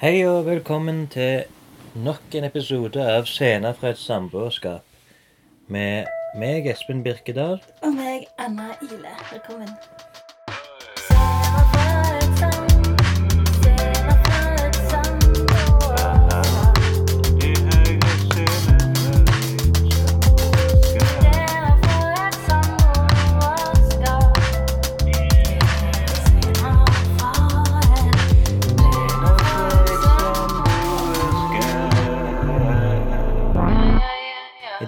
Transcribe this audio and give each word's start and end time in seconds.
Hei 0.00 0.22
og 0.24 0.46
velkommen 0.46 1.02
til 1.12 1.42
nok 2.00 2.32
en 2.38 2.46
episode 2.46 3.02
av 3.04 3.26
Scener 3.28 3.76
fra 3.76 3.90
et 3.92 4.00
samboerskap. 4.00 4.80
Med 5.68 6.08
meg, 6.40 6.70
Espen 6.72 7.02
Birkedal. 7.04 7.60
Og 7.84 7.92
meg, 7.98 8.24
Anna 8.40 8.72
Ile. 8.80 9.12
Velkommen. 9.28 9.68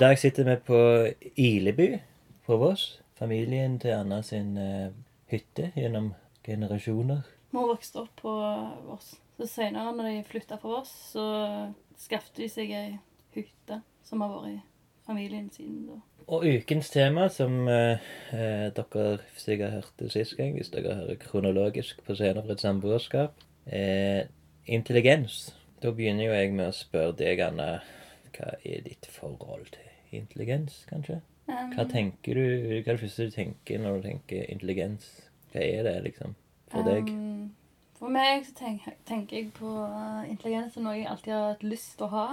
Dag 0.02 0.18
sitter 0.18 0.44
vi 0.44 0.56
på 0.56 0.78
Ileby 1.36 1.98
på 2.46 2.56
Voss. 2.56 3.02
Familien 3.14 3.78
til 3.78 3.94
Anna 3.94 4.18
sin 4.26 4.56
uh, 4.58 4.90
hytte 5.30 5.68
gjennom 5.78 6.08
generasjoner. 6.42 7.20
Mor 7.54 7.68
vokste 7.70 8.00
opp 8.02 8.16
på 8.18 8.32
Voss. 8.88 9.12
Så 9.38 9.46
senere, 9.46 9.92
når 9.94 10.08
de 10.08 10.24
flytta 10.26 10.58
fra 10.58 10.72
Voss, 10.72 10.90
så 11.12 11.26
skaffet 12.02 12.40
de 12.40 12.48
seg 12.50 12.72
ei 12.74 12.96
hytte 13.36 13.78
som 14.02 14.24
har 14.24 14.32
vært 14.32 14.56
i 14.56 14.56
familien 15.06 15.46
siden 15.54 15.84
da. 15.92 16.00
Og 16.26 16.48
ukens 16.50 16.90
tema, 16.90 17.28
som 17.30 17.62
eh, 17.70 18.02
eh, 18.34 18.66
dere 18.74 19.06
sikkert 19.38 19.76
hørte 19.76 20.10
sist 20.10 20.34
gang, 20.38 20.56
hvis 20.58 20.72
dere 20.74 20.98
hører 20.98 21.22
kronologisk 21.22 22.02
på 22.06 22.18
scenen 22.18 22.42
for 22.42 22.56
et 22.56 22.64
samboerskap, 22.66 23.46
er 23.66 24.26
intelligens. 24.66 25.52
Da 25.82 25.94
begynner 25.94 26.26
jo 26.26 26.36
jeg 26.40 26.52
med 26.58 26.72
å 26.72 26.76
spørre 26.76 27.18
deg, 27.22 27.46
Anna, 27.46 27.70
hva 28.34 28.54
er 28.66 28.86
ditt 28.86 29.06
forhold 29.14 29.70
til 29.70 29.91
intelligens, 30.20 30.82
kanskje? 30.90 31.20
Um, 31.48 31.72
Hva 31.74 31.86
tenker 31.90 32.38
du, 32.38 32.44
hva 32.44 32.78
er 32.78 32.94
det 32.94 33.00
første 33.02 33.26
du 33.26 33.34
tenker 33.34 33.82
når 33.82 33.98
du 33.98 34.06
tenker 34.10 34.46
intelligens? 34.52 35.08
Hva 35.52 35.64
er 35.64 35.88
det, 35.88 35.96
liksom, 36.06 36.36
for 36.72 36.86
deg? 36.86 37.10
um, 37.10 37.50
for 37.98 38.10
meg 38.10 38.46
så 38.46 38.54
tenk, 38.58 38.86
tenker 39.06 39.38
jeg 39.38 39.50
på 39.54 39.68
uh, 39.70 40.22
intelligens 40.26 40.74
som 40.74 40.86
noe 40.86 40.96
jeg 40.96 41.10
alltid 41.10 41.34
har 41.34 41.52
hatt 41.52 41.66
lyst 41.66 41.96
til 41.98 42.08
å 42.08 42.14
ha. 42.16 42.24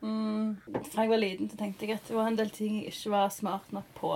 Mm, 0.00 0.56
fra 0.90 1.04
jeg 1.04 1.12
var 1.12 1.20
liten, 1.20 1.48
så 1.48 1.56
tenkte 1.60 1.86
jeg 1.86 1.98
at 1.98 2.08
det 2.08 2.16
var 2.16 2.28
en 2.28 2.36
del 2.36 2.52
ting 2.52 2.82
jeg 2.82 2.92
ikke 2.92 3.14
var 3.14 3.32
smart 3.32 3.72
nok 3.76 3.88
på. 3.96 4.12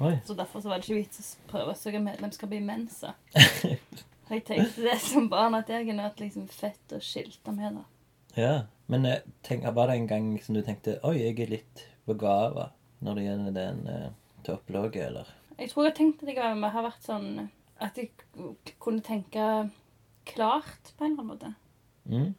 Oi. 0.00 0.14
Så 0.24 0.36
derfor 0.36 0.60
så 0.60 0.70
var 0.70 0.80
det 0.80 0.88
ikke 0.88 1.00
vits 1.02 1.20
å 1.20 1.48
prøve 1.50 1.74
å 1.74 1.78
søke 1.78 2.00
medlemskap 2.04 2.52
i 2.56 2.60
Mensa. 2.64 3.14
Jeg 4.30 4.44
tenkte 4.46 4.84
det 4.84 5.00
som 5.02 5.24
barn 5.26 5.56
at 5.58 5.66
jeg 5.66 5.88
er 5.88 5.96
nødt 5.98 6.20
liksom 6.22 6.44
fett 6.54 6.92
å 6.94 7.00
skilte 7.02 7.50
med 7.50 7.80
da. 7.80 7.80
Ja, 8.36 8.52
men 8.90 9.06
eh, 9.06 9.22
tenk, 9.46 9.64
var 9.76 9.90
det 9.90 9.96
en 10.00 10.08
gang 10.10 10.28
som 10.42 10.56
du 10.56 10.62
tenkte 10.66 10.98
Oi, 11.06 11.16
jeg 11.20 11.38
er 11.44 11.52
litt 11.54 11.84
begava 12.08 12.70
når 13.00 13.16
det 13.16 13.24
gjelder 13.24 13.54
den 13.56 13.78
uh, 13.88 14.08
topplogget, 14.44 15.06
eller? 15.06 15.28
Jeg 15.60 15.70
tror 15.72 15.86
jeg 15.88 15.96
tenkte 15.96 16.26
at 16.26 16.34
jeg 16.36 16.72
har 16.74 16.84
vært 16.84 17.06
sånn 17.06 17.28
at 17.80 17.96
jeg 17.96 18.10
kunne 18.82 19.00
tenke 19.04 19.44
klart 20.28 20.92
på 20.96 21.04
en 21.06 21.14
eller 21.14 21.22
annen 21.22 21.30
måte. 21.30 21.52
Mm? 22.04 22.34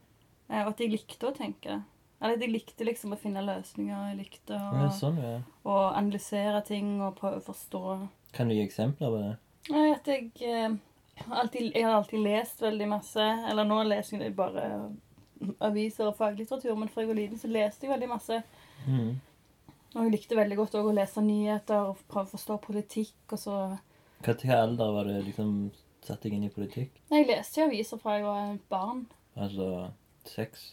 Eh, 0.51 0.61
Og 0.61 0.73
at 0.73 0.83
jeg 0.83 0.91
likte 0.93 1.29
å 1.29 1.33
tenke. 1.35 1.79
Eller 2.21 2.37
at 2.37 2.43
jeg 2.45 2.53
likte 2.53 2.85
liksom 2.85 3.15
å 3.15 3.19
finne 3.19 3.41
løsninger. 3.45 4.11
Jeg 4.11 4.19
likte 4.19 4.57
å, 4.57 4.83
Ja, 4.83 4.89
sånn, 4.93 5.17
ja. 5.17 5.39
å 5.65 5.77
analysere 5.97 6.61
ting 6.67 6.99
og 7.01 7.15
prøve 7.17 7.41
å 7.41 7.45
forstå. 7.47 7.83
Kan 8.37 8.51
du 8.51 8.55
gi 8.55 8.65
eksempler 8.65 9.09
på 9.09 9.21
det? 9.23 9.31
Nei, 9.73 9.87
at 9.95 10.07
jeg 10.09 10.29
eh, 10.45 10.75
alltid, 11.29 11.71
Jeg 11.73 11.85
har 11.85 11.97
alltid 11.97 12.21
lest 12.25 12.61
veldig 12.61 12.89
masse. 12.93 13.25
Eller 13.49 13.65
nå 13.65 13.81
leser 13.89 14.21
jeg 14.21 14.35
bare 14.37 14.67
aviser 15.59 16.07
og 16.07 16.15
faglitteratur, 16.19 16.75
men 16.79 16.89
fra 16.91 17.03
jeg 17.03 17.11
var 17.11 17.19
liten 17.19 17.39
så 17.41 17.49
leste 17.51 17.87
jeg 17.87 17.93
veldig 17.93 18.09
masse. 18.11 18.41
Mm. 18.87 19.13
Og 19.91 20.03
jeg 20.05 20.13
likte 20.13 20.37
veldig 20.39 20.57
godt 20.59 20.75
å 20.79 20.83
lese 20.95 21.23
nyheter 21.25 21.89
og 21.91 22.03
prøve 22.11 22.29
å 22.29 22.33
forstå 22.35 22.59
politikk. 22.63 23.15
og 23.31 23.39
så... 23.39 23.55
Hva 24.21 24.35
alder 24.55 24.93
var 24.95 25.09
det 25.09 25.23
liksom 25.25 25.55
satte 26.05 26.27
deg 26.29 26.37
inn 26.37 26.47
i 26.47 26.53
politikk? 26.53 27.01
Jeg 27.11 27.27
leste 27.27 27.65
aviser 27.65 27.99
fra 28.01 28.17
jeg 28.17 28.25
var 28.27 28.53
barn. 28.71 29.05
Altså 29.35 29.67
seks? 30.27 30.71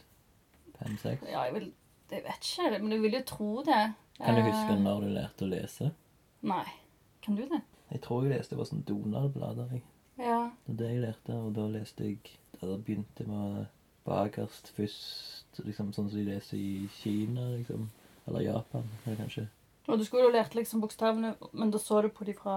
Fem-seks? 0.79 1.25
Ja, 1.27 1.47
jeg, 1.49 1.55
vil, 1.57 1.73
jeg 2.13 2.25
vet 2.27 2.51
ikke, 2.53 2.79
men 2.83 2.93
jeg 2.95 3.03
vil 3.07 3.19
jo 3.19 3.25
tro 3.27 3.51
det. 3.67 3.81
Kan 4.19 4.39
du 4.39 4.43
Eh, 4.43 4.47
huske 4.51 4.79
når 4.83 5.01
du 5.05 5.09
lærte 5.15 5.47
å 5.47 5.51
lese? 5.51 5.91
Nei. 6.47 6.67
Kan 7.25 7.37
du 7.39 7.45
det? 7.51 7.61
Jeg 7.91 8.03
tror 8.05 8.25
jeg 8.27 8.37
leste 8.37 8.57
bare 8.59 8.71
sånn 8.71 8.85
Donald-blader. 8.87 9.73
jeg. 9.73 9.83
Ja. 10.19 10.51
Det 10.67 10.73
var 10.73 10.79
det 10.83 10.91
jeg 10.93 11.03
lærte, 11.03 11.35
og 11.39 11.53
da 11.57 11.67
leste 11.73 12.05
jeg 12.05 12.19
Da 12.59 12.67
begynte 12.67 12.83
begynte 12.83 13.27
med 13.29 13.67
bakerst 14.09 14.73
først, 14.77 15.61
liksom 15.65 15.93
sånn 15.93 16.09
som 16.11 16.19
de 16.19 16.25
leser 16.31 16.59
i 16.59 16.89
Kina, 17.01 17.51
liksom. 17.57 17.87
Eller 18.29 18.45
Japan, 18.49 18.85
eller 19.05 19.17
kanskje. 19.23 19.47
Og 19.89 19.97
du 19.99 20.05
skulle 20.05 20.27
jo 20.27 20.33
lært 20.35 20.53
liksom 20.53 20.83
bokstavene, 20.83 21.31
men 21.57 21.71
da 21.73 21.79
så 21.81 22.03
du 22.05 22.11
på 22.13 22.27
de 22.29 22.35
fra 22.37 22.57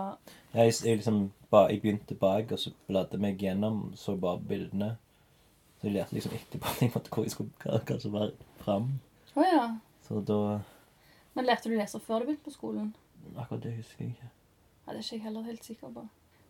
Ja, 0.51 0.65
jeg, 0.65 0.73
jeg 0.83 0.97
liksom 0.99 1.21
ba, 1.51 1.61
Jeg 1.71 1.79
begynte 1.83 2.17
bak, 2.19 2.51
og 2.51 2.59
så 2.59 2.73
bladde 2.89 3.19
meg 3.23 3.39
gjennom, 3.39 3.93
så 3.95 4.17
bare 4.19 4.41
bildene. 4.49 4.89
Så 5.79 5.87
jeg 5.87 5.95
lærte 5.95 6.17
liksom 6.17 6.35
etterpå 6.35 6.67
at 6.73 6.81
jeg 6.83 6.91
måtte 6.93 7.13
hvor 7.13 7.23
jeg 7.25 7.31
skulle, 7.31 7.55
hva, 7.63 7.79
hva 7.87 7.99
som 8.03 8.17
var 8.17 8.33
fram. 8.59 8.89
Oh, 9.35 9.45
ja. 9.47 9.63
Så 10.07 10.19
da 10.27 10.59
Men 11.33 11.47
lærte 11.47 11.71
du 11.71 11.77
å 11.77 11.79
lese 11.79 12.03
før 12.03 12.19
du 12.19 12.27
begynte 12.27 12.49
på 12.49 12.53
skolen? 12.57 12.91
Akkurat 13.37 13.63
det 13.63 13.77
husker 13.77 14.03
jeg 14.03 14.11
ikke. 14.17 14.27
Ja, 14.85 14.91
Det 14.91 14.97
er 14.97 15.03
ikke 15.05 15.15
jeg 15.15 15.23
heller 15.23 15.47
helt 15.47 15.63
sikker 15.65 15.95
på. 15.95 16.03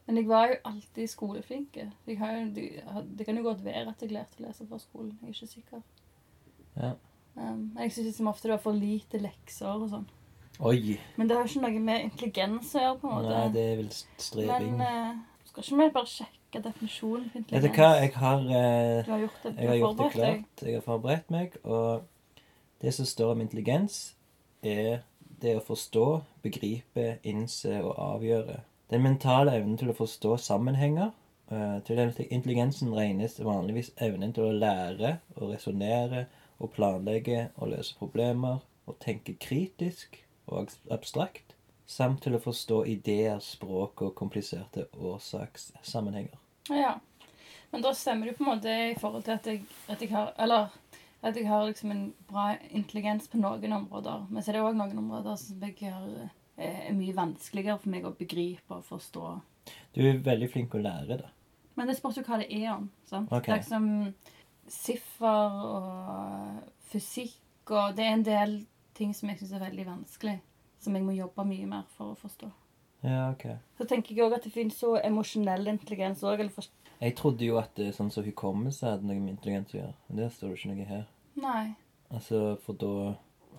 Men 0.07 0.17
jeg 0.17 0.27
var 0.27 0.47
jo 0.49 0.55
alltid 0.65 1.07
skoleflink. 1.07 1.77
Det, 2.05 2.17
kan 2.17 3.37
jo 3.37 3.43
godt 3.43 3.63
være 3.65 3.89
at 3.91 4.01
jeg 4.01 4.11
lærte 4.11 4.41
å 4.41 4.47
lese 4.47 4.67
før 4.67 4.81
skolen. 4.81 5.13
Jeg 5.21 5.29
er 5.29 5.35
ikke 5.35 5.51
sikker. 5.53 5.83
Ja. 6.75 6.91
Um, 7.35 7.71
jeg 7.79 7.93
syns 7.95 8.17
som 8.17 8.27
ofte 8.27 8.49
det 8.49 8.57
var 8.57 8.63
for 8.63 8.75
lite 8.75 9.21
lekser 9.21 9.71
og 9.71 9.87
sånn. 9.91 10.07
Oi! 10.61 10.97
Men 11.17 11.29
det 11.29 11.37
har 11.37 11.47
ikke 11.47 11.63
noe 11.63 11.83
med 11.83 12.07
intelligens 12.09 12.73
å 12.75 12.83
gjøre. 12.83 12.97
på 13.01 13.09
en 13.09 13.15
måte. 13.15 13.35
Nei, 13.35 13.51
det 13.55 13.65
er 13.65 13.77
vel 13.79 13.91
streving. 13.95 14.73
Men 14.77 15.13
uh, 15.15 15.45
skal 15.47 15.65
ikke 15.65 15.79
vi 15.79 15.93
bare 15.95 16.11
sjekke 16.11 16.63
definisjonen 16.65 17.29
på 17.31 17.43
Vet 17.51 17.63
du 17.65 17.69
hva, 17.77 17.91
jeg 18.01 18.11
har 18.17 18.43
uh, 18.47 18.97
Du 19.05 19.13
har 19.13 19.23
gjort 19.23 19.45
det, 19.45 19.53
du 19.53 19.61
Jeg 19.61 19.71
har 19.71 19.79
gjort 19.79 20.01
det 20.01 20.09
klart. 20.17 20.51
deg. 20.59 20.67
Jeg 20.67 20.79
har 20.79 20.85
forberedt 20.85 21.31
meg, 21.33 21.55
og 21.63 22.43
det 22.81 22.93
som 22.97 23.07
står 23.07 23.35
om 23.35 23.45
intelligens, 23.45 24.01
er 24.61 25.05
det 25.41 25.55
å 25.57 25.63
forstå, 25.65 26.05
begripe, 26.43 27.15
innse 27.23 27.79
og 27.81 27.95
avgjøre. 27.97 28.59
Den 28.91 29.05
mentale 29.05 29.53
evnen 29.55 29.77
til 29.79 29.91
å 29.91 29.95
forstå 29.95 30.37
sammenhenger. 30.37 31.11
eh, 31.51 31.79
Til 31.87 31.99
intelligensen 32.29 32.93
regnes 32.93 33.39
vanligvis 33.39 33.91
evnen 33.97 34.33
til 34.33 34.43
å 34.43 34.51
lære 34.51 35.19
og 35.35 35.53
resonnere 35.53 36.25
og 36.59 36.71
planlegge 36.71 37.49
og 37.57 37.71
løse 37.71 37.95
problemer 37.97 38.59
og 38.87 38.99
tenke 38.99 39.37
kritisk 39.39 40.23
og 40.47 40.69
abstrakt, 40.91 41.55
samt 41.87 42.23
til 42.23 42.35
å 42.35 42.43
forstå 42.43 42.83
ideer, 42.85 43.39
språk 43.39 44.01
og 44.01 44.15
kompliserte 44.15 44.85
årsakssammenhenger. 44.99 46.37
Ja. 46.69 46.99
Men 47.71 47.81
da 47.81 47.93
stemmer 47.95 48.27
det 48.27 48.37
på 48.37 48.43
en 48.43 48.49
måte 48.51 48.71
i 48.91 48.95
forhold 48.99 49.23
til 49.23 49.31
at 49.31 49.47
jeg, 49.47 49.63
at 49.87 50.01
jeg 50.01 50.11
har 50.11 50.33
Eller 50.37 50.67
at 51.23 51.35
jeg 51.37 51.47
har 51.47 51.65
liksom 51.65 51.91
en 51.91 52.13
bra 52.29 52.55
intelligens 52.71 53.27
på 53.29 53.37
noen 53.37 53.73
områder. 53.73 54.25
Men 54.29 54.43
så 54.43 54.51
er 54.51 54.57
det 54.57 54.63
òg 54.65 54.77
noen 54.77 54.97
områder 54.97 55.35
som 55.37 55.61
jeg 55.61 55.75
har, 55.83 56.07
eh, 56.23 56.29
er 56.57 56.91
mye 56.95 57.15
vanskeligere 57.15 57.79
for 57.79 57.93
meg 57.93 58.05
å 58.05 58.15
begripe 58.17 58.75
og 58.77 58.85
forstå. 58.87 59.27
Du 59.95 60.01
er 60.03 60.19
veldig 60.23 60.49
flink 60.51 60.75
å 60.75 60.81
lære, 60.81 61.17
da. 61.21 61.29
Men 61.77 61.87
det 61.87 61.97
spørs 61.97 62.17
jo 62.19 62.23
hva 62.27 62.41
det 62.41 62.49
er 62.51 62.73
om. 62.73 62.89
sant? 63.07 63.31
Ok. 63.31 63.45
Det 63.47 63.53
er 63.53 63.61
liksom 63.61 63.87
siffer 64.71 65.61
og 65.67 66.61
fysikk 66.91 67.37
og 67.71 67.95
Det 67.95 68.03
er 68.03 68.15
en 68.17 68.25
del 68.25 68.55
ting 68.97 69.13
som 69.15 69.29
jeg 69.29 69.39
syns 69.39 69.53
er 69.55 69.63
veldig 69.63 69.85
vanskelig. 69.87 70.39
Som 70.81 70.95
jeg 70.97 71.05
må 71.05 71.13
jobbe 71.15 71.45
mye 71.47 71.67
mer 71.69 71.85
for 71.95 72.11
å 72.11 72.17
forstå. 72.19 72.49
Ja, 73.05 73.31
ok. 73.31 73.45
Så 73.77 73.87
tenker 73.89 74.13
jeg 74.15 74.25
òg 74.25 74.35
at 74.35 74.43
det 74.45 74.51
finnes 74.53 74.77
så 74.77 74.95
emosjonell 75.01 75.69
intelligens 75.71 76.23
òg. 76.27 76.43
Jeg 77.01 77.15
trodde 77.17 77.45
jo 77.45 77.57
at 77.61 77.71
det 77.77 77.87
er 77.89 77.95
sånn 77.95 78.11
som 78.13 78.25
hukommelse 78.25 78.89
hadde 78.89 79.07
noe 79.07 79.21
med 79.21 79.37
intelligens 79.37 79.73
å 79.73 79.79
gjøre. 79.79 79.95
Men 80.09 80.21
det 80.21 80.29
står 80.35 80.51
det 80.51 80.59
ikke 80.59 80.73
noe 80.73 80.89
her. 80.89 81.07
Nei. 81.41 81.63
Altså, 82.11 82.41
for 82.65 82.77
da 82.81 82.93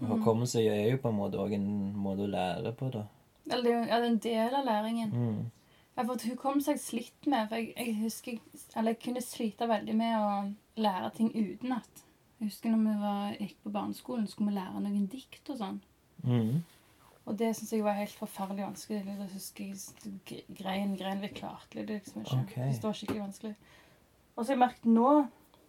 Hukommelse 0.08 0.62
er 0.66 0.86
jo 0.90 1.00
på 1.02 1.10
en 1.12 1.18
måte 1.18 1.40
òg 1.40 1.56
en 1.56 1.66
måte 2.02 2.26
å 2.26 2.30
lære 2.30 2.72
på, 2.78 2.90
da. 2.94 3.06
Eller 3.50 3.62
det 3.62 3.72
er 3.72 3.76
jo 3.76 3.90
ja, 3.90 3.98
en 4.06 4.22
del 4.22 4.56
av 4.58 4.66
læringen. 4.66 5.12
Mm. 5.12 5.42
Ja, 5.96 6.04
for 6.08 6.28
hukommelse 6.28 6.70
har 6.70 6.78
jeg 6.78 6.84
slitt 6.86 7.26
med. 7.28 7.48
For 7.48 7.60
jeg, 7.60 7.72
jeg 7.76 7.96
husker 8.00 8.38
Eller 8.76 8.94
jeg 8.94 9.02
kunne 9.04 9.22
slite 9.24 9.68
veldig 9.68 9.96
med 9.98 10.14
å 10.18 10.82
lære 10.82 11.10
ting 11.18 11.32
utenat. 11.34 12.04
Jeg 12.40 12.50
husker 12.50 12.72
når 12.72 12.84
vi 12.84 13.00
var, 13.02 13.34
gikk 13.38 13.58
på 13.62 13.72
barneskolen, 13.74 14.28
skulle 14.30 14.50
vi 14.50 14.56
lære 14.56 14.80
noen 14.82 15.08
dikt 15.10 15.50
og 15.52 15.58
sånn. 15.60 15.82
Mm. 16.24 16.62
Og 17.22 17.36
det 17.38 17.52
syns 17.54 17.70
jeg 17.74 17.84
var 17.84 17.98
helt 18.00 18.16
forferdelig 18.18 18.64
vanskelig. 18.64 19.02
Jeg 19.06 19.28
husker 19.34 19.68
jeg 19.68 20.56
grein, 20.58 20.96
grein. 20.98 21.22
Vi 21.22 21.30
klarte 21.36 21.84
det 21.86 22.00
liksom 22.00 22.24
ikke. 22.24 22.40
Okay. 22.48 22.72
Det 22.72 22.88
var 22.88 22.98
skikkelig 22.98 23.22
vanskelig. 23.22 23.52
Og 24.34 24.40
så 24.40 24.48
har 24.50 24.56
jeg 24.56 24.62
merket 24.64 24.88
nå, 24.90 25.10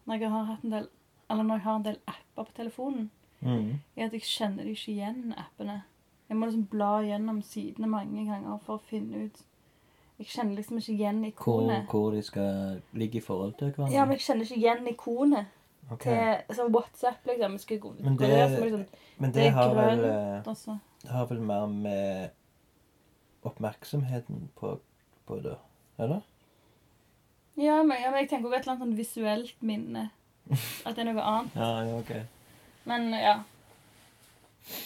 når 0.07 0.23
jeg 0.23 0.33
har 0.33 0.49
hatt 0.49 0.63
en 0.63 0.77
del 0.77 0.89
Eller 1.31 1.45
når 1.47 1.55
jeg 1.55 1.63
har 1.63 1.77
en 1.77 1.85
del 1.85 1.99
apper 2.11 2.47
på 2.47 2.55
telefonen, 2.57 3.05
Mm. 3.43 3.79
er 3.97 4.05
at 4.05 4.13
jeg 4.13 4.21
kjenner 4.21 4.63
de 4.63 4.71
ikke 4.71 4.93
igjen, 4.93 5.33
appene. 5.37 5.81
Jeg 6.29 6.37
må 6.37 6.45
liksom 6.47 6.67
bla 6.71 7.01
gjennom 7.03 7.41
sidene 7.43 7.87
mange 7.91 8.25
ganger 8.25 8.59
for 8.65 8.77
å 8.77 8.81
finne 8.89 9.25
ut 9.25 9.41
Jeg 10.19 10.27
kjenner 10.27 10.55
liksom 10.55 10.77
ikke 10.77 10.93
igjen 10.95 11.25
ikonet. 11.25 11.87
hvor 11.89 12.11
de 12.13 12.21
skal 12.21 12.81
ligge 12.93 13.17
i 13.17 13.21
forhold 13.21 13.57
til 13.57 13.71
hverandre. 13.73 13.93
Ja, 13.93 14.05
men 14.05 14.11
jeg 14.17 14.21
kjenner 14.21 14.45
ikke 14.45 14.61
igjen 14.61 14.87
ikonet 14.87 15.45
Okay. 15.91 16.37
til 16.47 16.55
sånn 16.55 16.71
WhatsApp, 16.71 17.25
liksom. 17.27 17.57
Skal 17.59 17.79
gå, 17.79 17.93
Men 17.99 18.15
det- 18.15 18.29
der, 18.29 18.47
sånn, 18.69 18.85
Men 19.19 19.31
det, 19.31 19.43
det 19.43 19.51
har 19.53 19.73
grønt. 19.73 20.01
vel 20.01 20.53
også. 20.53 20.79
Det 21.01 21.11
har 21.11 21.25
vel 21.25 21.39
mer 21.41 21.67
med 21.67 22.31
oppmerksomheten 23.43 24.49
på, 24.55 24.79
på 25.27 25.39
det, 25.43 25.57
eller? 25.99 26.21
Ja, 27.57 27.83
men, 27.83 27.97
ja, 28.01 28.09
men 28.11 28.19
jeg 28.23 28.29
tenker 28.31 28.47
også 28.49 28.55
et 28.57 28.61
eller 28.67 28.73
annet 28.73 28.85
sånn 28.87 28.97
visuelt 28.97 29.53
minne. 29.61 30.09
At 30.85 30.95
det 30.95 31.03
er 31.05 31.11
noe 31.11 31.21
annet. 31.21 31.55
Ja, 31.55 31.83
ja, 31.83 31.97
ok. 31.99 32.13
Men 32.89 33.09
ja. 33.15 33.37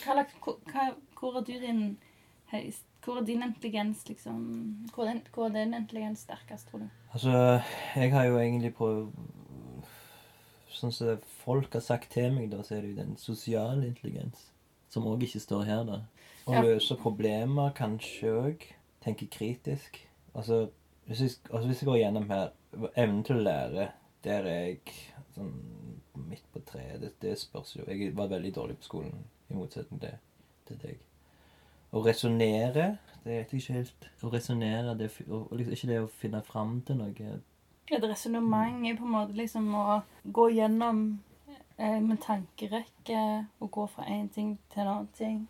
Hva, 0.05 0.23
hva, 0.71 0.85
hvor 1.19 1.37
er 1.39 1.43
du 1.45 1.53
din 1.61 1.81
høyest 2.51 2.83
Hvor 3.05 3.19
er 3.21 3.25
din 3.27 3.43
intelligens, 3.45 4.03
liksom 4.09 4.39
Hvor 4.93 5.05
er, 5.05 5.13
din, 5.13 5.21
hvor 5.33 5.45
er 5.47 5.53
din 5.59 5.73
intelligens 5.77 6.19
sterkest, 6.25 6.67
tror 6.71 6.79
du? 6.79 6.87
Altså, 7.13 7.61
jeg 7.95 8.11
har 8.13 8.25
jo 8.25 8.39
egentlig 8.41 8.73
prøvd 8.77 9.11
Sånn 10.77 10.91
som 10.93 11.21
folk 11.41 11.73
har 11.73 11.81
sagt 11.81 12.11
til 12.13 12.33
meg, 12.35 12.51
da, 12.51 12.59
så 12.61 12.75
er 12.77 12.83
det 12.83 12.91
jo 12.91 12.97
den 12.99 13.15
sosiale 13.17 13.87
intelligens. 13.87 14.43
Som 14.93 15.07
òg 15.09 15.23
ikke 15.25 15.39
står 15.41 15.63
her, 15.65 15.79
da. 15.87 15.95
Å 16.45 16.53
Ja. 16.53 16.61
løse 16.61 16.93
problemer, 17.01 17.71
kanskje 17.73 18.29
òg. 18.29 18.65
Tenke 19.01 19.25
kritisk. 19.33 19.97
Altså 20.35 20.67
hvis, 21.07 21.21
jeg, 21.23 21.31
altså, 21.49 21.65
hvis 21.67 21.81
jeg 21.81 21.87
går 21.89 21.97
gjennom 22.03 22.29
her 22.29 22.49
Evnen 22.95 23.23
til 23.25 23.39
å 23.39 23.45
lære, 23.47 23.87
der 24.23 24.45
er 24.45 24.59
jeg 24.67 24.93
sånn 25.33 25.53
midt 26.37 26.53
på 26.53 26.61
treet. 26.71 27.01
Det, 27.01 27.11
det 27.21 27.35
spørs 27.39 27.75
jo. 27.75 27.85
Jeg 27.87 28.15
var 28.17 28.31
veldig 28.31 28.53
dårlig 28.55 28.77
på 28.77 28.89
skolen, 28.91 29.25
i 29.49 29.57
motsetning 29.57 30.01
til, 30.01 30.17
til 30.69 30.79
deg. 30.83 31.03
Å 31.95 32.01
resonnere, 32.03 32.87
det 33.23 33.31
vet 33.31 33.53
jeg 33.53 33.61
ikke 33.61 33.77
helt. 33.77 34.09
Å 34.21 34.31
resonnere, 34.31 34.95
det 34.99 35.07
er 35.09 35.21
liksom, 35.29 35.75
ikke 35.77 35.91
det 35.91 36.01
å 36.03 36.09
finne 36.21 36.41
fram 36.45 36.81
til 36.87 36.99
noe. 36.99 37.29
Et 37.87 38.03
resonnement 38.03 38.83
er 38.85 38.97
på 38.99 39.07
en 39.07 39.13
måte 39.13 39.37
liksom 39.37 39.69
å 39.79 40.01
gå 40.35 40.49
gjennom 40.57 41.05
eh, 41.77 41.99
med 42.03 42.19
tankerekke 42.25 43.21
og 43.63 43.71
gå 43.71 43.87
fra 43.93 44.09
én 44.11 44.27
ting 44.33 44.57
til 44.73 44.83
en 44.83 44.91
annen 44.93 45.13
ting. 45.15 45.45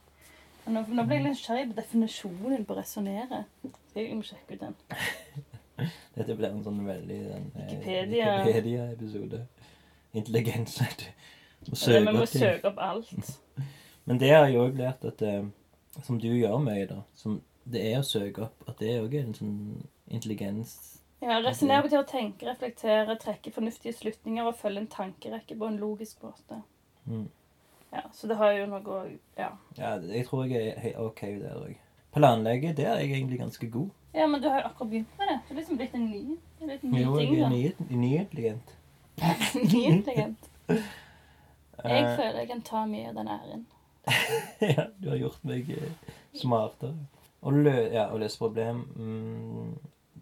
Nå, 0.67 0.83
nå 0.83 1.05
ble 1.07 1.17
jeg 1.17 1.23
litt 1.23 1.33
nysgjerrig 1.33 1.69
på 1.71 1.77
definisjonen 1.79 2.65
på 2.67 2.75
resonnere. 2.77 3.45
Så 3.63 4.03
Jeg 4.03 4.17
må 4.19 4.25
sjekke 4.27 4.57
ut 4.57 4.65
den. 4.67 4.77
Dette 6.17 6.33
blir 6.33 6.49
en 6.49 6.63
sånn 6.65 6.81
veldig 6.85 7.19
Wikipedia-episode. 7.55 9.41
Wikipedia. 9.41 9.56
Intelligens. 10.13 10.77
du. 10.99 11.05
Må 11.71 11.75
søke 11.75 12.05
vi 12.11 12.17
må 12.17 12.25
søke 12.25 12.67
opp 12.71 12.77
alt. 12.79 13.39
Men 14.07 14.19
det 14.21 14.29
har 14.31 14.45
jeg 14.47 14.59
òg 14.61 14.77
lært 14.79 15.03
at 15.05 15.21
eh, 15.21 15.43
Som 16.05 16.19
du 16.21 16.27
gjør 16.29 16.59
mye, 16.63 16.85
da. 16.87 17.01
Som 17.15 17.41
det 17.67 17.81
er 17.91 17.97
å 17.99 18.05
søke 18.07 18.45
opp. 18.45 18.63
At 18.69 18.77
det 18.79 18.93
òg 19.01 19.13
er 19.17 19.25
en 19.25 19.33
sånn 19.35 19.57
intelligens 20.07 20.77
Ja, 21.21 21.39
Resonnere 21.43 21.83
betyr 21.87 22.03
å 22.03 22.07
tenke, 22.07 22.45
reflektere, 22.47 23.15
trekke 23.19 23.51
fornuftige 23.51 23.93
slutninger 23.97 24.45
og 24.47 24.55
følge 24.59 24.83
en 24.83 24.87
tankerekke 24.93 25.57
på 25.57 25.67
en 25.67 25.79
logisk 25.81 26.21
måte. 26.23 26.61
mm. 27.09 27.25
Ja, 27.91 28.01
Så 28.13 28.27
det 28.27 28.35
har 28.37 28.51
jo 28.53 28.65
noe 28.67 28.97
Ja. 29.37 29.49
Ja, 29.77 29.95
jeg 29.99 30.25
tror 30.27 30.45
jeg 30.45 30.73
er 30.75 30.79
helt 30.83 30.97
OK 30.99 31.21
der 31.41 31.55
òg. 31.57 31.75
Planlegge, 32.13 32.73
der 32.77 32.93
er 32.93 32.99
jeg 33.01 33.11
egentlig 33.17 33.39
ganske 33.39 33.69
god. 33.71 33.89
ja, 34.13 34.27
men 34.27 34.41
du 34.41 34.47
har 34.49 34.61
jo 34.61 34.67
akkurat 34.69 34.89
begynt 34.89 35.17
med 35.19 35.27
det. 35.31 35.39
Det 35.47 35.51
er 35.55 35.59
liksom 35.61 35.77
blitt 35.77 35.93
en 35.95 36.05
ny, 36.11 36.37
en 36.61 36.67
ny 36.91 37.01
Jo, 37.03 37.17
ting, 37.17 37.33
jeg 37.33 37.39
da. 37.41 37.45
er 37.45 37.49
ny- 37.49 37.97
nyintelligent. 38.01 38.75
Nyintelligent. 39.73 40.49
Jeg 40.67 40.83
Eh, 41.83 42.15
føler 42.17 42.39
jeg 42.39 42.47
kan 42.49 42.61
ta 42.65 42.85
mye 42.89 43.09
av 43.11 43.15
den 43.19 43.27
æren. 43.29 43.65
ja, 44.75 44.87
du 44.97 45.09
har 45.11 45.19
gjort 45.19 45.43
meg 45.45 45.69
eh, 45.69 46.13
smartere. 46.35 46.95
Å 47.45 47.51
lø 47.53 47.73
ja, 47.93 48.07
å 48.09 48.17
løse 48.17 48.39
problem 48.41 48.79
mm, 48.97 49.75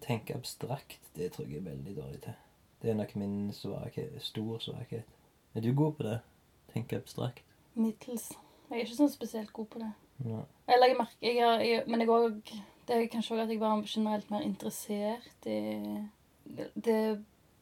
Tenke 0.04 0.34
abstrakt, 0.36 1.00
det 1.16 1.30
tror 1.32 1.46
jeg 1.48 1.62
er 1.62 1.70
veldig 1.70 1.94
dårlig 1.96 2.20
til. 2.26 2.34
Det 2.82 2.90
er 2.92 2.98
nok 2.98 3.14
min 3.16 3.36
svakhet, 3.56 4.18
stor 4.22 4.60
svakhet. 4.60 5.06
Er 5.56 5.64
du 5.64 5.70
god 5.74 5.94
på 5.96 6.04
det? 6.04 6.18
Tenke 6.74 6.98
abstrakt? 7.00 7.40
Middels. 7.74 8.28
Jeg 8.68 8.76
er 8.76 8.84
ikke 8.84 8.98
sånn 8.98 9.10
spesielt 9.14 9.52
god 9.56 9.70
på 9.72 9.80
det. 9.80 9.88
Ja. 10.28 10.42
Jeg 10.68 10.82
legger 10.82 11.00
merke 11.00 11.24
jeg 11.24 11.40
er, 11.44 11.64
jeg, 11.64 11.82
Men 11.86 12.00
jeg 12.00 12.08
òg 12.12 12.36
Det 12.88 12.94
er 12.96 13.08
kanskje 13.12 13.34
òg 13.34 13.42
at 13.42 13.50
jeg 13.52 13.60
var 13.60 13.82
generelt 13.84 14.30
mer 14.30 14.44
interessert 14.44 15.48
i 15.48 15.58
det, 16.44 16.68
det 16.76 17.00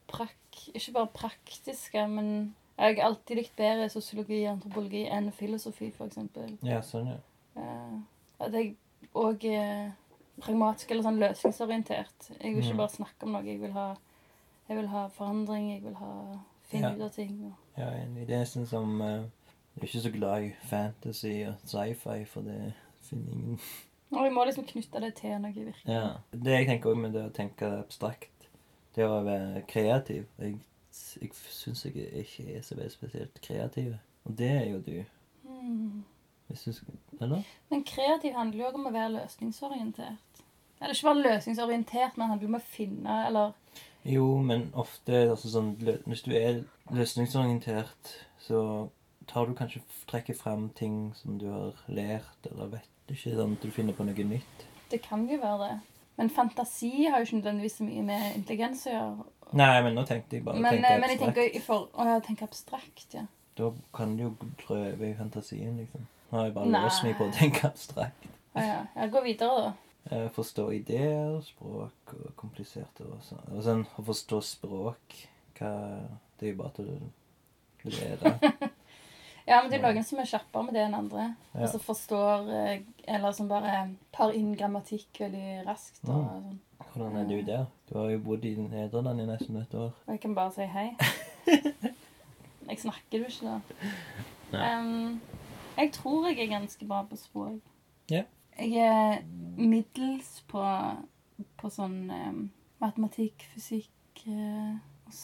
prak, 0.07 0.35
Ikke 0.73 0.93
bare 0.93 1.07
praktiske, 1.13 2.07
men 2.07 2.55
jeg 2.77 2.95
har 2.97 3.05
alltid 3.09 3.35
likt 3.37 3.55
bedre 3.55 3.89
sosiologi 3.89 4.41
og 4.45 4.53
antropologi 4.55 5.05
enn 5.11 5.31
filosofi, 5.31 5.91
f.eks. 5.91 6.17
ja, 6.63 6.81
sånn, 6.81 7.07
ja. 7.07 7.17
Uh, 7.55 7.99
at 8.39 8.53
jeg 8.53 8.75
òg 9.15 9.43
er 9.47 9.91
pragmatisk 10.41 10.91
eller 10.91 11.03
sånn 11.03 11.19
løsningsorientert. 11.19 12.29
Jeg 12.41 12.55
vil 12.55 12.63
ikke 12.63 12.73
Mm. 12.73 12.77
bare 12.77 12.89
snakke 12.95 13.23
om 13.23 13.31
noe. 13.31 13.43
Jeg 13.45 13.59
vil 13.61 13.71
ha, 13.71 13.95
jeg 14.69 14.77
vil 14.77 14.87
ha 14.87 15.07
forandring. 15.07 15.69
Jeg 15.73 15.83
vil 15.83 15.95
ha 15.95 16.39
finne 16.63 16.89
Ja. 16.89 16.95
ut 16.95 17.01
av 17.01 17.11
ting. 17.11 17.45
Og, 17.45 17.53
Ja, 17.77 17.89
enig. 18.03 18.27
Det 18.27 18.35
er 18.35 18.39
nesten 18.43 18.65
som 18.67 18.99
uh, 19.01 19.07
Jeg 19.75 19.83
er 19.83 19.87
ikke 19.87 20.01
så 20.01 20.11
glad 20.11 20.43
i 20.43 20.53
fantasy 20.67 21.43
og 21.47 21.55
sci-fi, 21.65 22.25
for 22.25 22.41
det 22.41 22.73
finner 23.01 23.31
ingen 23.31 23.59
og 24.11 24.23
jeg 24.23 24.31
må 24.33 24.45
liksom 24.45 24.65
knytte 24.65 24.99
det 25.01 25.15
til 25.15 25.39
noe 25.41 25.51
virkelig. 25.51 25.87
Ja. 25.87 26.11
Det 26.31 26.45
jeg 26.53 26.67
tenker 26.67 26.89
også 26.89 26.99
med 27.01 27.13
det 27.13 27.23
å 27.25 27.33
tenke 27.33 27.65
abstrakt, 27.79 28.29
det 28.95 29.05
å 29.07 29.21
være 29.25 29.61
kreativ 29.67 30.25
Jeg, 30.39 30.57
jeg 31.21 31.31
syns 31.33 31.85
jeg 31.85 32.07
ikke 32.21 32.45
er 32.55 32.61
så 32.63 32.75
veldig 32.77 32.93
spesielt 32.93 33.41
kreativ. 33.43 33.95
Og 34.25 34.37
det 34.37 34.51
er 34.51 34.69
jo 34.69 34.81
du. 34.85 35.03
Mm. 35.43 36.03
Hvis 36.47 36.63
du 36.63 36.71
Eller? 37.21 37.43
Men 37.69 37.83
kreativ 37.83 38.33
handler 38.33 38.59
jo 38.59 38.65
også 38.65 38.79
om 38.79 38.87
å 38.87 38.93
være 38.93 39.13
løsningsorientert. 39.17 40.41
Eller 40.81 40.93
ikke 40.93 41.07
bare 41.07 41.23
løsningsorientert, 41.23 42.17
men 42.17 42.31
handler 42.31 42.51
om 42.51 42.59
å 42.59 42.63
finne 42.63 43.19
eller 43.27 43.53
Jo, 44.05 44.25
men 44.41 44.67
ofte 44.77 45.23
altså 45.31 45.49
sånn, 45.49 45.71
Hvis 46.05 46.21
du 46.27 46.31
er 46.37 46.63
løsningsorientert, 46.93 48.11
så 48.39 48.89
tar 49.27 49.47
du 49.49 49.55
kanskje 49.57 49.81
trekker 50.07 50.37
frem 50.37 50.69
ting 50.77 51.15
som 51.17 51.39
du 51.41 51.47
har 51.49 51.79
lært 51.87 52.51
eller 52.51 52.75
vet. 52.77 52.91
Ikke 53.09 53.33
sånn 53.33 53.57
at 53.57 53.65
du 53.65 53.73
finner 53.73 53.97
på 53.97 54.05
noe 54.05 54.27
nytt. 54.29 54.65
Det 54.91 55.01
kan 55.01 55.25
jo 55.29 55.39
være 55.41 55.65
det. 55.65 55.94
Men 56.17 56.29
fantasi 56.31 57.05
har 57.09 57.19
jo 57.19 57.27
ikke 57.27 57.39
nødvendigvis 57.41 57.77
så 57.79 57.85
mye 57.87 58.03
med 58.07 58.35
intelligens 58.39 58.85
å 58.87 58.93
gjøre. 58.93 59.25
Nei, 59.55 59.71
men 59.85 59.95
nå 59.97 60.03
tenkte 60.09 60.37
jeg 60.37 60.45
bare 60.45 60.59
Men, 60.59 60.77
tenke 60.77 60.91
eh, 60.93 60.99
men 61.01 61.11
jeg 61.13 61.19
tenker 61.21 61.57
i 61.59 61.61
for, 61.63 61.89
å, 61.93 62.05
jeg 62.09 62.23
tenker 62.27 62.47
abstrakt, 62.49 63.07
ja. 63.13 63.25
Da 63.55 63.69
kan 63.95 64.15
du 64.17 64.23
jo 64.25 64.29
prøve 64.65 65.09
i 65.11 65.15
fantasien, 65.15 65.75
liksom. 65.79 66.07
Nå 66.31 66.39
har 66.39 66.47
jeg 66.49 66.55
bare 66.55 66.83
låst 66.85 67.03
meg 67.05 67.17
på 67.19 67.27
å 67.29 67.35
tenke 67.35 67.67
abstrakt. 67.69 68.25
Å, 68.55 68.63
ja. 68.63 68.79
Jeg 68.95 69.11
går 69.13 69.27
videre, 69.27 69.67
da. 69.67 69.73
Eh, 70.11 70.25
Forstå 70.35 70.69
ideer, 70.75 71.37
språk 71.45 72.15
og 72.17 72.31
kompliserte 72.39 73.05
og 73.07 73.21
sånn. 73.25 73.45
Og 73.55 73.63
sånn 73.65 73.85
å 73.97 74.05
forstå 74.05 74.41
språk 74.45 75.19
hva, 75.59 75.71
Det 76.35 76.49
er 76.49 76.51
jo 76.51 76.57
bare 76.59 76.73
til 76.75 76.89
å 76.91 77.93
lære. 77.95 78.33
Ja, 79.47 79.59
men 79.61 79.69
det 79.69 79.77
er 79.77 79.83
noen 79.93 80.03
som 80.03 80.19
er 80.19 80.25
kjappere 80.25 80.63
med 80.65 80.73
det 80.73 80.81
enn 80.87 80.95
andre. 80.97 81.25
Ja. 81.53 81.61
Og 81.61 81.69
som 81.69 81.79
forstår 81.85 82.47
eh, 82.49 82.79
Eller 83.07 83.31
som 83.37 83.47
bare 83.47 83.73
tar 84.15 84.31
inn 84.33 84.55
grammatikk 84.57 85.19
veldig 85.21 85.65
raskt. 85.67 86.01
Og, 86.09 86.15
Mm. 86.15 86.29
sånn. 86.29 86.59
Hvordan 86.95 87.17
er 87.21 87.27
du 87.29 87.41
der? 87.45 87.65
Du 87.89 87.97
har 87.99 88.09
jo 88.09 88.19
bodd 88.19 88.45
i 88.45 88.55
Nederland 88.55 89.21
i 89.21 89.25
nesten 89.25 89.57
et 89.61 89.73
år. 89.75 89.91
og 90.07 90.11
jeg 90.15 90.21
kan 90.21 90.33
bare 90.35 90.51
si 90.51 90.65
hei. 90.65 90.87
jeg 92.69 92.79
snakker 92.81 93.19
jo 93.19 93.25
ikke, 93.29 93.59
da. 94.51 94.59
Em, 94.65 95.21
jeg 95.77 95.91
tror 95.93 96.27
jeg 96.29 96.39
er 96.39 96.51
ganske 96.59 96.87
bra 96.87 97.03
på 97.03 97.15
språk. 97.19 97.59
Ja. 98.09 98.23
Jeg 98.57 98.77
er 98.87 99.21
middels 99.57 100.41
på, 100.47 100.63
på 101.59 101.69
sånn 101.73 102.09
um, 102.11 102.41
matematikk, 102.81 103.43
fysikk 103.53 104.23
uh, 104.27 104.77
og 105.05 105.17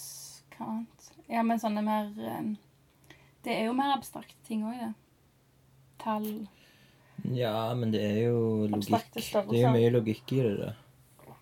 hva 0.58 0.68
annet. 0.68 1.12
Ja, 1.32 1.44
men 1.48 1.60
sånne 1.64 1.84
mer 1.86 2.12
em, 2.38 2.58
Det 3.44 3.54
er 3.58 3.66
jo 3.66 3.74
mer 3.78 3.96
abstrakte 3.96 4.38
ting 4.48 4.64
òg, 4.68 4.78
det. 4.78 4.94
Tall. 6.02 6.48
Ja, 7.34 7.74
men 7.78 7.92
det 7.94 8.02
er 8.02 8.20
jo 8.30 8.68
logikk. 8.70 9.12
Det 9.14 9.36
er 9.36 9.66
jo 9.68 9.74
mye 9.76 9.92
logikk 9.94 10.34
i 10.38 10.42
det, 10.46 10.56
da. 10.62 10.72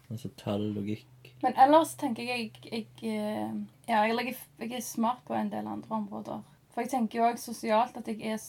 Altså 0.10 0.32
tall, 0.40 0.66
logikk. 0.76 1.06
Men 1.44 1.56
ellers 1.56 1.94
tenker 1.96 2.26
jeg 2.28 2.50
jeg, 2.66 2.88
jeg, 3.02 3.14
eh, 3.14 3.54
ja, 3.88 4.02
jeg, 4.10 4.36
jeg 4.60 4.74
er 4.76 4.84
smart 4.84 5.22
på 5.28 5.38
en 5.38 5.52
del 5.54 5.68
andre 5.68 5.96
områder. 6.02 6.42
For 6.74 6.84
jeg 6.84 6.92
tenker 6.92 7.20
jo 7.22 7.28
òg 7.30 7.40
sosialt 7.40 7.98
at 7.98 8.08
jeg 8.12 8.22
er 8.36 8.40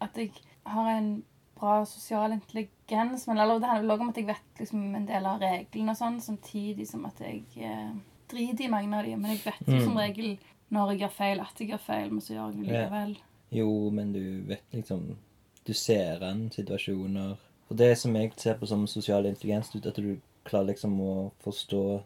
At 0.00 0.16
jeg 0.18 0.32
har 0.66 0.88
en 0.90 1.24
bra 1.58 1.84
sosial 1.86 2.32
intelligens. 2.32 3.26
Men 3.28 3.38
eller, 3.38 3.60
det 3.60 3.68
handler 3.70 4.00
om 4.00 4.08
at 4.08 4.16
jeg 4.16 4.26
vet 4.26 4.58
liksom, 4.58 4.94
en 4.96 5.06
del 5.06 5.26
av 5.26 5.40
reglene 5.40 5.92
og 5.92 5.96
sånn, 6.00 6.18
samtidig 6.20 6.88
som 6.88 7.04
at 7.06 7.20
jeg 7.20 7.44
eh, 7.56 7.92
driter 8.30 8.64
i 8.66 8.72
mange 8.72 8.96
av 8.98 9.04
dem. 9.06 9.20
Men 9.22 9.36
jeg 9.36 9.44
vet 9.44 9.68
jo 9.68 9.74
Mm. 9.78 9.84
som 9.84 9.96
regel 10.00 10.38
når 10.74 10.92
jeg 10.92 11.04
gjør 11.04 11.14
feil, 11.16 11.40
at 11.44 11.60
jeg 11.62 11.70
gjør 11.72 11.82
feil, 11.86 12.10
men 12.12 12.24
så 12.24 12.34
gjør 12.34 12.50
jeg 12.50 12.58
det 12.58 12.66
likevel. 12.68 13.16
Jo, 13.54 13.70
men 13.94 14.12
du 14.14 14.24
vet 14.50 14.74
liksom 14.74 15.14
Du 15.64 15.72
ser 15.72 16.20
an 16.26 16.50
situasjoner. 16.52 17.36
Og 17.70 17.78
det 17.78 17.94
som 17.96 18.16
jeg 18.18 18.34
ser 18.36 18.58
på 18.60 18.66
som 18.68 18.82
sosial 18.90 19.24
intelligens, 19.26 19.70
er 19.74 19.88
at 19.88 19.96
du 19.96 20.18
klarer 20.44 20.74
liksom 20.74 20.98
å 21.00 21.14
forstå 21.44 22.02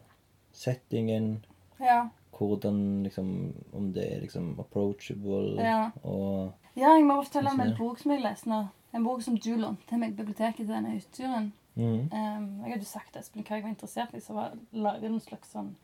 settingen, 0.55 1.43
Ja. 1.79 2.09
hvordan 2.37 3.03
liksom 3.03 3.53
Om 3.73 3.93
det 3.93 4.05
er 4.13 4.21
liksom 4.21 4.59
approachable 4.59 5.59
ja. 5.61 5.91
og 6.03 6.53
Ja, 6.75 6.95
jeg 6.95 7.05
må 7.05 7.21
fortelle 7.23 7.51
om 7.51 7.59
en 7.59 7.75
bok 7.75 7.99
som 7.99 8.11
jeg 8.11 8.23
leste 8.23 8.49
nå. 8.49 8.67
En 8.93 9.03
bok 9.03 9.21
som 9.21 9.35
du 9.37 9.55
lånte 9.57 9.97
meg 9.97 10.13
i 10.13 10.21
biblioteket 10.21 10.65
til 10.65 10.71
denne 10.71 10.95
utturen. 10.95 11.51
Mm. 11.75 12.09
Um, 12.11 12.63
jeg 12.63 12.73
hadde 12.73 12.85
sagt 12.85 13.11
til 13.13 13.19
Espen 13.21 13.43
hva 13.43 13.55
jeg 13.57 13.63
var 13.63 13.69
interessert 13.73 14.15
i, 14.15 14.19
så 14.23 14.33
var 14.33 14.55
laget 14.71 15.03
en 15.09 15.19
slags 15.19 15.51
sånn 15.53 15.75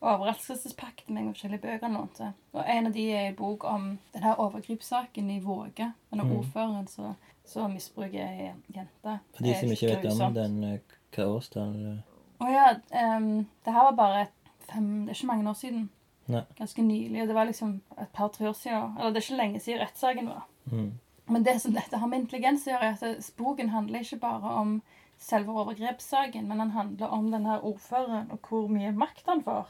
overraskelsespakke 0.00 1.04
til 1.06 1.14
meg 1.14 1.24
med 1.26 1.34
forskjellige 1.34 1.62
bøker 1.64 1.86
han 1.86 1.96
lånte. 1.98 2.32
Og 2.56 2.64
en 2.66 2.86
av 2.88 2.92
de 2.94 3.04
er 3.12 3.26
en 3.28 3.36
bok 3.36 3.64
om 3.68 3.86
den 4.14 4.22
her 4.24 4.40
overgripssaken 4.40 5.30
i 5.30 5.40
Våge. 5.44 5.92
Denne 6.10 6.24
Mm. 6.24 6.36
ordføreren 6.38 6.86
som 6.88 7.16
så 7.44 7.68
misbruker 7.68 8.20
ei 8.20 8.52
jente. 8.74 9.18
For 9.34 9.42
de 9.44 9.54
som 9.54 9.68
ikke 9.70 9.96
vet 10.02 10.20
om 10.20 10.34
den, 10.34 10.64
eh, 10.64 10.78
hva 11.12 11.24
årstall 11.36 11.74
eh, 11.92 12.02
Å 12.40 12.48
ja. 12.50 13.16
Um, 13.16 13.46
det 13.64 13.72
her 13.74 13.84
var 13.90 13.92
bare 13.92 14.26
fem 14.70 15.06
Det 15.06 15.10
er 15.10 15.14
ikke 15.14 15.26
mange 15.26 15.50
år 15.50 15.54
siden. 15.54 15.90
Nei. 16.28 16.42
Ganske 16.56 16.82
nylig. 16.82 17.22
Og 17.22 17.28
det 17.28 17.34
var 17.34 17.44
liksom 17.44 17.80
et 18.00 18.08
par-tre 18.12 18.48
år 18.48 18.54
siden. 18.54 18.96
Eller 18.98 19.10
det 19.10 19.16
er 19.16 19.26
ikke 19.28 19.42
lenge 19.42 19.60
siden 19.60 19.80
rettssaken 19.80 20.26
var. 20.28 20.46
mm. 20.70 20.92
Men 21.28 21.42
det 21.44 21.60
som 21.60 21.72
dette 21.72 21.96
har 21.96 22.06
med 22.08 22.20
intelligens 22.20 22.66
å 22.66 22.70
gjøre, 22.70 22.86
er 23.02 23.16
at 23.16 23.32
boken 23.36 23.68
handler 23.68 24.00
ikke 24.00 24.18
bare 24.20 24.50
om 24.60 24.82
selve 25.18 25.52
overgrepssaken, 25.52 26.48
men 26.48 26.58
den 26.58 26.70
handler 26.70 27.06
om 27.06 27.30
den 27.30 27.46
her 27.46 27.60
ordføreren 27.64 28.30
og 28.32 28.38
hvor 28.48 28.66
mye 28.68 28.90
makt 28.92 29.26
han 29.26 29.42
får, 29.42 29.68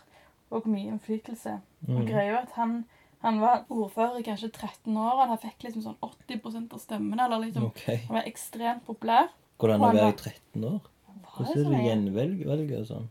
og 0.50 0.66
mye 0.66 0.90
innflytelse. 0.92 1.60
Og 1.88 1.94
Mm. 2.00 2.06
greia 2.06 2.32
er 2.34 2.42
at 2.42 2.50
han, 2.56 2.84
han 3.22 3.40
var 3.40 3.64
ordfører 3.70 4.18
i 4.18 4.22
kanskje 4.22 4.50
13 4.52 4.96
år, 4.96 5.22
og 5.22 5.28
han 5.28 5.38
fikk 5.38 5.62
liksom 5.64 5.82
sånn 5.82 5.96
80% 6.02 6.72
av 6.74 6.78
stemmene, 6.80 7.24
eller 7.24 7.38
liksom 7.46 7.64
okay. 7.70 7.96
Han 8.08 8.16
var 8.16 8.26
ekstremt 8.28 8.84
populær. 8.86 9.28
Går 9.58 9.68
det 9.68 9.74
an 9.74 9.80
Og 9.82 9.88
å 9.88 9.94
være 9.94 10.08
i 10.08 10.16
13 10.16 10.64
år? 10.64 10.80
Hvordan 11.36 11.66
er 11.66 11.70
det 11.70 11.86
gjenvelg 11.86 12.78
og 12.80 12.86
sånn? 12.86 13.08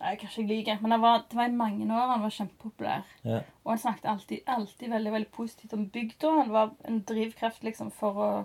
Nei, 0.00 0.16
kanskje 0.20 0.42
ikke 0.42 0.48
like, 0.56 0.78
men 0.82 0.90
han 0.92 1.00
var, 1.00 1.22
det 1.30 1.36
var 1.38 1.44
i 1.48 1.54
mange 1.56 1.86
år 1.88 2.08
han 2.12 2.20
var 2.20 2.30
kjempepopulær. 2.30 3.02
Ja. 3.24 3.38
Og 3.64 3.70
han 3.72 3.78
snakket 3.78 4.04
alltid, 4.12 4.40
alltid 4.46 4.90
veldig 4.92 5.12
veldig 5.12 5.30
positivt 5.32 5.72
om 5.72 5.86
bygda. 5.88 6.30
Han 6.42 6.50
var 6.52 6.70
en 6.84 7.00
drivkraft 7.08 7.62
liksom 7.64 7.90
for 7.90 8.12
å, 8.12 8.44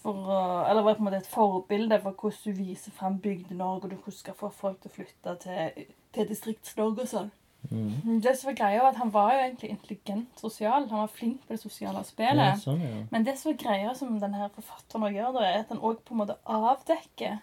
for 0.00 0.14
å 0.14 0.36
Eller 0.70 0.82
var 0.82 0.94
på 0.94 1.02
en 1.02 1.04
måte 1.10 1.16
et 1.24 1.26
forbilde 1.26 1.98
for 2.02 2.12
hvordan 2.12 2.44
du 2.44 2.62
viser 2.62 2.92
fram 2.92 3.18
Bygde-Norge, 3.18 3.84
og 3.84 3.90
du- 3.90 3.96
hvordan 3.96 4.14
du 4.14 4.16
skal 4.22 4.34
få 4.34 4.52
folk 4.52 4.80
til 4.80 4.90
å 4.90 4.94
flytte 4.94 5.38
til, 5.40 5.86
til 6.12 6.26
Distrikts-Norge 6.28 7.00
og 7.00 7.08
sånn. 7.08 7.30
Mm. 7.70 8.20
Det 8.24 8.32
som 8.38 8.48
var 8.48 8.56
greia, 8.58 8.80
var 8.82 8.94
at 8.94 9.02
han 9.02 9.12
var 9.14 9.34
jo 9.34 9.42
egentlig 9.44 9.70
intelligent 9.74 10.40
sosial. 10.40 10.88
Han 10.88 11.04
var 11.04 11.12
flink 11.12 11.44
på 11.46 11.54
det 11.54 11.60
sosiale 11.62 12.00
ja. 12.00 12.08
spillet. 12.08 12.62
Sånn, 12.62 12.80
ja. 12.82 13.04
Men 13.12 13.26
det 13.28 13.36
som 13.38 13.52
er 13.52 13.60
greia 13.60 13.94
som 13.98 14.16
denne 14.22 14.48
forfatteren 14.56 15.06
også 15.06 15.18
gjør, 15.18 15.36
da, 15.36 15.46
er 15.46 15.62
at 15.64 15.72
han 15.74 15.84
òg 15.84 16.02
på 16.06 16.16
en 16.16 16.22
måte 16.22 16.38
avdekker 16.48 17.38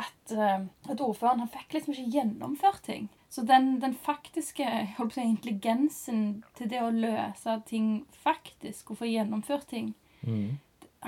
at, 0.00 0.32
eh, 0.32 0.66
at 0.90 1.02
ordføreren 1.04 1.44
han 1.44 1.52
fikk 1.52 1.76
liksom 1.76 1.94
ikke 1.94 2.14
gjennomført 2.16 2.84
ting. 2.88 3.08
Så 3.30 3.44
den, 3.46 3.76
den 3.82 3.94
faktiske 3.94 4.66
si, 5.14 5.22
intelligensen 5.22 6.42
til 6.58 6.70
det 6.72 6.80
å 6.82 6.90
løse 6.90 7.60
ting 7.68 8.06
faktisk, 8.24 8.90
og 8.90 9.02
få 9.02 9.10
gjennomført 9.10 9.68
ting, 9.70 9.94
Mm. 10.20 10.58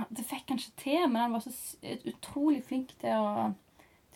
det 0.09 0.23
fikk 0.25 0.49
han 0.49 0.57
ikke 0.57 0.79
til, 0.81 1.03
men 1.09 1.21
han 1.21 1.35
var 1.35 1.43
så 1.45 1.51
utrolig 2.09 2.63
flink 2.65 2.95
til 3.03 3.13
å, 3.13 3.51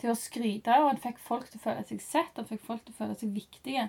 til 0.01 0.09
å 0.09 0.17
skryte, 0.17 0.73
og 0.73 0.87
han 0.89 1.01
fikk 1.03 1.19
folk 1.21 1.45
til 1.51 1.59
å 1.59 1.65
føle 1.67 1.83
seg 1.85 2.01
sett, 2.01 2.33
han 2.35 2.47
fikk 2.49 2.63
folk 2.65 2.81
til 2.85 2.95
å 2.95 2.97
føle 3.03 3.17
seg 3.19 3.35
viktige. 3.35 3.83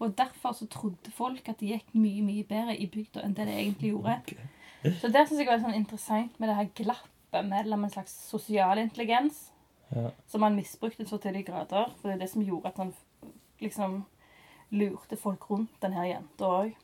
Og 0.00 0.16
derfor 0.18 0.52
så 0.52 0.66
trodde 0.66 1.10
folk 1.14 1.48
at 1.48 1.60
det 1.60 1.68
gikk 1.68 1.92
mye, 1.94 2.22
mye 2.22 2.44
bedre 2.44 2.76
i 2.76 2.86
bygda 2.90 3.22
enn 3.24 3.34
det 3.36 3.46
det 3.46 3.54
egentlig 3.54 3.90
gjorde. 3.92 4.16
Okay. 4.26 4.92
Så 5.00 5.08
det 5.12 5.28
syns 5.28 5.38
jeg 5.40 5.46
var 5.48 5.60
sånn 5.62 5.74
interessant 5.78 6.38
med 6.40 6.48
det 6.50 6.56
her 6.58 6.70
glappet 6.74 7.46
mellom 7.48 7.84
en 7.86 7.90
slags 7.90 8.12
sosial 8.30 8.78
intelligens, 8.78 9.50
Ja. 9.94 10.10
som 10.26 10.42
han 10.42 10.56
misbrukte 10.56 11.06
så 11.06 11.18
til 11.20 11.34
de 11.34 11.42
grader, 11.42 11.90
for 12.00 12.08
det 12.08 12.14
er 12.16 12.18
det 12.24 12.30
som 12.30 12.42
gjorde 12.42 12.66
at 12.66 12.76
han 12.76 12.94
liksom 13.60 14.04
lurte 14.72 15.16
folk 15.16 15.50
rundt 15.50 15.70
den 15.82 15.92
her 15.92 16.04
jenta 16.04 16.44
òg. 16.44 16.74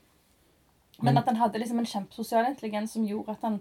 Men 1.01 1.13
Men- 1.13 1.17
at 1.17 1.25
han 1.25 1.35
hadde 1.35 1.59
liksom 1.59 1.79
en 1.79 1.85
kjempesosial 1.85 2.45
intelligens 2.45 2.91
som 2.91 3.05
gjorde 3.05 3.29
at 3.31 3.41
han 3.41 3.59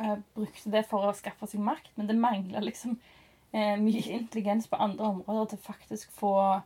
uh, 0.00 0.16
brukte 0.34 0.70
det 0.70 0.86
for 0.86 0.98
å 1.06 1.14
skaffe 1.14 1.46
seg 1.46 1.60
makt, 1.60 1.90
men 1.96 2.06
det 2.06 2.16
mangla 2.16 2.60
liksom 2.60 2.98
uh, 3.54 3.76
mye 3.76 4.10
intelligens 4.10 4.66
på 4.68 4.76
andre 4.80 5.04
områder 5.04 5.44
til 5.50 5.58
faktisk 5.58 6.10
få 6.10 6.62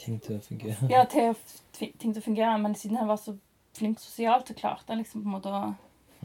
Ting 0.00 0.20
til 0.24 0.38
å 0.38 0.40
fungere. 0.44 0.88
ja, 0.90 1.04
til 1.04 1.34
ting 1.76 2.14
til 2.14 2.20
å 2.22 2.24
fungere. 2.24 2.54
Men 2.62 2.74
siden 2.78 2.96
han 3.00 3.08
var 3.10 3.20
så 3.20 3.34
flink 3.76 4.00
sosialt, 4.02 4.48
så 4.48 4.56
klarte 4.58 4.88
han 4.92 4.98
liksom 5.02 5.22
på 5.24 5.28
en 5.28 5.34
måte 5.36 5.52
å 5.52 5.74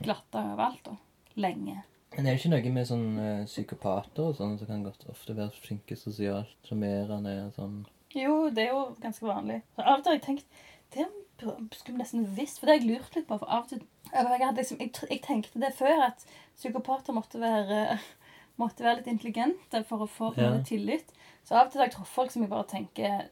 glatte 0.04 0.40
overalt. 0.42 0.84
da. 0.88 0.96
Lenge. 1.36 1.82
Men 2.16 2.28
er 2.30 2.36
det 2.38 2.40
ikke 2.46 2.54
noe 2.54 2.72
med 2.72 2.88
sånn 2.88 3.08
eh, 3.20 3.42
psykopater 3.50 4.30
og 4.30 4.38
sånn 4.38 4.54
som 4.58 4.68
kan 4.70 4.84
godt 4.86 5.04
ofte 5.12 5.36
være 5.36 5.52
flinke 5.60 5.98
sosialt, 6.00 6.54
sjarmerende 6.64 7.34
og 7.50 7.58
sånn? 7.58 7.74
Jo, 8.16 8.50
det 8.56 8.70
er 8.70 8.72
jo 8.72 8.86
ganske 9.04 9.28
vanlig. 9.28 9.58
Så 9.76 9.84
av 9.84 9.98
og 10.00 10.06
til 10.06 10.14
har 10.14 10.20
jeg 10.22 10.24
tenkt 10.30 10.62
Det 10.96 11.08
skulle 11.76 11.98
vi 11.98 12.00
nesten 12.00 12.24
visst, 12.38 12.60
for 12.62 12.70
det 12.70 12.78
har 12.78 12.80
jeg 12.80 12.88
lurt 12.94 13.16
litt 13.18 13.28
på. 13.28 13.36
For 13.42 13.52
av 13.52 13.66
og 13.66 13.70
til 13.74 13.82
jeg, 14.14 14.54
liksom, 14.56 14.80
jeg, 14.80 14.92
jeg 15.12 15.22
tenkte 15.26 15.60
det 15.60 15.74
før, 15.76 16.06
at 16.08 16.24
psykopater 16.56 17.12
måtte 17.18 17.42
være 17.42 18.00
måtte 18.62 18.86
være 18.86 19.02
litt 19.02 19.10
intelligente 19.12 19.82
for 19.90 20.06
å 20.06 20.08
få 20.08 20.30
Ja. 20.40 20.54
tillit. 20.64 21.12
Så 21.44 21.58
av 21.60 21.66
og 21.68 21.74
til 21.74 21.82
har 21.82 21.90
jeg 21.90 21.98
truffet 21.98 22.16
folk 22.16 22.32
som 22.32 22.46
jeg 22.46 22.50
bare 22.54 22.70
tenker 22.72 23.26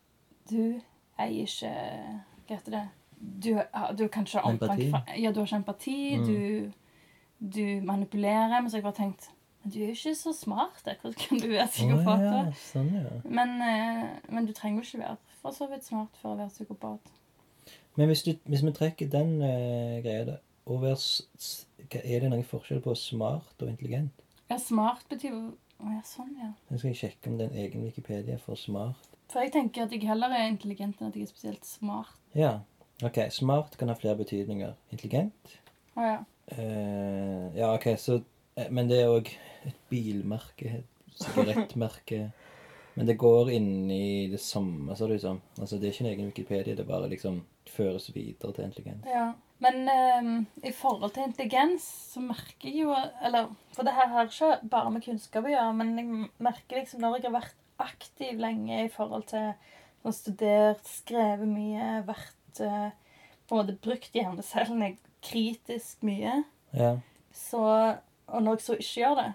Du 0.50 0.80
eier 1.20 1.46
ikke 1.48 1.72
Hva 2.48 2.56
heter 2.58 2.72
det? 2.72 2.84
Du, 3.20 3.50
du 3.98 4.08
kan 4.08 4.24
kanskje 4.26 4.40
ha 4.42 4.50
omtanke 4.50 4.90
for- 4.92 5.14
Ja, 5.18 5.32
du 5.32 5.40
har 5.40 5.46
ikke 5.48 5.56
empati. 5.62 6.18
Mm. 6.18 6.26
Du, 6.26 6.72
du 7.58 7.82
manipulerer. 7.86 8.60
Men 8.62 8.70
så 8.70 8.78
har 8.78 8.82
jeg 8.82 8.88
bare 8.90 9.00
tenkt 9.00 9.30
Men 9.64 9.72
du 9.72 9.78
er 9.80 9.86
jo 9.88 9.92
ikke 9.96 10.16
så 10.16 10.34
smart. 10.36 10.82
da. 10.86 10.96
Hvordan 11.02 11.28
kan 11.30 11.40
du 11.40 11.48
være 11.48 11.68
psykopat? 11.68 12.20
Oh, 12.20 12.46
ja, 12.46 12.52
sånn, 12.52 12.90
ja. 12.94 13.20
Men, 13.24 13.54
eh, 13.62 14.10
men 14.30 14.46
du 14.46 14.52
trenger 14.54 14.82
jo 14.84 14.88
ikke 14.90 15.00
være 15.06 15.18
for 15.42 15.52
så 15.56 15.70
vidt 15.72 15.86
smart 15.88 16.18
for 16.22 16.34
å 16.34 16.38
være 16.42 16.50
psykopat. 16.50 17.00
Men 17.96 18.08
hvis, 18.10 18.24
du, 18.24 18.34
hvis 18.50 18.64
vi 18.66 18.72
trekker 18.76 19.08
den 19.10 19.38
uh, 19.42 20.02
greia 20.04 20.26
der 20.26 20.38
hva- 20.66 22.02
Er 22.04 22.20
det 22.20 22.30
noen 22.32 22.44
forskjell 22.44 22.82
på 22.82 22.96
smart 22.98 23.62
og 23.62 23.70
intelligent? 23.70 24.12
Ja, 24.50 24.58
smart 24.58 25.06
betyr 25.10 25.30
jo 25.32 25.42
Å 25.84 25.90
ja, 25.92 26.02
sånn, 26.08 26.36
ja. 26.40 26.52
Jeg 26.72 26.80
skal 26.80 26.94
sjekke 26.96 27.28
om 27.32 27.38
det 27.38 27.46
er 27.48 27.52
en 27.52 27.58
egen 27.66 27.84
Wikipedia 27.84 28.38
for 28.40 28.56
smart. 28.56 29.13
For 29.34 29.42
jeg 29.42 29.54
tenker 29.56 29.88
at 29.88 29.94
jeg 29.96 30.06
heller 30.06 30.34
er 30.36 30.52
intelligent 30.52 31.00
enn 31.02 31.10
at 31.10 31.18
jeg 31.18 31.26
er 31.26 31.32
spesielt 31.34 31.66
smart. 31.66 32.14
Ja. 32.38 32.60
Ok, 33.04 33.18
smart 33.34 33.74
kan 33.80 33.90
ha 33.90 33.96
flere 33.98 34.20
betydninger. 34.20 34.76
Intelligent? 34.94 35.56
Å 35.98 36.06
ja. 36.06 36.20
Eh, 36.54 37.48
ja, 37.58 37.72
ok, 37.74 37.94
så 37.98 38.20
eh, 38.60 38.70
Men 38.70 38.90
det 38.92 39.00
er 39.02 39.14
òg 39.14 39.32
et 39.66 39.80
bilmerke, 39.90 40.84
et 40.84 41.18
sigarettmerke. 41.18 42.28
Men 42.96 43.10
det 43.10 43.18
går 43.18 43.50
inn 43.56 43.90
i 43.90 44.30
det 44.30 44.38
samme, 44.44 44.94
så 44.96 45.08
liksom. 45.10 45.40
Altså, 45.58 45.80
det 45.82 45.90
er 45.90 45.96
ikke 45.96 46.06
en 46.06 46.12
egen 46.12 46.30
Wikipedia, 46.30 46.78
det 46.78 46.86
bare 46.86 47.10
liksom 47.10 47.42
føres 47.74 48.12
videre 48.14 48.54
til 48.54 48.68
intelligens. 48.70 49.10
ja. 49.10 49.32
Men 49.64 49.88
eh, 49.88 50.68
i 50.68 50.74
forhold 50.76 51.14
til 51.16 51.24
intelligens 51.24 51.86
så 52.12 52.20
merker 52.20 52.68
jeg 52.68 52.82
jo 52.82 52.96
Eller 53.24 53.46
For 53.72 53.88
det 53.88 53.94
her 53.96 54.10
har 54.12 54.28
ikke 54.28 54.58
bare 54.68 54.92
med 54.92 55.06
kunnskap 55.06 55.46
å 55.48 55.54
gjøre, 55.54 55.76
men 55.78 55.94
jeg 55.96 56.30
merker 56.44 56.82
liksom 56.82 57.00
når 57.00 57.22
jeg 57.22 57.30
har 57.30 57.36
vært 57.38 57.63
aktiv 57.86 58.40
lenge 58.42 58.84
i 58.86 58.90
forhold 58.92 59.28
til 59.32 59.52
sånn 60.04 60.16
studert, 60.18 60.84
skrevet 60.90 61.48
mye, 61.48 62.02
vært 62.08 62.60
eh, 62.64 62.90
På 63.48 63.56
en 63.58 63.62
måte 63.62 63.76
brukt 63.84 64.14
hjernecellene 64.16 64.94
kritisk 65.24 66.02
mye. 66.08 66.38
Ja. 66.76 66.94
Så, 67.36 67.60
og 68.28 68.44
når 68.44 68.58
jeg 68.60 68.66
så 68.66 68.76
ikke 68.80 69.02
gjør 69.04 69.16
det, 69.20 69.30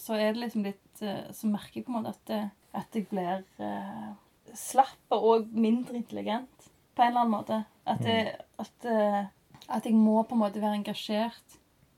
så 0.00 0.14
er 0.16 0.32
det 0.32 0.42
liksom 0.42 0.64
litt 0.66 1.02
eh, 1.02 1.26
Så 1.36 1.48
merker 1.52 1.80
jeg 1.80 1.86
på 1.86 1.92
en 1.94 1.98
måte 2.00 2.12
at, 2.16 2.22
det- 2.28 2.50
at 2.76 2.92
jeg 2.98 3.06
blir 3.08 3.40
uh, 3.64 4.10
slapp 4.52 5.14
og 5.16 5.46
mindre 5.56 5.96
intelligent 5.96 6.66
på 6.96 7.02
en 7.02 7.08
eller 7.08 7.22
annen 7.22 7.32
måte. 7.32 7.56
At, 7.88 8.02
det, 8.04 8.34
at, 8.60 8.84
eh, 8.84 9.22
at 9.72 9.86
jeg 9.88 9.94
må 9.96 10.18
på 10.28 10.36
en 10.36 10.42
måte 10.42 10.60
være 10.60 10.76
engasjert 10.82 11.56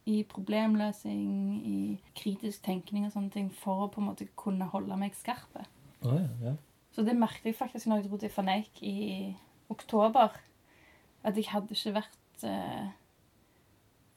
i 0.09 0.23
problemløsning, 0.29 1.27
i 1.69 1.79
kritisk 2.17 2.63
tenkning 2.65 3.07
og 3.07 3.13
sånne 3.13 3.35
ting 3.35 3.51
for 3.53 3.85
å 3.85 3.91
på 3.93 4.01
en 4.01 4.09
måte 4.09 4.29
kunne 4.39 4.69
holde 4.73 4.97
meg 5.01 5.17
skarp. 5.19 5.59
Oh, 6.01 6.15
ja, 6.15 6.29
ja. 6.43 6.55
Så 6.95 7.05
det 7.07 7.17
merket 7.19 7.51
jeg 7.51 7.59
faktisk 7.59 7.87
når 7.87 8.01
jeg 8.01 8.09
dro 8.09 8.21
til 8.21 8.33
Faneik 8.33 8.81
i 8.83 9.35
oktober. 9.71 10.39
At 11.27 11.37
jeg 11.37 11.51
hadde 11.51 11.75
ikke 11.75 11.97
vært 11.99 12.45
eh, 12.47 12.87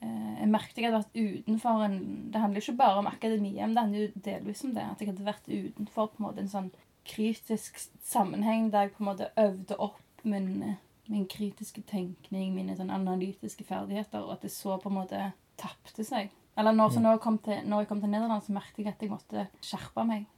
eh, 0.06 0.32
Jeg 0.38 0.48
merket 0.50 0.78
jeg 0.78 0.86
hadde 0.86 1.00
vært 1.02 1.18
utenfor 1.18 1.82
en 1.82 1.96
Det 2.30 2.40
handler 2.40 2.60
jo 2.60 2.64
ikke 2.68 2.78
bare 2.78 3.02
om 3.02 3.10
akademia, 3.10 3.66
men 3.66 3.74
det 3.74 3.84
handler 3.84 4.04
jo 4.06 4.22
delvis 4.24 4.64
om 4.64 4.72
det. 4.76 4.86
At 4.86 5.02
jeg 5.02 5.10
hadde 5.12 5.28
vært 5.28 5.50
utenfor 5.50 6.08
på 6.12 6.22
en 6.22 6.28
måte 6.28 6.44
en 6.44 6.54
sånn 6.54 6.72
kritisk 7.06 7.80
sammenheng 8.06 8.70
der 8.70 8.86
jeg 8.86 8.94
på 8.96 9.02
en 9.02 9.10
måte 9.10 9.30
øvde 9.36 9.78
opp 9.82 10.22
min, 10.22 10.76
min 11.10 11.26
kritiske 11.26 11.82
tenkning, 11.90 12.54
mine 12.54 12.76
sånn 12.78 12.92
analytiske 12.94 13.66
ferdigheter, 13.66 14.22
og 14.22 14.36
at 14.36 14.46
jeg 14.46 14.54
så 14.54 14.76
på 14.78 14.90
en 14.90 15.00
måte 15.00 15.22
tapte 15.60 16.04
seg. 16.06 16.30
Eller 16.58 16.76
når, 16.76 16.92
så 16.92 17.00
når, 17.00 17.16
jeg 17.16 17.24
kom 17.24 17.38
til, 17.40 17.62
når 17.64 17.82
jeg 17.82 17.88
kom 17.88 18.00
til 18.02 18.12
Nederland, 18.12 18.44
så 18.44 18.52
merket 18.52 18.84
jeg 18.84 18.92
at 18.92 19.02
jeg 19.02 19.12
måtte 19.12 19.48
skjerpe 19.64 20.04
meg. 20.08 20.28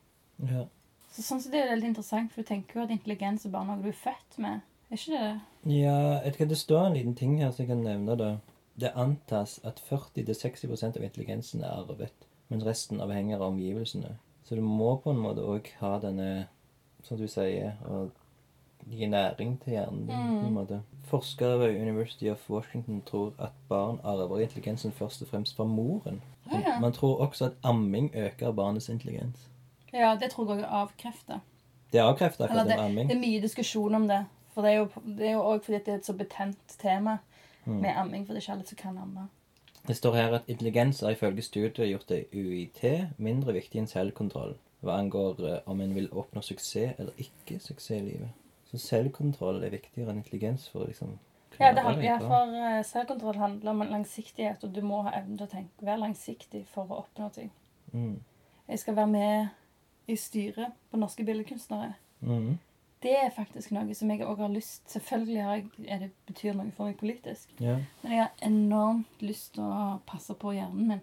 ja. 0.50 0.66
Så 1.14 1.23
sånn 1.23 1.42
er 1.47 1.52
det 1.54 1.66
veldig 1.71 1.88
interessant, 1.92 2.33
for 2.33 2.42
du 2.42 2.49
tenker 2.49 2.80
jo 2.80 2.85
at 2.88 2.90
intelligens 2.90 3.44
er 3.47 3.52
bare 3.54 3.68
noe 3.68 3.83
du 3.85 3.87
er 3.87 3.94
født 3.94 4.38
med. 4.42 4.64
Er 4.90 4.99
ikke 4.99 5.12
det 5.12 5.21
det? 5.23 5.75
Ja, 5.76 5.99
jeg 6.25 6.33
ikke, 6.33 6.49
det 6.50 6.59
står 6.59 6.88
en 6.88 6.97
liten 6.97 7.14
ting 7.14 7.37
her 7.38 7.52
som 7.52 7.62
jeg 7.62 7.71
kan 7.71 7.85
nevne. 7.87 8.16
da. 8.18 8.30
Det 8.83 8.90
antas 8.99 9.61
at 9.62 9.78
40-60% 9.87 10.99
av 10.99 11.06
intelligensen 11.06 11.62
er 11.62 11.71
arvet, 11.71 12.26
mens 12.50 12.66
resten 12.66 13.02
avhenger 13.04 13.38
av 13.38 13.52
omgivelsene. 13.52 14.16
Så 14.44 14.59
du 14.59 14.64
må 14.66 14.97
på 15.04 15.14
en 15.14 15.23
måte 15.23 15.47
òg 15.47 15.71
ha 15.78 15.92
denne, 16.02 16.49
som 17.06 17.21
du 17.21 17.28
sier, 17.30 17.78
og 17.87 18.11
gi 18.90 19.06
næring 19.06 19.54
til 19.62 19.78
hjernen 19.78 20.09
din. 20.09 20.40
på 20.40 20.49
en 20.50 20.59
måte. 20.59 20.80
Forskere 21.04 21.58
ved 21.61 21.80
University 21.80 22.25
of 22.30 22.50
Washington 22.50 23.02
tror 23.06 23.32
at 23.38 23.50
barn 23.68 24.00
arver 24.04 24.38
intelligensen 24.40 24.92
først 24.92 25.23
og 25.23 25.28
fremst 25.28 25.56
fra 25.56 25.64
moren. 25.64 26.23
Ah, 26.52 26.61
ja. 26.61 26.80
Man 26.80 26.92
tror 26.92 27.18
også 27.26 27.44
at 27.44 27.52
amming 27.62 28.11
øker 28.16 28.52
barnets 28.52 28.88
intelligens. 28.88 29.49
Ja, 29.92 30.16
det 30.20 30.30
tror 30.30 30.54
jeg 30.54 30.62
er 30.62 30.66
avkrefta. 30.68 31.38
Det 31.92 32.00
er 32.00 32.04
avkrefta 32.04 32.44
akkurat 32.44 32.66
det, 32.66 32.73
amming. 32.78 33.08
det 33.11 33.16
er 33.16 33.20
mye 33.20 33.40
diskusjon 33.42 33.94
om 33.94 34.08
det. 34.08 34.25
For 34.54 34.62
det 34.62 34.70
er 34.73 34.76
jo 34.76 34.88
det 35.18 35.28
er 35.28 35.32
jo 35.32 35.42
òg 35.42 35.62
fordi 35.64 35.78
det 35.78 35.88
er 35.88 35.96
et 35.99 36.06
så 36.06 36.12
betent 36.12 36.58
tema 36.78 37.18
Mm. 37.66 37.73
med 37.80 37.90
amming. 37.96 38.26
For 38.26 38.34
det 38.34 38.40
er 38.40 38.42
ikke 38.44 38.52
alle 38.52 38.66
som 38.66 38.76
kan 38.76 38.99
amme. 38.99 39.28
Det 39.88 39.96
står 39.96 40.14
her 40.14 40.34
at 40.34 40.42
intelligens 40.49 41.02
er 41.02 41.08
ifølge 41.11 41.42
studiet 41.42 41.88
gjort 41.88 42.11
i 42.11 42.25
UiT 42.34 43.08
mindre 43.18 43.52
viktig 43.52 43.78
enn 43.78 43.87
selvkontroll 43.87 44.54
hva 44.84 44.99
angår 45.00 45.40
eh, 45.49 45.58
om 45.66 45.80
en 45.80 45.94
vil 45.94 46.08
oppnå 46.12 46.42
suksess 46.42 46.94
eller 46.99 47.12
ikke 47.18 47.58
suksess 47.61 47.90
i 47.90 48.00
livet. 48.04 48.28
Så 48.74 48.80
selvkontroll 48.82 49.62
er 49.62 49.70
viktigere 49.70 50.10
enn 50.10 50.18
intelligens 50.18 50.66
for 50.72 50.82
å 50.82 50.90
liksom 50.90 51.14
Ja, 51.60 51.70
det 51.70 51.84
handler, 51.86 52.02
ja, 52.02 52.16
for 52.18 52.54
eh, 52.58 52.80
selvkontroll 52.82 53.36
handler 53.38 53.70
om 53.70 53.84
langsiktighet, 53.86 54.64
og 54.66 54.72
du 54.74 54.80
må 54.82 55.04
ha 55.06 55.12
evnen 55.20 55.38
til 55.38 55.46
å 55.46 55.52
tenke, 55.52 55.86
være 55.86 56.02
langsiktig 56.02 56.64
for 56.72 56.90
å 56.90 57.04
oppnå 57.04 57.28
ting. 57.36 57.52
Mm. 57.92 58.16
Jeg 58.66 58.80
skal 58.82 58.96
være 58.96 59.12
med 59.12 60.10
i 60.10 60.16
styret 60.18 60.74
på 60.90 60.98
Norske 60.98 61.24
billedkunstnere. 61.24 61.92
Mm. 62.26 62.56
Det 63.04 63.14
er 63.20 63.30
faktisk 63.36 63.70
noe 63.76 63.94
som 63.94 64.10
jeg 64.10 64.24
òg 64.24 64.38
har 64.40 64.52
lyst 64.52 64.88
Selvfølgelig 64.88 65.42
har 65.44 65.56
jeg, 65.60 65.98
det 66.00 66.10
betyr 66.26 66.54
noe 66.56 66.72
for 66.74 66.88
meg 66.88 66.96
politisk. 66.98 67.50
Yeah. 67.60 67.84
Men 68.02 68.12
jeg 68.12 68.22
har 68.22 68.46
enormt 68.48 69.22
lyst 69.22 69.54
til 69.54 69.66
å 69.68 69.98
passe 70.08 70.34
på 70.40 70.54
hjernen 70.56 70.88
min. 70.88 71.02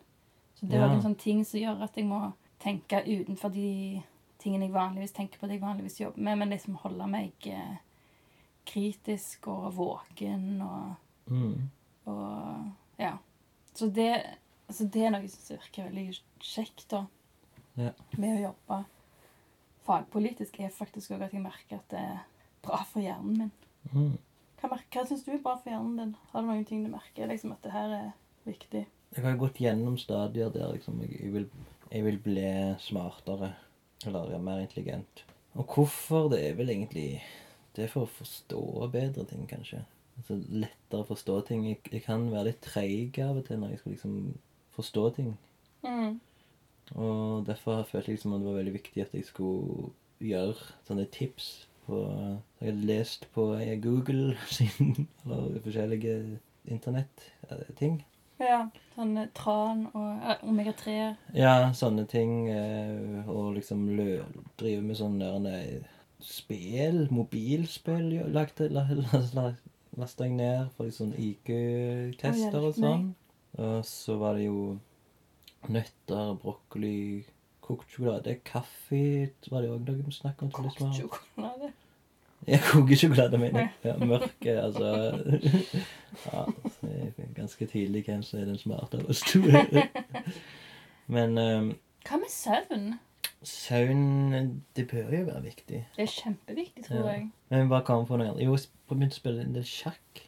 Så 0.57 0.65
det 0.65 0.79
er 0.79 0.87
yeah. 0.87 0.95
en 0.97 1.03
sånn 1.05 1.19
ting 1.21 1.45
som 1.47 1.61
gjør 1.61 1.85
at 1.85 1.95
jeg 1.95 2.09
må 2.09 2.23
tenke 2.61 3.03
utenfor 3.05 3.53
de 3.53 4.01
tingene 4.41 4.67
jeg 4.67 4.73
vanligvis 4.75 5.13
tenker 5.15 5.39
på, 5.39 5.47
det 5.47 5.57
jeg 5.59 5.63
vanligvis 5.63 5.99
jobber 6.01 6.25
med, 6.27 6.37
men 6.41 6.49
liksom 6.53 6.75
holde 6.81 7.07
meg 7.11 7.47
eh, 7.49 7.77
kritisk 8.67 9.47
og 9.51 9.71
våken 9.77 10.61
og, 10.65 10.95
Mm. 11.31 11.69
og 12.05 12.71
Ja. 12.99 13.17
Så 13.73 13.87
det, 13.93 14.09
altså 14.67 14.85
det 14.91 15.03
er 15.05 15.11
noe 15.13 15.27
som 15.31 15.55
virker 15.57 15.87
veldig 15.89 16.19
kjekt 16.43 16.87
da, 16.91 17.05
Ja. 17.77 17.91
med 18.17 18.35
å 18.39 18.41
jobbe 18.49 18.81
fagpolitisk, 19.85 20.59
er 20.59 20.69
faktisk 20.75 21.11
òg 21.15 21.23
at 21.25 21.33
jeg 21.33 21.41
merker 21.45 21.79
at 21.79 21.87
det 21.93 21.99
er 21.99 22.19
bra 22.65 22.81
for 22.83 23.01
hjernen 23.01 23.37
min. 23.37 23.51
Mm. 23.93 24.17
Hva, 24.61 24.77
hva 24.77 25.05
syns 25.07 25.23
du 25.25 25.31
er 25.33 25.41
bra 25.41 25.55
for 25.57 25.71
hjernen 25.71 25.97
din? 25.97 26.15
Har 26.31 26.41
du 26.43 26.47
noen 26.51 26.65
ting 26.69 26.83
du 26.85 26.91
merker 26.93 27.27
liksom 27.31 27.53
at 27.55 27.63
det 27.65 27.71
her 27.73 27.95
er 27.97 28.11
viktig? 28.45 28.85
Jeg 29.15 29.23
har 29.25 29.39
gått 29.41 29.57
gjennom 29.59 29.97
stadier 29.99 30.51
der 30.53 30.73
liksom 30.75 30.99
jeg, 31.01 31.17
jeg, 31.19 31.33
vil, 31.33 31.47
jeg 31.91 32.03
vil 32.05 32.19
bli 32.23 32.75
smartere. 32.79 33.53
Eller 34.07 34.31
ja, 34.33 34.41
mer 34.41 34.63
intelligent. 34.63 35.23
Og 35.53 35.75
hvorfor, 35.75 36.29
det 36.31 36.39
er 36.45 36.53
vel 36.55 36.69
egentlig 36.71 37.23
Det 37.75 37.85
er 37.85 37.91
for 37.91 38.03
å 38.03 38.13
forstå 38.17 38.61
bedre 38.91 39.23
ting, 39.29 39.45
kanskje. 39.47 39.85
Altså 40.19 40.35
Lettere 40.51 41.05
å 41.05 41.07
forstå 41.07 41.37
ting. 41.47 41.63
Jeg, 41.69 41.79
jeg 41.87 42.03
kan 42.03 42.25
være 42.33 42.49
litt 42.49 42.59
treig 42.65 43.19
av 43.23 43.39
og 43.39 43.45
til 43.47 43.61
når 43.61 43.71
jeg 43.71 43.81
skal 43.81 43.95
liksom 43.95 44.17
forstå 44.75 45.05
ting. 45.15 45.29
Mm. 45.85 46.19
Og 46.99 47.45
derfor 47.47 47.77
har 47.77 47.83
jeg 47.85 47.91
følt 47.93 48.11
liksom 48.11 48.35
at 48.35 48.43
det 48.43 48.49
var 48.49 48.59
veldig 48.59 48.75
viktig 48.75 49.05
at 49.05 49.15
jeg 49.15 49.27
skulle 49.29 49.91
gjøre 50.21 50.71
sånne 50.87 51.07
tips 51.15 51.49
på 51.87 52.01
Jeg 52.59 52.67
har 52.67 52.83
lest 52.91 53.27
på 53.33 53.47
eh, 53.55 53.77
Google 53.81 54.35
sin, 54.57 55.07
eller 55.25 55.63
forskjellige 55.63 56.17
internetting. 56.65 58.01
Ja. 58.41 58.61
Sånn 58.95 59.15
eh, 59.21 59.29
tran 59.37 59.85
og 59.93 60.23
eh, 60.27 60.43
omega-3. 60.47 60.95
Ja, 61.37 61.55
sånne 61.77 62.05
ting. 62.09 62.49
eh, 62.51 63.27
Og 63.29 63.55
liksom 63.55 63.87
lø, 63.97 64.21
drive 64.59 64.81
med 64.85 64.99
sånne 64.99 65.31
spill, 66.21 67.07
mobilspill 67.09 68.11
jo, 68.13 68.27
lagte, 68.29 68.67
la, 68.69 68.83
la, 68.93 69.21
la, 69.33 69.45
lasta 69.97 70.27
jeg 70.27 70.35
ned 70.37 70.69
for 70.77 70.91
sånn 70.93 71.15
IQ-tester 71.17 72.61
og 72.61 72.75
sånn. 72.77 73.07
Og 73.57 73.81
så 73.87 74.17
var 74.21 74.37
det 74.37 74.45
jo 74.47 74.77
nøtter, 75.71 76.35
brokkoli, 76.41 77.25
kokt 77.61 77.89
sjokolade, 77.93 78.37
kaffe 78.47 79.29
var 79.51 79.65
det 79.65 79.71
òg 79.73 79.89
noe 79.89 80.13
snakket 80.15 80.47
om. 80.47 80.53
Kokt 80.55 80.81
sjokolade. 80.97 81.71
Ja, 82.51 82.57
kokesjokolade, 82.71 83.37
mener 83.37 83.59
jeg. 83.59 83.69
Ja, 83.85 83.93
mørke, 84.05 84.55
altså 84.61 84.87
Ja, 86.25 86.45
det 86.81 86.91
ganske 87.35 87.67
tidlig 87.69 88.01
hvem 88.07 88.23
som 88.25 88.39
er 88.41 88.45
den 88.49 88.57
smarte 88.57 88.97
av 88.97 89.09
oss 89.13 89.21
to. 89.21 89.39
Men 91.15 91.37
um, 91.37 91.69
Hva 92.07 92.17
med 92.17 92.31
søvn? 92.33 92.87
Søvn 93.45 94.63
Det 94.75 94.87
bør 94.89 95.13
jo 95.19 95.23
være 95.29 95.43
viktig. 95.43 95.83
Det 95.95 96.03
er 96.03 96.11
kjempeviktig, 96.15 96.83
tror 96.87 97.05
Ja. 97.05 97.11
jeg. 97.13 97.29
Men 97.49 97.67
hva 97.69 97.81
man 98.01 98.07
få 98.09 98.17
noe 98.17 98.31
annet? 98.31 98.43
Jo, 98.45 98.57
jeg 98.57 98.69
begynte 98.89 99.17
å 99.17 99.21
spille 99.21 99.45
en 99.45 99.55
del 99.55 99.65
sjakk. 99.67 100.25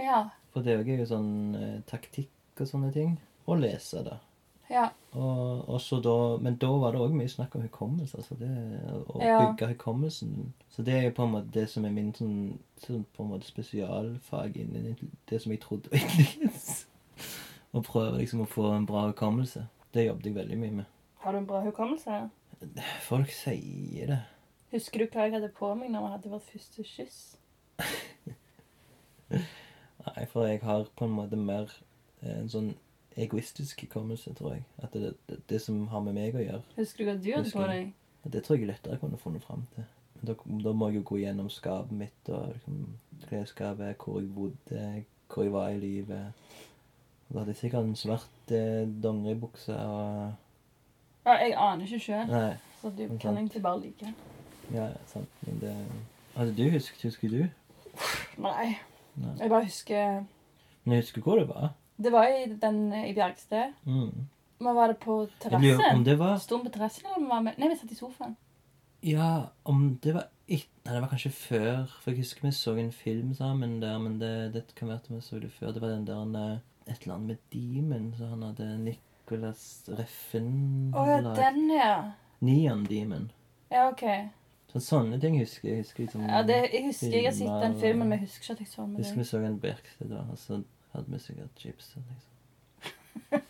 Ja. 0.00 0.22
For 0.54 0.62
det 0.66 0.72
er 0.72 0.80
jo 0.80 0.86
sånn 1.10 1.32
eh, 1.58 1.76
taktikk 1.90 2.60
og 2.62 2.66
sånne 2.70 2.90
ting. 2.94 3.18
Og 3.46 3.60
lese, 3.62 4.02
da. 4.06 4.18
Ja. 4.70 4.84
Og, 5.18 5.64
og 5.68 5.80
så 5.82 5.98
da, 6.02 6.12
men 6.38 6.54
da 6.62 6.68
var 6.78 6.92
det 6.94 7.00
òg 7.02 7.14
mye 7.18 7.28
snakk 7.32 7.56
om 7.58 7.64
hukommelse. 7.66 8.20
Altså 8.20 8.36
det, 8.38 8.50
å 9.10 9.18
Ja. 9.20 9.38
bygge 9.42 9.72
hukommelsen. 9.72 10.52
Så 10.70 10.84
det 10.86 10.94
er 10.94 11.02
jo 11.08 11.14
på 11.16 11.24
en 11.26 11.32
måte 11.34 11.50
det 11.56 11.64
som 11.72 11.84
er 11.84 11.90
min 11.90 12.12
sånn, 12.14 12.36
sånn 12.78 13.02
på 13.16 13.24
en 13.24 13.32
måte 13.32 13.48
spesialfag 13.50 14.56
innen 14.62 14.96
det 15.30 15.40
som 15.42 15.50
jeg 15.52 15.60
trodde 15.64 15.90
var 15.90 15.98
intelligens. 15.98 16.86
Å 17.74 17.82
prøve 17.86 18.18
liksom 18.18 18.40
å 18.42 18.48
få 18.50 18.68
en 18.74 18.86
bra 18.86 19.08
hukommelse. 19.10 19.64
Det 19.94 20.06
jobbet 20.06 20.26
jeg 20.30 20.34
veldig 20.34 20.56
mye 20.58 20.76
med. 20.80 20.86
Har 21.22 21.32
du 21.34 21.38
en 21.38 21.46
bra 21.46 21.60
hukommelse? 21.62 22.28
Folk 23.06 23.30
sier 23.34 24.06
det. 24.10 24.20
Husker 24.72 25.02
du 25.02 25.06
hva 25.10 25.26
jeg 25.26 25.34
hadde 25.36 25.50
på 25.54 25.68
meg 25.78 25.90
når 25.90 26.02
vi 26.06 26.10
hadde 26.14 26.32
vårt 26.32 26.46
første 26.50 26.84
kyss? 26.86 27.20
Nei, 29.30 30.24
for 30.32 30.46
jeg 30.48 30.60
har 30.64 30.86
på 30.96 31.06
en 31.06 31.14
måte 31.14 31.38
mer 31.38 31.70
eh, 32.22 32.38
en 32.40 32.48
sånn 32.50 32.70
egoistisk 33.16 33.80
hukommelse, 33.82 34.34
tror 34.34 34.52
jeg. 34.54 34.62
At 34.82 34.92
det, 34.92 35.14
det, 35.28 35.38
det 35.50 35.60
som 35.62 35.86
har 35.88 36.00
med 36.00 36.14
meg 36.14 36.34
å 36.34 36.44
gjøre, 36.44 36.62
Husker 36.76 37.04
du 37.04 37.10
hva 37.10 37.16
du 37.18 37.30
hadde 37.34 37.50
på 37.54 37.66
deg? 37.70 37.92
det 38.30 38.42
tror 38.44 38.58
jeg 38.58 38.68
lettere 38.68 38.98
kunne 39.00 39.16
funnet 39.18 39.42
fram 39.44 39.62
til. 39.74 39.84
Men 40.20 40.28
da, 40.28 40.34
da 40.68 40.72
må 40.76 40.88
jeg 40.90 40.96
jo 41.00 41.02
gå 41.08 41.16
gjennom 41.22 41.48
skapet 41.50 41.92
mitt 41.96 42.28
og 42.28 42.50
liksom, 42.52 42.82
klesskapet, 43.28 43.96
hvor 44.04 44.20
jeg 44.20 44.28
bodde, 44.34 45.04
hvor 45.32 45.42
jeg 45.46 45.52
var 45.52 45.68
i 45.72 45.78
livet. 45.80 46.32
Da 47.30 47.38
hadde 47.38 47.54
jeg 47.54 47.56
sikkert 47.62 47.84
en 47.88 47.96
svart 47.96 48.52
eh, 48.52 48.84
dongeribukse 49.02 49.72
og 49.76 50.34
Ja, 51.26 51.32
jeg 51.40 51.54
aner 51.56 51.84
ikke 51.86 51.98
sjøl, 52.02 52.30
så 52.80 52.90
du 52.90 53.02
kan 53.08 53.20
sant. 53.20 53.38
egentlig 53.38 53.62
bare 53.62 53.80
like. 53.80 54.14
ja, 54.74 54.88
sant. 55.06 55.28
Men 55.46 55.60
det 55.60 55.74
Hadde 56.36 56.54
du 56.56 56.70
husket? 56.70 57.02
Husker 57.02 57.28
du? 57.28 57.40
Nei. 58.38 58.76
Nei. 59.16 59.32
Jeg 59.40 59.50
bare 59.50 59.64
husker 59.64 60.24
Men 60.84 60.92
jeg 60.94 61.02
husker 61.02 61.22
hvor 61.22 61.36
det 61.40 61.48
var. 61.48 61.72
Det 62.00 62.12
var 62.14 62.28
i, 62.32 62.46
den, 62.62 62.78
i 62.96 63.12
Bjergsted. 63.14 63.74
Mm. 63.84 64.28
Men 64.60 64.74
var 64.76 64.88
det 64.92 64.98
på 65.00 65.22
terrassen? 65.40 66.04
var 66.18 66.38
Sto 66.40 66.58
vi 66.58 66.68
på 66.68 66.72
terrassen, 66.74 67.06
eller 67.16 67.28
var 67.28 67.42
vi 67.44 67.52
Nei, 67.60 67.68
vi 67.68 67.76
satt 67.80 67.92
i 67.92 67.98
sofaen. 67.98 68.36
Ja, 69.04 69.30
om 69.64 69.98
det 70.02 70.14
var 70.16 70.28
Nei, 70.50 70.58
det 70.84 71.00
var 71.04 71.12
kanskje 71.12 71.30
før. 71.32 71.92
For 72.00 72.10
jeg 72.10 72.24
husker 72.24 72.48
vi 72.48 72.52
så 72.56 72.74
en 72.80 72.90
film 72.92 73.34
sammen 73.36 73.78
der, 73.82 73.98
men 74.02 74.18
det, 74.20 74.32
det 74.56 74.64
kan 74.74 74.90
være 74.90 75.02
at 75.04 75.10
vi 75.12 75.20
så 75.24 75.38
det 75.40 75.52
før. 75.54 75.72
Det 75.76 75.82
var 75.84 75.94
den 75.94 76.08
der 76.08 76.34
eh, 76.40 76.58
Et 76.90 77.02
eller 77.04 77.14
annet 77.14 77.26
med 77.26 77.36
Demon, 77.52 78.08
så 78.18 78.26
han 78.32 78.42
hadde 78.42 78.66
Nicholas 78.82 79.62
Reffen 79.88 80.50
Å 80.96 81.04
ja, 81.06 81.20
lag- 81.22 81.36
den, 81.38 81.70
ja. 81.76 81.94
Neon 82.40 82.84
Demon. 82.88 83.30
Ja, 83.70 83.86
OK. 83.92 84.02
Så 84.72 84.80
sånne 84.82 85.20
ting 85.22 85.38
husker 85.38 85.68
jeg. 85.68 85.84
Husker 85.84 86.04
liksom 86.04 86.26
Ja, 86.26 86.42
det, 86.46 86.58
jeg 86.72 86.84
husker 86.88 87.14
jeg 87.14 87.28
har 87.28 87.36
sett 87.36 87.62
den 87.64 87.78
filmen, 87.80 88.08
men 88.08 88.18
jeg 88.18 88.26
husker 88.28 88.44
ikke 88.44 88.58
at 88.58 88.64
jeg 88.64 88.72
så 88.72 88.82
den 88.86 88.96
Husker 89.00 89.22
vi 89.22 89.28
så 89.30 89.42
en 89.44 89.58
Bjerksted 89.62 90.10
da, 90.10 90.24
og 90.30 90.38
så 90.38 90.60
hadde 90.92 91.12
vi 91.12 91.18
sikkert 91.18 91.58
chips. 91.58 91.96
Liksom. 91.96 92.16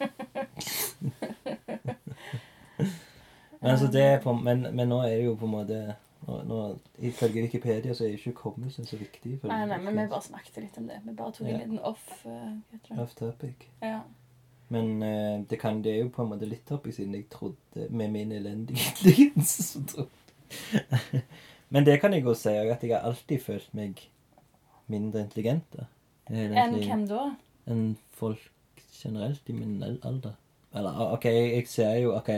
men, 3.61 3.71
altså 3.71 3.87
det 3.93 4.21
på, 4.23 4.33
men, 4.33 4.67
men 4.77 4.89
nå 4.89 5.01
er 5.05 5.17
det 5.19 5.25
jo 5.25 5.35
på 5.41 5.49
en 5.49 5.55
måte 5.55 5.81
nå, 6.27 6.39
nå, 6.49 6.61
Ifølge 7.11 7.43
Wikipedia 7.47 7.95
så 7.97 8.05
er 8.05 8.09
jo 8.13 8.19
ikke 8.21 8.31
hukommelsen 8.35 8.87
så 8.87 8.97
viktig. 9.01 9.39
Nei, 9.49 9.61
nei, 9.69 9.79
men 9.81 9.97
vi 9.97 10.07
bare 10.11 10.25
snakket 10.25 10.59
litt 10.65 10.79
om 10.81 10.89
det. 10.91 10.99
Vi 11.07 11.15
bare 11.17 11.33
tok 11.37 11.47
Ja. 11.49 11.55
en 11.55 11.61
liten 11.63 11.79
off. 11.79 12.09
det? 12.25 12.99
Off 13.01 13.15
topic. 13.17 13.67
Ja. 13.83 14.01
Men 14.71 15.03
uh, 15.03 15.41
det, 15.51 15.59
kan, 15.59 15.81
det 15.83 15.95
er 15.95 16.03
jo 16.05 16.11
på 16.15 16.23
en 16.23 16.29
måte 16.31 16.47
litt 16.47 16.67
topic, 16.69 16.95
siden 16.95 17.15
jeg 17.17 17.27
trodde 17.33 17.89
med 17.91 18.13
min 18.13 18.33
intelligens 18.33 19.57
så 19.73 19.83
trodde- 19.87 21.23
Men 21.73 21.87
det 21.87 22.01
kan 22.03 22.13
jeg 22.13 22.25
jo 22.25 22.35
si, 22.35 22.51
at 22.51 22.83
jeg 22.83 22.93
har 22.95 23.07
alltid 23.07 23.41
følt 23.43 23.75
meg 23.75 24.01
mindre 24.91 25.21
intelligent. 25.25 25.65
da. 25.73 25.85
Enn 26.31 26.77
hvem 26.79 27.07
da? 27.11 27.31
enn 27.71 27.97
folk 28.17 28.83
generelt 29.03 29.49
i 29.49 29.57
min 29.57 29.83
alder. 29.83 30.37
Eller 30.75 31.13
OK, 31.13 31.25
jeg, 31.25 31.51
jeg 31.55 31.69
ser 31.69 31.97
jo 31.99 32.15
OK, 32.17 32.31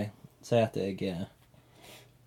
si 0.42 0.57
at 0.57 0.76
jeg 0.76 0.96
er 1.11 1.26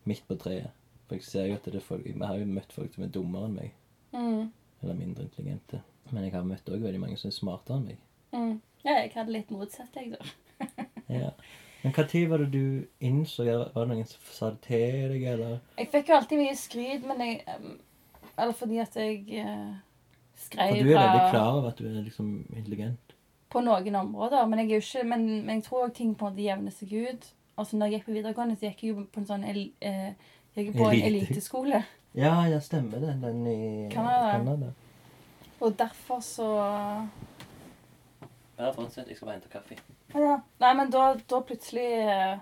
midt 0.06 0.26
på 0.28 0.38
treet. 0.42 0.72
For 1.06 1.18
jeg 1.18 1.26
ser 1.26 1.50
jo 1.50 1.58
at 1.58 1.66
det 1.70 1.78
er 1.78 1.86
folk 1.86 2.06
Vi 2.06 2.14
har 2.18 2.38
jo 2.40 2.48
møtt 2.50 2.72
folk 2.74 2.94
som 2.96 3.06
er 3.06 3.12
dummere 3.14 3.50
enn 3.50 3.60
meg. 3.60 3.74
Mm. 4.16 4.48
Eller 4.82 4.98
mindre 4.98 5.26
intelligente. 5.28 5.82
Men 6.12 6.26
jeg 6.26 6.34
har 6.36 6.46
møtt 6.46 6.70
òg 6.70 6.82
veldig 6.86 7.02
mange 7.02 7.18
som 7.22 7.30
er 7.30 7.38
smartere 7.38 7.78
enn 7.80 7.88
meg. 7.92 8.02
Mm. 8.36 8.56
Ja, 8.86 9.00
jeg 9.00 9.14
hadde 9.16 9.34
litt 9.34 9.54
motsatt, 9.54 9.96
jeg, 9.98 10.16
da. 10.16 10.86
Ja. 11.06 11.30
Men 11.84 11.94
når 11.94 12.30
var 12.30 12.42
det 12.42 12.48
du 12.50 12.86
innså 13.06 13.44
Var 13.46 13.76
det 13.76 13.90
noen 13.92 14.08
som 14.10 14.22
sa 14.34 14.48
det 14.50 14.64
til 14.66 15.12
deg, 15.12 15.26
eller? 15.36 15.60
Jeg 15.78 15.92
fikk 15.94 16.08
jo 16.10 16.16
alltid 16.16 16.40
mye 16.42 16.56
skryt, 16.58 17.04
men 17.06 17.22
jeg 17.22 17.44
Eller 17.46 18.56
fordi 18.58 18.80
at 18.82 18.98
jeg 18.98 19.20
eh, 19.38 19.76
skrev 20.36 20.70
For 20.76 20.84
du 20.84 20.92
er 20.92 21.00
veldig 21.00 21.32
klar 21.32 21.50
over 21.54 21.68
at 21.72 21.78
du 21.80 21.88
er 21.88 22.04
liksom 22.04 22.46
intelligent. 22.56 23.16
på 23.50 23.62
noen 23.64 23.96
områder. 23.96 24.46
Men 24.46 24.60
jeg, 24.60 24.68
er 24.68 24.74
jo 24.76 24.84
ikke, 24.84 25.04
men, 25.08 25.26
men 25.46 25.56
jeg 25.56 25.64
tror 25.64 25.88
ting 25.96 26.16
på 26.18 26.28
en 26.28 26.34
måte 26.34 26.44
jevner 26.44 26.72
seg 26.76 26.94
ut. 26.94 27.28
altså 27.58 27.78
når 27.78 27.86
jeg 27.88 27.94
gikk 28.00 28.06
på 28.06 28.12
videregående, 28.12 28.56
så 28.56 28.66
gikk 28.68 28.84
jeg 28.84 28.90
jo 28.90 29.06
på 29.14 29.20
en 29.22 29.28
sånn 29.30 29.44
el, 29.48 29.62
eh, 29.82 30.10
jeg 30.56 30.66
gikk 30.66 30.76
på 30.78 30.90
en 30.90 30.96
Elite. 30.98 31.28
eliteskole. 31.28 31.84
Ja, 32.16 32.34
ja, 32.48 32.60
stemmer 32.60 33.00
det. 33.00 33.14
Den 33.22 33.48
i 33.48 33.90
Canada. 33.92 34.32
Canada. 34.32 34.74
Og 35.60 35.78
derfor 35.80 36.20
så 36.20 36.50
Bare 38.58 38.74
fortsett. 38.74 39.08
Jeg 39.08 39.18
skal 39.18 39.26
bare 39.26 39.36
hente 39.36 39.50
kaffe. 39.52 39.76
Ja. 40.16 40.38
Nei, 40.64 40.74
men 40.78 40.92
da, 40.92 41.14
da 41.30 41.40
plutselig 41.44 41.88
eh, 42.08 42.38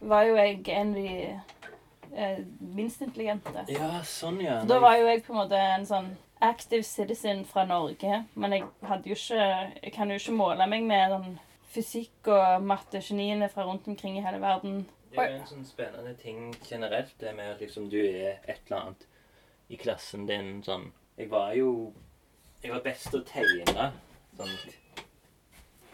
var 0.00 0.26
jo 0.28 0.34
jeg 0.36 0.58
en 0.68 0.90
av 0.90 0.98
de 0.98 1.40
eh, 2.12 2.42
minst 2.60 3.00
intelligente. 3.00 3.64
Ja, 3.72 4.02
sånn, 4.04 4.42
ja. 4.44 4.58
Så 4.60 4.68
da 4.68 4.78
var 4.84 4.98
jo 5.00 5.06
jeg 5.08 5.22
på 5.24 5.32
en 5.32 5.40
måte 5.40 5.60
en 5.60 5.86
sånn 5.88 6.10
active 6.40 6.82
citizen 6.82 7.44
fra 7.44 7.64
Norge. 7.64 8.24
Men 8.34 8.52
jeg 8.52 8.64
hadde 8.82 9.08
jo 9.08 9.14
ikke 9.14 9.42
Jeg 9.82 9.92
kan 9.92 10.10
jo 10.10 10.14
ikke 10.14 10.32
måle 10.32 10.66
meg 10.66 10.82
med 10.82 11.10
den 11.10 11.38
fysikk- 11.74 12.28
og 12.28 12.62
mattegeniene 12.62 13.48
fra 13.48 13.64
rundt 13.64 13.88
omkring 13.88 14.18
i 14.18 14.24
hele 14.24 14.40
verden. 14.40 14.86
Det 15.10 15.18
er 15.18 15.30
jo 15.30 15.40
en 15.40 15.46
sånn 15.48 15.66
spennende 15.66 16.14
ting 16.14 16.56
generelt, 16.64 17.14
det 17.20 17.34
med 17.36 17.54
at 17.54 17.60
liksom 17.60 17.90
du 17.90 17.98
er 17.98 18.40
et 18.48 18.60
eller 18.66 18.80
annet 18.80 19.06
i 19.68 19.76
klassen 19.76 20.26
din 20.26 20.62
sånn 20.62 20.92
Jeg 21.18 21.30
var 21.30 21.54
jo 21.54 21.92
Jeg 22.62 22.72
var 22.72 22.82
best 22.84 23.10
til 23.10 23.20
å 23.20 23.24
tegne 23.24 23.92
sånn 24.36 24.58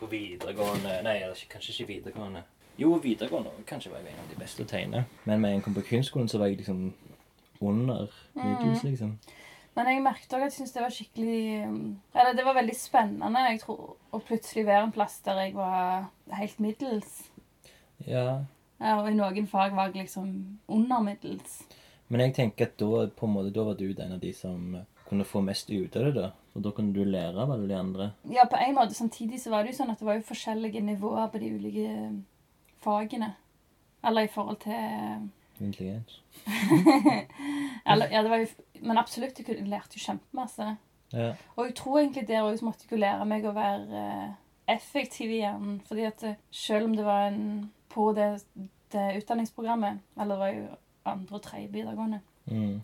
på 0.01 0.07
videregående 0.11 1.03
Nei, 1.03 1.17
eller 1.23 1.45
kanskje 1.51 1.73
ikke 1.73 1.93
videregående. 1.93 2.43
Jo, 2.79 2.95
videregående 2.99 3.51
kanskje 3.67 3.93
var 3.93 3.99
jeg 4.03 4.15
en 4.15 4.25
av 4.25 4.31
de 4.31 4.41
beste 4.41 4.57
til 4.57 4.67
å 4.67 4.71
tegne. 4.71 5.05
Men 5.25 5.41
med 5.41 5.55
en 5.55 5.63
kom 5.63 5.75
på 5.77 5.85
kunstskolen, 5.87 6.29
så 6.29 6.41
var 6.41 6.51
jeg 6.51 6.63
liksom 6.63 6.95
under 7.61 8.09
middels, 8.35 8.83
liksom. 8.83 9.19
Men 9.77 9.89
jeg 9.89 10.05
merket 10.05 10.35
òg 10.37 10.45
at 10.45 10.51
jeg 10.51 10.59
syntes 10.59 10.75
det 10.75 10.83
var 10.85 10.93
skikkelig 10.93 11.43
um, 11.65 11.85
Eller 12.13 12.35
det 12.37 12.45
var 12.45 12.59
veldig 12.59 12.75
spennende 12.77 13.45
jeg 13.47 13.63
tror, 13.63 13.95
å 14.13 14.21
plutselig 14.21 14.67
være 14.69 14.89
en 14.89 14.93
plass 14.93 15.21
der 15.25 15.41
jeg 15.47 15.55
var 15.57 16.11
helt 16.37 16.59
middels. 16.61 17.23
Ja. 18.05 18.43
Ja, 18.83 18.99
og 18.99 19.09
i 19.09 19.17
noen 19.17 19.47
fag 19.49 19.77
var 19.77 19.93
jeg 19.93 20.09
liksom 20.09 20.29
under 20.69 21.05
middels. 21.07 21.63
Men 22.13 22.27
jeg 22.27 22.35
tenker 22.37 22.69
at 22.69 22.77
da 22.83 23.07
på 23.17 23.29
en 23.29 23.37
måte, 23.37 23.53
da 23.55 23.65
var 23.65 23.79
du 23.79 23.87
en 23.89 24.17
av 24.19 24.21
de 24.21 24.33
som 24.37 24.83
kunne 25.09 25.25
få 25.29 25.41
mest 25.45 25.71
ut 25.71 25.97
av 25.97 26.09
det, 26.09 26.13
da. 26.17 26.31
Og 26.53 26.65
da 26.65 26.73
kunne 26.77 26.93
du 26.93 27.05
lære 27.05 27.41
av 27.41 27.53
alle 27.55 27.69
de 27.69 27.77
andre. 27.77 28.11
Ja, 28.33 28.45
på 28.49 28.59
en 28.61 28.75
måte. 28.77 28.97
Samtidig 28.97 29.41
så 29.41 29.53
var 29.53 29.65
det 29.65 29.73
jo 29.73 29.79
sånn 29.81 29.93
at 29.93 30.01
det 30.01 30.09
var 30.09 30.19
jo 30.19 30.29
forskjellige 30.29 30.83
nivåer 30.85 31.31
på 31.33 31.41
de 31.41 31.53
ulike 31.57 31.95
fagene. 32.85 33.31
Eller 34.05 34.27
i 34.27 34.33
forhold 34.33 34.61
til 34.65 35.31
Intelligens. 35.63 36.21
Eller, 37.87 38.11
ja, 38.11 38.23
det 38.23 38.31
var 38.31 38.37
jo 38.43 38.47
Men 38.83 38.99
absolutt, 38.99 39.39
jeg 39.39 39.67
lærte 39.69 39.97
jo 39.99 40.03
kjempemasse. 40.07 40.77
Ja. 41.13 41.33
Og 41.57 41.67
jeg 41.67 41.75
tror 41.79 41.99
egentlig 42.01 42.25
der 42.29 42.43
òg 42.49 42.63
måtte 42.65 42.87
jeg 42.87 42.97
jo 42.97 43.01
lære 43.03 43.27
meg 43.29 43.45
å 43.47 43.53
være 43.55 44.03
eh, 44.03 44.31
effektiv 44.75 45.31
i 45.31 45.43
hjernen. 45.43 45.81
Fordi 45.87 46.07
at 46.09 46.25
eh, 46.27 46.39
selv 46.51 46.89
om 46.89 46.97
det 46.97 47.05
var 47.07 47.29
en 47.29 47.71
På 47.93 48.13
det, 48.17 48.31
det 48.93 49.05
utdanningsprogrammet, 49.21 49.99
eller 50.17 50.35
det 50.35 50.41
var 50.41 50.55
jo 50.57 50.63
andre 51.13 51.37
og 51.37 51.43
tredje 51.43 51.69
videregående, 51.73 52.21
Mm. 52.47 52.81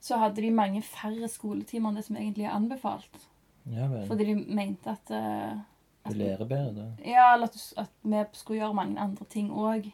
så 0.00 0.16
hadde 0.16 0.40
de 0.40 0.50
mange 0.50 0.80
færre 0.82 1.28
skoletimer 1.28 1.90
enn 1.90 1.96
det 1.98 2.04
som 2.06 2.16
egentlig 2.16 2.46
er 2.46 2.54
anbefalt. 2.56 3.26
Ja. 3.68 3.88
Fordi 4.08 4.24
de 4.24 4.34
mente 4.54 4.88
at 4.94 5.10
at 5.10 6.12
Du 6.14 6.16
lærer 6.16 6.46
bedre 6.48 6.72
da. 6.74 6.86
Ja, 7.04 7.34
eller 7.34 7.50
at, 7.50 7.58
at 7.76 7.90
vi 8.02 8.22
skulle 8.32 8.60
gjøre 8.62 8.74
mange 8.74 9.00
andre 9.00 9.24
ting 9.28 9.50
òg. 9.52 9.90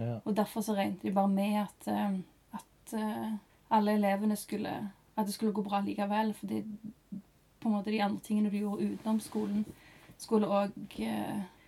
Ja. 0.00 0.18
Og 0.24 0.36
derfor 0.36 0.60
så 0.64 0.74
regnet 0.74 1.02
de 1.02 1.12
bare 1.12 1.28
med 1.28 1.56
at, 1.62 1.88
eh, 1.88 2.18
at 2.54 2.94
eh, 2.98 3.32
alle 3.70 3.92
elevene 3.98 4.36
skulle 4.36 4.72
At 5.16 5.26
det 5.26 5.34
skulle 5.34 5.52
gå 5.52 5.62
bra 5.62 5.80
likevel. 5.84 6.34
Fordi 6.34 6.62
på 7.60 7.68
en 7.68 7.74
måte 7.74 7.90
de 7.92 8.00
andre 8.02 8.20
tingene 8.24 8.50
du 8.50 8.56
gjorde 8.56 8.86
utenom 8.94 9.18
skolen, 9.20 9.64
skulle 10.18 10.46
òg 10.48 10.70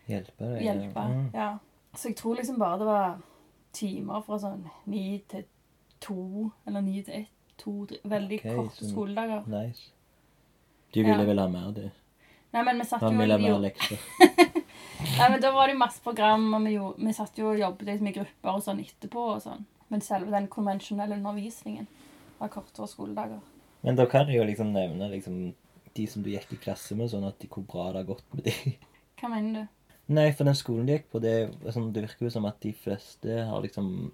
Hjelpe 0.09 0.45
deg. 0.55 0.63
hjelpe. 0.63 1.01
Mm. 1.09 1.27
Ja. 1.35 1.59
Så 1.95 2.09
jeg 2.09 2.17
tror 2.17 2.35
liksom 2.39 2.59
bare 2.59 2.79
det 2.79 2.87
var 2.87 3.19
timer 3.73 4.21
fra 4.25 4.39
sånn 4.39 4.65
ni 4.87 5.19
til 5.29 5.45
to, 6.01 6.51
eller 6.67 6.81
ni 6.81 7.03
til 7.03 7.15
ett. 7.15 7.29
To, 7.59 7.85
tre, 7.87 7.99
veldig 8.05 8.39
okay, 8.41 8.55
korte 8.57 8.77
så- 8.77 8.89
skoledager. 8.91 9.45
Nice. 9.47 9.91
Du 10.95 11.03
ville 11.03 11.19
Ja. 11.21 11.25
vel 11.25 11.39
ha 11.39 11.49
mer, 11.49 11.71
du? 11.73 11.91
Nei, 12.53 12.63
men 12.65 12.79
vi 12.79 12.85
satt 12.85 13.03
jo 13.03 13.09
Han 13.09 13.19
ville 13.19 13.33
ha 13.35 13.39
mer 13.39 13.59
lekser. 13.61 13.99
Nei, 15.03 15.29
men 15.31 15.41
Da 15.43 15.53
var 15.55 15.69
det 15.69 15.79
masse 15.79 16.03
program, 16.03 16.49
og 16.55 16.65
vi, 16.67 16.77
gjorde, 16.77 17.07
vi 17.07 17.15
satt 17.17 17.39
jo 17.39 17.51
og 17.53 17.59
jobbet 17.61 17.89
liksom 17.91 18.09
i 18.11 18.15
grupper 18.17 18.55
og 18.55 18.63
sånn 18.65 18.83
etterpå. 18.85 19.27
og 19.37 19.43
sånn. 19.45 19.67
Men 19.93 20.05
selve 20.05 20.33
den 20.33 20.49
konvensjonelle 20.53 21.19
undervisningen 21.19 21.89
var 22.39 22.53
kortere 22.53 22.89
skoledager. 22.89 23.43
Men 23.83 23.99
da 23.99 24.07
kan 24.11 24.27
du 24.27 24.33
jo 24.37 24.47
liksom 24.47 24.73
nevne 24.73 25.11
liksom 25.13 25.53
de 25.97 26.07
som 26.09 26.25
du 26.25 26.31
gikk 26.33 26.55
i 26.55 26.61
klasse 26.63 26.97
med, 26.97 27.11
sånn 27.13 27.27
at 27.29 27.39
de, 27.43 27.51
hvor 27.53 27.67
bra 27.69 27.91
det 27.93 28.03
har 28.03 28.11
gått 28.15 28.27
med 28.33 28.47
de. 28.49 28.75
Hva 29.21 29.31
mener 29.33 29.61
du? 29.61 29.79
Nei, 30.13 30.27
for 30.35 30.49
den 30.49 30.57
skolen 30.59 30.89
de 30.89 30.97
gikk 30.97 31.11
på, 31.13 31.21
det, 31.23 31.37
sånn, 31.71 31.93
det 31.95 32.07
virker 32.07 32.27
jo 32.27 32.33
som 32.35 32.49
at 32.49 32.59
de 32.65 32.73
fleste 32.77 33.45
har 33.49 33.63
liksom 33.65 34.11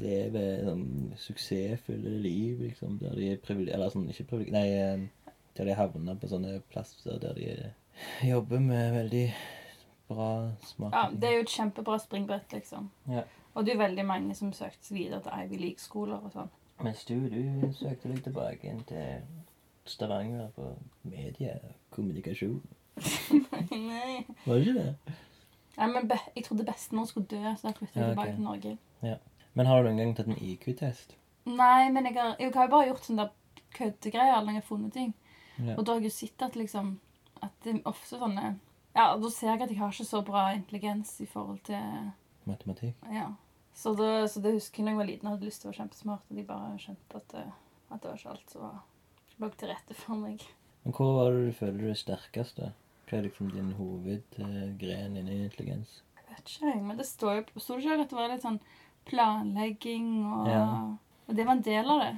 lever 0.00 0.64
sånn 0.66 0.86
suksessfulle 1.20 2.16
liv, 2.22 2.62
liksom, 2.64 2.96
der 3.02 3.14
de 3.14 3.28
er 3.34 3.42
privilegerte 3.42 3.76
Eller 3.76 3.92
sånn, 3.92 4.08
ikke 4.10 4.26
privilegerte 4.32 4.56
Nei, 4.56 4.68
eh, 4.74 5.34
der 5.58 5.68
de 5.68 5.76
havner 5.78 6.18
på 6.18 6.30
sånne 6.30 6.56
plasser 6.72 7.20
der 7.22 7.36
de 7.36 7.50
eh, 7.52 7.74
jobber 8.26 8.62
med 8.64 8.96
veldig 8.96 9.24
bra, 10.10 10.30
smak. 10.66 10.94
Ja. 10.94 11.06
Det 11.12 11.28
er 11.28 11.36
jo 11.38 11.44
et 11.46 11.52
kjempebra 11.54 11.98
springbrett, 12.02 12.52
liksom. 12.56 12.90
Ja. 13.10 13.22
Og 13.54 13.64
det 13.66 13.72
er 13.72 13.78
jo 13.78 13.82
veldig 13.84 14.06
mange 14.06 14.34
som 14.38 14.52
søkte 14.54 14.94
videre 14.94 15.22
til 15.24 15.44
Ivy 15.44 15.60
League-skoler 15.64 16.20
og 16.26 16.34
sånn. 16.34 16.50
Mens 16.80 17.04
du, 17.08 17.16
du 17.28 17.72
søkte 17.76 18.08
deg 18.08 18.22
tilbake 18.24 18.70
inn 18.70 18.84
til 18.88 19.24
Stavanger 19.90 20.52
på 20.56 20.70
mediekommunikasjon. 21.10 22.60
Nei. 23.70 24.22
Var 24.46 24.54
det 24.54 24.60
ikke 24.60 24.76
det? 24.78 25.16
Nei, 25.80 25.88
men 25.94 26.10
jeg 26.36 26.44
trodde 26.46 26.66
bestemor 26.68 27.08
skulle 27.08 27.30
dø, 27.30 27.42
så 27.56 27.68
da 27.68 27.74
flyttet 27.76 27.96
jeg 27.96 28.04
Ja, 28.04 28.12
okay. 28.12 28.14
tilbake 28.14 28.36
til 28.36 28.46
Norge. 28.46 28.76
Ja. 29.02 29.16
Men 29.54 29.66
har 29.66 29.82
du 29.82 29.88
noen 29.88 30.00
gang 30.02 30.16
tatt 30.16 30.30
en 30.30 30.38
IQ-test? 30.38 31.16
Nei, 31.48 31.90
men 31.90 32.06
jeg 32.06 32.14
har, 32.18 32.34
jeg 32.38 32.52
har 32.54 32.68
jo 32.68 32.74
bare 32.76 32.88
gjort 32.90 33.06
sånne 33.08 33.28
køddegreier 33.76 34.42
når 34.44 34.54
jeg 34.54 34.62
har 34.62 34.68
funnet 34.68 34.92
ting. 34.94 35.14
Ja. 35.58 35.76
Og 35.76 35.84
da 35.86 35.94
har 35.94 36.00
jeg 36.00 36.10
jo 36.10 36.16
sett 36.16 36.42
at 36.46 36.56
liksom 36.56 36.98
At 37.40 37.52
det 37.64 37.74
er 37.74 37.88
ofte 37.88 38.18
sånne 38.20 38.54
Ja, 38.96 39.16
da 39.16 39.30
ser 39.30 39.52
jeg 39.52 39.62
at 39.62 39.70
jeg 39.70 39.78
har 39.78 39.92
ikke 39.94 40.08
så 40.08 40.20
bra 40.26 40.48
intelligens 40.56 41.12
i 41.22 41.26
forhold 41.30 41.60
til 41.68 42.10
Matematikk? 42.48 42.96
Ja. 43.12 43.28
Så 43.74 43.94
det, 43.96 44.30
så 44.32 44.42
det 44.42 44.56
husker 44.56 44.82
jeg 44.82 44.88
da 44.88 44.90
jeg 44.90 44.98
var 44.98 45.08
liten 45.08 45.28
og 45.28 45.36
hadde 45.36 45.46
lyst 45.48 45.62
til 45.62 45.68
å 45.68 45.72
være 45.72 45.82
kjempesmart, 45.84 46.24
og 46.28 46.36
de 46.36 46.46
bare 46.48 46.78
skjønte 46.82 47.20
at 47.20 47.34
det, 47.34 47.44
at 47.90 48.02
det 48.02 48.10
var 48.10 48.18
ikke 48.18 48.32
alt 48.34 48.54
som 48.56 48.80
lå 49.40 49.50
til 49.56 49.70
rette 49.70 49.96
for 49.96 50.20
meg. 50.20 50.44
Men 50.84 50.96
hvor 50.96 51.12
var 51.16 51.32
det 51.32 51.46
du 51.46 51.56
føler 51.56 51.78
du 51.80 51.90
er 51.92 51.98
sterkest? 52.00 52.60
da? 52.60 52.72
Hva 53.08 53.18
er 53.18 53.26
liksom 53.28 53.50
din 53.54 53.72
hovedgren 53.78 55.16
innen 55.16 55.46
intelligens? 55.46 56.00
Jeg 56.18 56.26
vet 56.28 56.42
ikke, 56.44 56.66
jeg, 56.74 56.82
men 56.86 56.98
det 56.98 57.06
står 57.08 57.38
jo 57.38 57.62
Sto 57.62 57.76
det 57.76 57.84
ikke 57.86 58.04
at 58.04 58.12
det 58.12 58.18
var 58.18 58.30
litt 58.32 58.44
sånn 58.46 58.60
planlegging 59.10 60.10
og 60.26 60.50
Ja. 60.50 60.66
Og 61.30 61.36
det 61.36 61.46
var 61.46 61.52
en 61.54 61.62
del 61.62 61.90
av 61.90 62.00
det. 62.02 62.14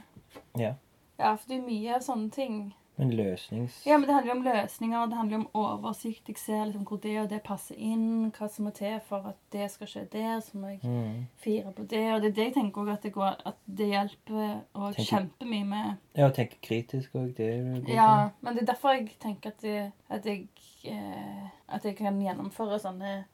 Ja. 0.56 0.74
Ja, 1.18 1.34
for 1.36 1.48
det 1.50 1.58
er 1.58 1.66
mye 1.66 1.96
av 1.98 2.04
sånne 2.06 2.30
ting. 2.32 2.54
Men 3.02 3.16
løsnings... 3.18 3.80
Ja, 3.86 3.96
men 3.98 4.06
Det 4.08 4.14
handler 4.14 4.32
jo 4.34 4.38
om 4.38 4.44
løsninger, 4.46 5.06
det 5.10 5.16
handler 5.18 5.36
jo 5.36 5.40
om 5.42 5.50
oversikt. 5.62 6.28
Jeg 6.28 6.36
ser 6.38 6.64
liksom 6.64 6.84
hvor 6.88 7.00
det 7.02 7.14
og 7.20 7.28
det 7.30 7.40
passer 7.42 7.74
inn, 7.78 8.30
hva 8.38 8.48
som 8.50 8.64
må 8.68 8.72
til 8.76 9.00
for 9.08 9.26
at 9.32 9.36
det 9.52 9.70
skal 9.70 9.86
skje 9.90 10.04
der. 10.12 10.40
Så 10.40 10.58
må 10.58 10.68
jeg 10.72 10.80
Mm. 10.84 11.26
fire 11.36 11.72
på 11.72 11.86
det. 11.90 12.02
Og 12.14 12.20
det 12.22 12.30
er 12.30 12.34
det 12.38 12.44
jeg 12.44 12.54
tenker 12.54 12.80
også 12.82 12.92
at 12.92 13.02
det, 13.02 13.12
går, 13.12 13.36
at 13.46 13.56
det 13.66 13.86
hjelper 13.92 14.60
og 14.74 14.94
Tenker- 14.94 15.10
kjempemye 15.10 15.64
med 15.66 15.96
Ja, 16.16 16.28
å 16.28 16.32
tenke 16.34 16.56
kritisk 16.62 17.14
òg, 17.14 17.34
det 17.36 17.48
er 17.54 17.62
godt. 17.80 17.88
Ja, 17.88 18.28
men 18.40 18.54
det 18.54 18.62
er 18.62 18.72
derfor 18.74 18.90
jeg 18.96 19.08
tenker 19.20 19.48
at, 19.50 19.60
det, 19.62 19.92
at, 20.10 20.24
jeg, 20.26 20.48
eh, 20.84 21.48
at 21.68 21.84
jeg 21.84 21.96
kan 21.96 22.20
gjennomføre 22.20 22.78
sånne 22.80 23.24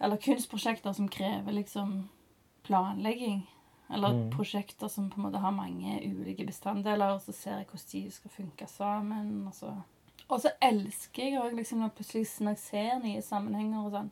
Eller 0.00 0.16
kunstprosjekter 0.16 0.92
som 0.94 1.08
krever 1.08 1.52
liksom 1.52 2.08
planlegging. 2.64 3.44
Eller 3.92 4.08
Mm. 4.14 4.30
prosjekter 4.30 4.88
som 4.88 5.10
på 5.10 5.16
en 5.20 5.22
måte 5.26 5.38
har 5.40 5.50
mange 5.52 6.00
ulike 6.04 6.46
bestanddeler, 6.46 7.12
og 7.14 7.20
så 7.20 7.32
ser 7.32 7.56
jeg 7.58 7.66
hvordan 7.66 8.04
de 8.04 8.10
skal 8.10 8.30
funke 8.30 8.66
sammen. 8.66 9.46
Og 9.46 9.54
så, 9.54 9.72
og 10.28 10.40
så 10.40 10.50
elsker 10.62 11.22
jeg 11.22 11.40
òg 11.42 11.54
liksom, 11.56 11.78
når 11.80 11.88
plutselig 11.96 12.26
når 12.40 12.50
jeg 12.56 12.58
ser 12.58 12.98
nye 13.02 13.22
sammenhenger 13.22 13.84
og 13.84 13.92
sånn. 13.92 14.10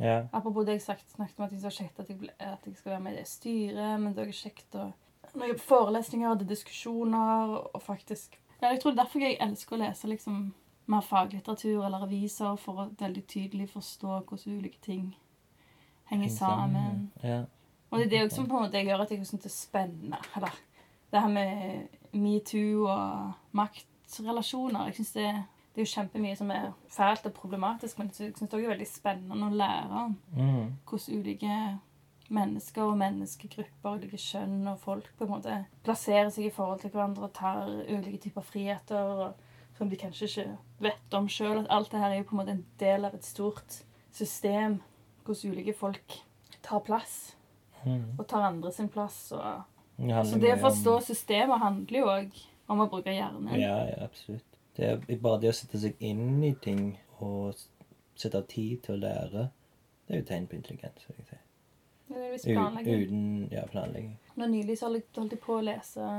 Yeah. 0.00 0.26
Apropos 0.32 0.64
det 0.64 0.72
jeg 0.78 0.82
sagt, 0.82 1.10
snakket 1.12 1.38
om 1.38 1.44
at 1.44 1.50
det 1.50 1.64
er 1.64 1.70
kjekt 1.70 2.00
at 2.00 2.08
jeg, 2.08 2.18
ble- 2.18 2.32
at 2.40 2.64
jeg 2.66 2.76
skal 2.76 2.92
være 2.92 3.00
med 3.00 3.12
i 3.12 3.16
det 3.16 3.26
styret, 3.28 4.00
men 4.00 4.14
det 4.14 4.22
er 4.24 4.30
også 4.32 4.48
kjekt 4.48 4.74
å 4.74 4.92
Når 5.34 5.46
jeg 5.46 5.56
på 5.56 5.62
forelesninger 5.68 6.28
og 6.30 6.40
er 6.40 6.44
diskusjoner 6.44 7.50
og 7.74 7.82
faktisk 7.82 8.38
ja, 8.62 8.68
Jeg 8.70 8.80
tror 8.80 8.90
det 8.90 8.98
er 8.98 9.04
derfor 9.04 9.20
jeg 9.20 9.36
elsker 9.40 9.76
å 9.76 9.78
lese 9.78 10.08
liksom 10.08 10.54
mer 10.88 11.00
faglitteratur 11.02 11.84
eller 11.86 12.02
aviser 12.02 12.56
for 12.58 12.72
å 12.74 12.88
veldig 12.98 13.26
tydelig 13.26 13.68
forstå 13.70 14.24
hvordan 14.26 14.58
ulike 14.58 14.80
ting 14.82 15.14
henger 16.10 16.28
sammen. 16.28 17.10
Ja. 17.22 17.44
Og 17.90 17.98
det 17.98 18.06
er 18.06 18.10
det 18.10 18.22
også 18.24 18.36
som 18.36 18.48
på 18.48 18.56
en 18.56 18.62
måte 18.68 18.82
gjør 18.86 19.02
at 19.02 19.10
jeg 19.10 19.26
syns 19.26 19.42
det 19.42 19.50
er 19.50 19.56
spennende. 19.56 20.18
Eller 20.36 20.58
det 21.12 21.20
her 21.20 21.28
med 21.28 21.88
metoo 22.12 22.86
og 22.86 23.32
maktrelasjoner. 23.52 24.84
Jeg 24.86 24.94
synes 24.94 25.12
det, 25.12 25.26
det 25.74 25.82
er 25.82 25.86
jo 25.86 25.92
kjempemye 25.94 26.36
som 26.38 26.50
er 26.54 26.72
fælt 26.90 27.26
og 27.26 27.32
problematisk, 27.34 27.98
men 27.98 28.10
jeg 28.10 28.32
syns 28.36 28.50
det 28.50 28.58
er 28.64 28.68
veldig 28.72 28.86
spennende 28.88 29.46
å 29.50 29.54
lære 29.54 30.04
om 30.06 30.16
Mm. 30.36 30.76
hvordan 30.86 31.18
ulike 31.20 31.78
mennesker 32.30 32.82
og 32.82 32.96
menneskegrupper, 32.98 33.96
ulike 33.98 34.16
kjønn 34.16 34.68
og 34.70 34.78
folk 34.78 35.08
på 35.18 35.24
en 35.26 35.30
måte 35.30 35.56
plasserer 35.82 36.30
seg 36.30 36.44
i 36.46 36.50
forhold 36.54 36.80
til 36.80 36.90
hverandre 36.90 37.24
og 37.26 37.32
tar 37.34 37.66
ulike 37.88 38.18
typer 38.22 38.40
friheter 38.46 39.02
og, 39.02 39.34
som 39.78 39.90
de 39.90 39.96
kanskje 39.96 40.28
ikke 40.28 40.58
vet 40.80 41.14
om 41.18 41.26
sjøl. 41.28 41.66
Alt 41.70 41.90
det 41.90 41.98
her 42.00 42.10
er 42.10 42.18
jo 42.20 42.28
på 42.28 42.36
en 42.36 42.42
måte 42.44 42.54
en 42.54 42.66
del 42.78 43.04
av 43.04 43.14
et 43.14 43.24
stort 43.24 43.80
system 44.12 44.80
hvordan 45.24 45.52
ulike 45.52 45.74
folk 45.74 46.20
tar 46.62 46.78
plass, 46.86 47.34
Mm. 47.84 48.18
og 48.18 48.26
tar 48.28 48.46
andre 48.46 48.72
sin 48.72 48.88
plass. 48.92 49.32
Og... 49.32 49.62
Så 50.28 50.38
det 50.40 50.54
å 50.56 50.62
forstå 50.62 50.96
systemet 51.10 51.60
handler 51.62 51.98
jo 51.98 52.08
òg 52.12 52.40
om 52.70 52.82
å 52.84 52.88
bruke 52.92 53.12
hjernen. 53.12 53.50
Ja, 53.58 53.76
ja, 53.88 54.04
absolutt. 54.04 54.46
Det 54.76 54.86
er 54.86 55.20
bare 55.20 55.40
det 55.42 55.50
å 55.50 55.56
sette 55.56 55.80
seg 55.82 55.98
inn 56.04 56.42
i 56.46 56.54
ting 56.62 56.94
og 57.20 57.58
sette 58.20 58.40
av 58.40 58.46
tid 58.48 58.80
til 58.84 58.96
å 58.96 59.00
lære, 59.00 59.46
det 60.06 60.14
er 60.14 60.22
jo 60.22 60.26
tegn 60.28 60.48
på 60.50 60.56
intelligens, 60.58 61.06
vil 61.08 61.18
jeg 61.18 61.28
si. 61.28 61.40
Det 62.10 62.18
er 62.18 62.32
visst 62.32 62.48
planlegging. 62.48 63.02
uten 63.02 63.48
ja, 63.54 63.64
planlegging. 63.70 64.14
Nå 64.40 64.48
nylig 64.50 64.78
så 64.80 64.88
holdt 64.90 65.34
jeg 65.36 65.40
på 65.44 65.58
å 65.58 65.64
lese 65.64 66.10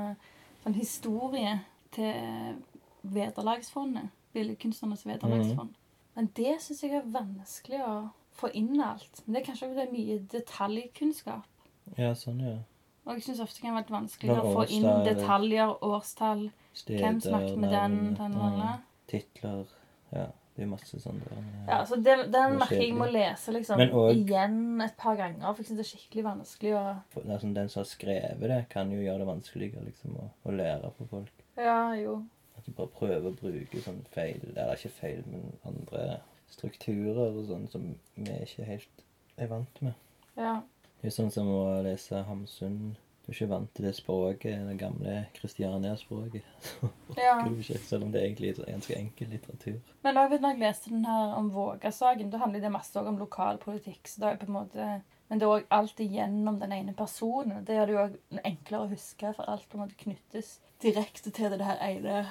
sånn 0.64 0.78
historie 0.78 1.58
til 1.96 2.60
Vederlagsfondet. 3.02 4.12
Billedkunstnernes 4.32 5.04
vederlagsfond. 5.04 5.74
Men 6.16 6.30
det 6.38 6.54
syns 6.64 6.84
jeg 6.86 6.96
er 6.96 7.08
vanskelig 7.12 7.82
å 7.84 7.96
få 8.40 8.52
inn 8.56 8.80
alt. 8.84 9.24
Men 9.26 9.36
det 9.36 9.42
er 9.42 9.48
kanskje 9.50 9.68
fordi 9.68 9.80
det 9.80 9.88
er 9.88 9.96
mye 9.96 10.20
detaljkunnskap. 10.32 11.51
Ja, 11.98 12.14
sånn, 12.16 12.40
ja. 12.46 12.58
Og 13.06 13.18
jeg 13.18 13.24
syns 13.26 13.40
ofte 13.42 13.58
det 13.58 13.66
kan 13.66 13.74
være 13.76 13.84
litt 13.84 13.96
vanskelig 13.96 14.36
å 14.36 14.42
få 14.54 14.66
inn 14.70 14.86
årstall, 14.86 15.08
detaljer, 15.08 15.72
årstall, 15.88 16.44
Steder, 16.74 17.02
hvem 17.02 17.18
snakket 17.24 17.58
med 17.58 17.74
den, 17.74 17.96
den 18.16 18.36
mm, 18.38 18.60
den. 18.60 18.84
Titler. 19.12 19.64
Ja, 20.12 20.26
det 20.56 20.64
er 20.64 20.70
masse 20.70 21.00
sånn 21.02 21.20
der. 21.24 21.42
Ja, 21.68 21.80
så 21.90 21.98
det, 21.98 22.16
den 22.32 22.36
er 22.36 22.58
merker 22.62 22.78
jeg 22.84 22.94
må 22.96 23.08
lese 23.12 23.56
liksom 23.56 23.82
Men 23.82 23.92
og- 23.98 24.12
igjen 24.14 24.82
et 24.86 24.96
par 24.98 25.18
ganger. 25.18 25.48
For 25.50 25.64
jeg 25.64 25.72
syns 25.72 25.82
det 25.82 25.86
er 25.88 25.90
skikkelig 25.92 26.26
vanskelig 26.28 26.76
å 26.78 26.84
For, 27.16 27.26
det 27.26 27.36
er 27.36 27.44
sånn, 27.44 27.56
den 27.58 27.70
som 27.74 27.82
har 27.82 27.90
skrevet 27.90 28.48
det, 28.54 28.62
kan 28.70 28.92
jo 28.94 29.02
gjøre 29.02 29.24
det 29.24 29.28
vanskeligere 29.32 29.86
liksom, 29.90 30.16
å, 30.22 30.30
å 30.46 30.56
lære 30.56 30.94
på 31.00 31.08
folk. 31.10 31.46
Ja, 31.58 31.80
jo. 31.98 32.20
At 32.58 32.66
du 32.66 32.72
bare 32.78 32.94
prøver 32.94 33.32
å 33.32 33.36
bruke 33.36 33.82
sånn 33.82 34.04
feil 34.14 34.38
Eller 34.54 34.76
ikke 34.78 34.92
feil, 34.94 35.24
men 35.26 35.58
andre 35.66 36.20
strukturer 36.52 37.32
og 37.32 37.48
sånn 37.50 37.68
som 37.72 37.96
vi 38.16 38.38
ikke 38.46 38.68
helt 38.68 39.04
er 39.42 39.48
vant 39.50 39.82
med. 39.82 39.94
Ja. 40.38 40.62
Det 41.02 41.10
er 41.10 41.16
sånn 41.16 41.32
som 41.34 41.48
å 41.50 41.62
lese 41.86 42.22
Hamsun. 42.28 42.76
Du 43.22 43.30
er 43.30 43.36
ikke 43.36 43.48
vant 43.52 43.70
til 43.78 43.86
det 43.86 43.94
språket, 43.96 44.64
det 44.68 44.76
gamle 44.82 45.16
Kristiania-språket. 45.38 46.44
ja. 47.22 47.36
Selv 47.90 48.04
om 48.08 48.12
det 48.14 48.22
egentlig 48.24 48.52
er 48.56 48.72
ganske 48.74 48.98
enkel 48.98 49.30
litteratur. 49.34 49.80
Men 50.04 50.18
også, 50.18 50.40
når 50.42 50.56
jeg 50.56 50.62
leste 50.64 50.90
den 50.94 51.06
her 51.06 51.34
om 51.38 51.50
Våga-saken, 51.54 52.30
da 52.34 52.42
handler 52.42 52.64
det 52.66 52.72
masse 52.74 53.02
om 53.02 53.18
lokalpolitikk. 53.22 54.08
Så 54.10 54.22
da 54.24 54.32
er 54.34 54.42
på 54.42 54.50
en 54.50 54.58
måte, 54.58 54.90
men 55.30 55.40
det 55.42 55.48
er 55.48 55.54
òg 55.56 55.70
alltid 55.78 56.12
gjennom 56.18 56.60
den 56.62 56.74
ene 56.76 56.94
personen. 56.98 57.64
Det 57.66 57.78
gjør 57.78 57.92
det 57.92 57.98
jo 57.98 58.42
enklere 58.44 58.84
å 58.88 58.92
huske, 58.92 59.34
for 59.38 59.50
alt 59.54 59.70
på 59.70 59.78
en 59.78 59.86
måte 59.86 59.98
knyttes 60.02 60.56
direkte 60.82 61.32
til 61.34 61.54
det 61.54 61.66
her 61.66 61.82
ene 61.86 62.24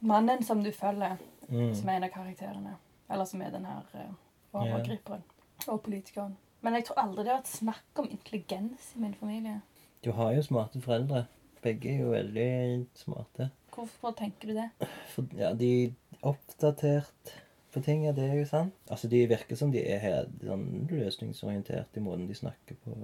mannen 0.00 0.44
som 0.46 0.62
du 0.64 0.72
følger, 0.72 1.16
Mm. 1.48 1.70
som 1.74 1.88
er 1.88 1.94
en 1.96 2.04
av 2.04 2.10
karakterene. 2.12 2.74
Eller 3.08 3.24
som 3.24 3.40
er 3.40 3.50
den 3.54 3.64
her 3.64 3.84
eh, 3.96 4.10
overgriperen 4.52 5.22
og 5.68 5.78
politikeren. 5.82 6.34
Men 6.60 6.74
jeg 6.74 6.88
tror 6.88 7.02
aldri 7.04 7.24
det 7.24 7.32
har 7.32 7.40
vært 7.40 7.50
snakk 7.52 8.00
om 8.02 8.08
intelligens 8.10 8.92
i 8.96 9.02
min 9.02 9.14
familie. 9.18 9.60
Du 10.04 10.10
har 10.14 10.32
jo 10.34 10.44
smarte 10.46 10.80
foreldre. 10.82 11.26
Begge 11.62 11.90
er 11.90 12.02
jo 12.02 12.14
veldig 12.14 12.50
smarte. 12.98 13.50
Hvorfor 13.74 14.14
tenker 14.18 14.50
du 14.50 14.58
det? 14.58 14.88
For, 15.12 15.26
ja, 15.38 15.52
de 15.58 15.70
er 15.84 16.24
oppdatert 16.26 17.34
på 17.74 17.82
ting, 17.84 18.04
ja, 18.06 18.14
det 18.16 18.26
er 18.26 18.38
jo 18.40 18.46
sant. 18.48 18.74
Altså, 18.90 19.10
De 19.10 19.26
virker 19.30 19.58
som 19.58 19.72
de 19.74 19.82
er 19.82 20.02
helt 20.02 20.42
sånn 20.42 20.66
løsningsorientert 20.90 21.98
i 21.98 22.02
måten 22.02 22.26
de 22.30 22.38
snakker 22.38 22.78
på. 22.82 22.96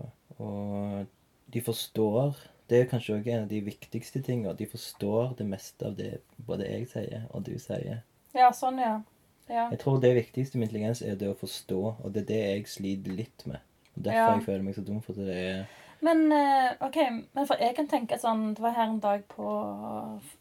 Og 0.42 1.06
de 1.54 1.62
forstår 1.62 2.34
Det 2.64 2.78
er 2.80 2.86
kanskje 2.88 3.18
også 3.18 3.30
en 3.30 3.42
av 3.44 3.50
de 3.50 3.58
viktigste 3.60 4.22
tingene. 4.24 4.54
De 4.56 4.64
forstår 4.66 5.34
det 5.36 5.44
meste 5.44 5.84
av 5.84 5.98
det 5.98 6.22
både 6.48 6.64
jeg 6.64 6.86
sier 6.88 7.26
og 7.28 7.42
du 7.44 7.58
sier. 7.60 7.98
Ja, 8.32 8.48
sånn, 8.56 8.80
ja. 8.80 9.02
Ja. 9.48 9.68
Jeg 9.70 9.78
tror 9.78 10.00
det 10.00 10.14
viktigste 10.16 10.58
med 10.58 10.68
intelligens 10.68 11.02
er 11.02 11.14
det 11.20 11.28
å 11.28 11.36
forstå, 11.38 11.80
og 12.04 12.12
det 12.14 12.22
er 12.22 12.26
det 12.26 12.40
jeg 12.44 12.66
sliter 12.68 13.12
litt 13.16 13.46
med. 13.46 13.58
Og 13.96 14.02
Derfor 14.04 14.18
Ja. 14.18 14.34
jeg 14.34 14.44
føler 14.44 14.62
meg 14.62 14.74
så 14.74 14.84
dum, 14.84 15.00
for 15.02 15.12
det 15.12 15.28
er 15.36 15.64
Men 16.02 16.32
eh, 16.32 16.72
ok, 16.80 16.96
men 17.34 17.46
for 17.46 17.56
jeg 17.60 17.76
kan 17.76 17.86
tenke 17.88 18.18
sånn 18.18 18.54
Det 18.54 18.60
var 18.62 18.72
her 18.74 18.88
en 18.90 18.98
dag 19.00 19.22
på 19.28 19.44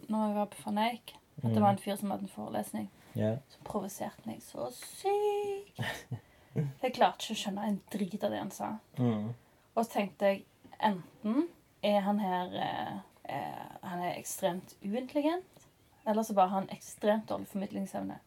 Når 0.10 0.28
jeg 0.28 0.36
var 0.36 0.46
på 0.46 0.64
Van 0.66 0.78
at 0.78 1.14
det 1.42 1.52
Mm. 1.52 1.62
var 1.62 1.70
en 1.70 1.78
fyr 1.78 1.96
som 1.98 2.12
hadde 2.12 2.24
en 2.24 2.30
forelesning 2.30 2.90
Ja. 3.16 3.36
som 3.50 3.64
provoserte 3.64 4.26
meg 4.26 4.40
så 4.42 4.68
sykt. 4.72 5.78
Jeg 6.84 6.94
klarte 6.94 7.18
ikke 7.24 7.34
å 7.34 7.40
skjønne 7.42 7.64
en 7.68 7.80
drit 7.92 8.24
av 8.24 8.30
det 8.32 8.38
han 8.40 8.52
sa. 8.52 8.68
Mm. 9.00 9.34
Og 9.76 9.86
så 9.86 9.92
tenkte 9.92 10.26
jeg 10.26 10.44
enten 10.80 11.48
er 11.84 12.00
han 12.06 12.20
her 12.20 12.54
eh, 12.54 13.00
eh, 13.36 13.64
Han 13.82 14.00
er 14.04 14.14
ekstremt 14.20 14.76
uintelligent, 14.86 15.66
eller 16.06 16.22
så 16.24 16.34
bare 16.36 16.50
har 16.50 16.60
han 16.60 16.70
ekstremt 16.70 17.26
dårlig 17.28 17.48
formidlingsevne. 17.48 18.20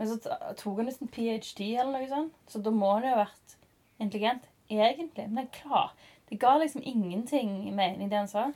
Men 0.00 0.08
så 0.08 0.16
tok 0.56 0.78
han 0.80 0.88
visst 0.88 1.02
en 1.04 1.10
ph.d. 1.12 1.66
eller 1.76 1.92
noe 1.92 2.08
sånt, 2.08 2.36
så 2.48 2.62
da 2.64 2.72
må 2.72 2.94
han 2.94 3.04
jo 3.04 3.12
ha 3.12 3.26
vært 3.26 3.56
intelligent 4.00 4.46
egentlig. 4.72 5.26
Men 5.26 5.42
det, 5.42 5.44
er 5.44 5.58
klar, 5.58 5.90
det 6.30 6.38
ga 6.40 6.54
liksom 6.56 6.80
ingenting 6.88 7.74
mening, 7.76 8.08
det 8.08 8.16
han 8.16 8.30
sa. 8.30 8.46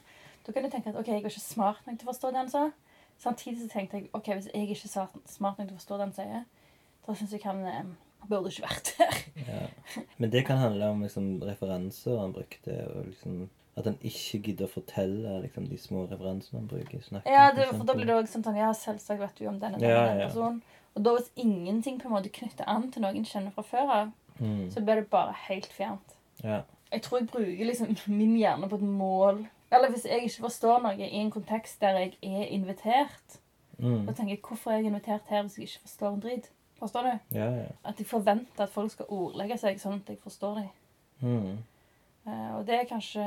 Da 0.47 0.53
kan 0.53 0.65
du 0.65 0.71
tenke 0.73 0.95
at 0.95 0.97
ok, 0.97 1.11
jeg 1.11 1.21
er 1.21 1.29
ikke 1.29 1.43
smart 1.43 1.85
nok 1.85 1.99
til 2.01 2.09
å 2.09 2.13
forstå 2.15 2.31
det 2.33 2.41
han 2.41 2.53
sa. 2.53 2.65
Samtidig 3.21 3.61
så 3.61 3.69
tenkte 3.75 4.01
jeg 4.01 4.09
ok, 4.17 4.31
hvis 4.39 4.49
jeg 4.55 4.71
ikke 4.73 4.89
er 4.89 5.13
smart 5.31 5.61
nok 5.61 5.69
til 5.69 5.77
å 5.77 5.83
forstå 5.83 5.99
det 6.01 6.07
han 6.07 6.17
sier, 6.17 6.47
da 7.05 7.17
syns 7.19 7.37
jeg 7.37 7.45
han 7.45 7.61
eh, 7.69 7.93
burde 8.29 8.53
ikke 8.53 8.65
vært 8.65 8.95
der. 8.99 9.21
Ja. 9.45 9.61
Men 10.17 10.33
det 10.33 10.47
kan 10.49 10.61
handle 10.61 10.89
om 10.95 11.05
liksom, 11.05 11.29
referanser 11.45 12.19
han 12.21 12.33
brukte, 12.33 12.79
og 12.89 13.11
liksom, 13.11 13.45
at 13.77 13.89
han 13.91 13.99
ikke 14.01 14.41
gidder 14.49 14.69
å 14.69 14.75
fortelle 14.75 15.41
liksom, 15.45 15.69
de 15.69 15.79
små 15.81 16.07
referansene 16.09 16.63
han 16.63 16.71
bruker. 16.71 17.05
snakken, 17.05 17.33
Ja, 17.33 17.51
det, 17.53 17.69
for 17.73 17.85
da 17.85 17.97
blir 17.97 18.09
det 18.09 18.17
også 18.23 18.41
sånn 18.41 18.61
Ja, 18.61 18.71
selvsagt 18.79 19.21
vet 19.21 19.41
du 19.41 19.49
om 19.51 19.61
denne, 19.61 19.81
denne, 19.81 19.93
Ja, 19.93 20.15
ja. 20.15 20.29
personen. 20.29 20.63
Og 20.95 21.05
da 21.05 21.15
hvis 21.17 21.31
ingenting 21.37 22.01
på 22.01 22.09
en 22.09 22.15
måte 22.15 22.33
knytter 22.33 22.69
an 22.71 22.91
til 22.93 23.03
noen 23.03 23.25
kjenner 23.27 23.51
fra 23.55 23.63
før 23.67 23.91
av, 23.95 24.13
mm. 24.39 24.71
så 24.71 24.81
blir 24.81 25.03
det 25.03 25.09
bare 25.11 25.35
helt 25.49 25.73
fjernt. 25.73 26.19
Ja. 26.43 26.61
Jeg 26.93 27.03
tror 27.03 27.19
jeg 27.19 27.29
bruker 27.33 27.65
liksom 27.67 27.97
min 28.21 28.37
hjerne 28.39 28.69
på 28.69 28.79
et 28.79 28.83
mål. 28.87 29.47
Eller 29.75 29.91
hvis 29.91 30.05
jeg 30.07 30.29
ikke 30.29 30.47
forstår 30.47 30.83
noe 30.85 30.95
i 30.99 31.19
en 31.19 31.33
kontekst 31.35 31.81
der 31.83 31.99
jeg 31.99 32.15
er 32.23 32.53
invitert, 32.55 33.41
Mm. 33.79 34.07
da 34.07 34.13
tenker 34.13 34.37
jeg 34.37 34.43
hvorfor 34.47 34.71
er 34.71 34.77
jeg 34.77 34.87
invitert 34.87 35.23
her 35.27 35.43
hvis 35.43 35.57
jeg 35.59 35.63
ikke 35.69 35.81
forstår 35.81 36.13
en 36.15 36.21
drit? 36.23 36.51
Forstår 36.79 37.03
du? 37.03 37.39
ja, 37.39 37.45
ja. 37.51 37.65
At 37.85 37.99
jeg 37.99 38.07
forventer 38.07 38.63
at 38.63 38.71
folk 38.71 38.91
skal 38.93 39.07
ordlegge 39.09 39.59
seg 39.59 39.81
sånn 39.81 40.01
at 40.03 40.09
jeg 40.13 40.19
forstår 40.23 40.61
dem. 40.61 40.69
Mm. 41.21 41.59
Uh, 42.27 42.51
og 42.59 42.67
det 42.67 42.77
er 42.79 42.87
kanskje 42.89 43.25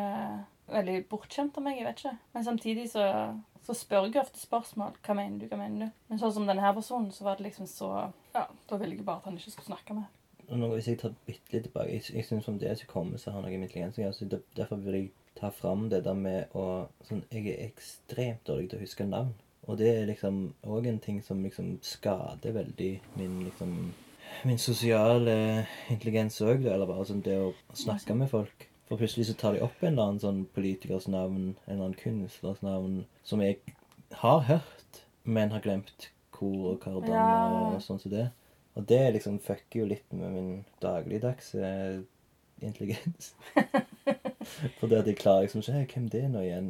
veldig 0.71 0.97
bortskjemt 1.09 1.57
av 1.57 1.63
meg, 1.63 1.77
jeg 1.79 1.85
vet 1.87 2.01
ikke. 2.03 2.17
Men 2.33 2.43
samtidig 2.47 2.89
så, 2.91 3.05
så 3.65 3.73
spør 3.77 4.07
jeg 4.09 4.21
ofte 4.21 4.39
spørsmål. 4.41 4.93
Hva 5.05 5.15
mener 5.15 5.39
du, 5.39 5.47
hva 5.51 5.57
mener 5.61 5.85
du? 5.87 5.91
Men 6.09 6.19
sånn 6.21 6.33
som 6.33 6.47
denne 6.49 6.61
her 6.63 6.73
personen, 6.77 7.11
så 7.15 7.23
var 7.27 7.37
det 7.39 7.47
liksom 7.49 7.67
så 7.71 7.91
Ja, 8.35 8.45
da 8.69 8.77
ville 8.77 8.95
jeg 8.95 9.05
bare 9.05 9.17
at 9.23 9.29
han 9.29 9.37
ikke 9.39 9.51
skulle 9.55 9.71
snakke 9.71 9.93
med. 9.97 10.05
Nå, 10.49 10.69
hvis 10.75 10.87
jeg 10.87 10.99
tar 11.01 11.11
bitte 11.27 11.51
litt 11.51 11.65
tilbake 11.67 11.91
Jeg, 11.91 12.03
jeg 12.15 12.23
syns 12.25 12.45
om 12.47 12.57
det 12.59 12.77
som 12.79 12.87
kommer, 12.87 13.17
så 13.19 13.31
har 13.35 13.41
noe 13.43 13.51
med 13.51 13.67
intelligens 13.67 13.97
å 13.99 14.03
gjøre. 14.05 14.13
så 14.15 14.27
der- 14.31 14.45
Derfor 14.55 14.75
vil 14.85 14.93
jeg 14.95 15.11
ta 15.35 15.49
fram 15.51 15.89
det 15.89 16.03
der 16.05 16.13
med 16.15 16.49
å 16.55 16.87
sånn, 17.03 17.23
Jeg 17.31 17.47
er 17.47 17.65
ekstremt 17.67 18.43
dårlig 18.47 18.69
til 18.69 18.79
å 18.79 18.81
huske 18.85 19.05
navn. 19.05 19.33
Og 19.67 19.77
det 19.77 19.89
er 19.97 20.05
liksom 20.07 20.53
òg 20.63 20.87
en 20.87 20.99
ting 20.99 21.21
som 21.21 21.43
liksom 21.43 21.79
skader 21.83 22.53
veldig 22.53 22.99
min 23.17 23.43
liksom 23.49 23.93
Min 24.45 24.57
sosiale 24.57 25.65
intelligens 25.89 26.39
òg, 26.41 26.65
eller 26.65 26.85
bare 26.85 27.05
sånn 27.05 27.21
det 27.23 27.37
å 27.39 27.53
snakke 27.73 28.15
med 28.15 28.29
folk. 28.29 28.66
For 28.87 28.97
plutselig 28.97 29.25
så 29.27 29.35
tar 29.35 29.53
de 29.57 29.61
opp 29.65 29.81
en 29.83 29.93
eller 29.93 30.03
annen 30.03 30.19
sånn 30.23 30.45
politikers 30.55 31.07
navn, 31.11 31.55
en 31.67 31.73
eller 31.73 31.89
annen 31.89 31.97
kunstners 31.99 32.61
navn, 32.63 33.01
som 33.27 33.41
jeg 33.43 33.57
har 34.21 34.39
hørt, 34.47 35.01
men 35.27 35.51
har 35.51 35.59
glemt 35.65 36.09
hvor 36.37 36.71
og 36.73 36.79
hvordan 36.85 37.11
Ja. 37.11 37.73
og 37.75 37.81
sånn 37.81 37.99
som 37.99 38.11
det. 38.11 38.29
Og 38.77 38.85
det 38.87 39.01
liksom 39.13 39.39
fucker 39.41 39.79
jo 39.81 39.85
litt 39.89 40.13
med 40.13 40.31
min 40.31 40.65
dagligdagse 40.79 42.05
intelligens. 42.61 43.33
For 44.79 44.87
det 44.87 44.99
at 45.01 45.07
jeg 45.11 45.17
klarer 45.19 45.41
liksom 45.47 45.61
ikke 45.61 45.93
Hvem 45.97 46.09
det 46.13 46.23
er 46.23 46.29
nå 46.31 46.41
igjen? 46.45 46.69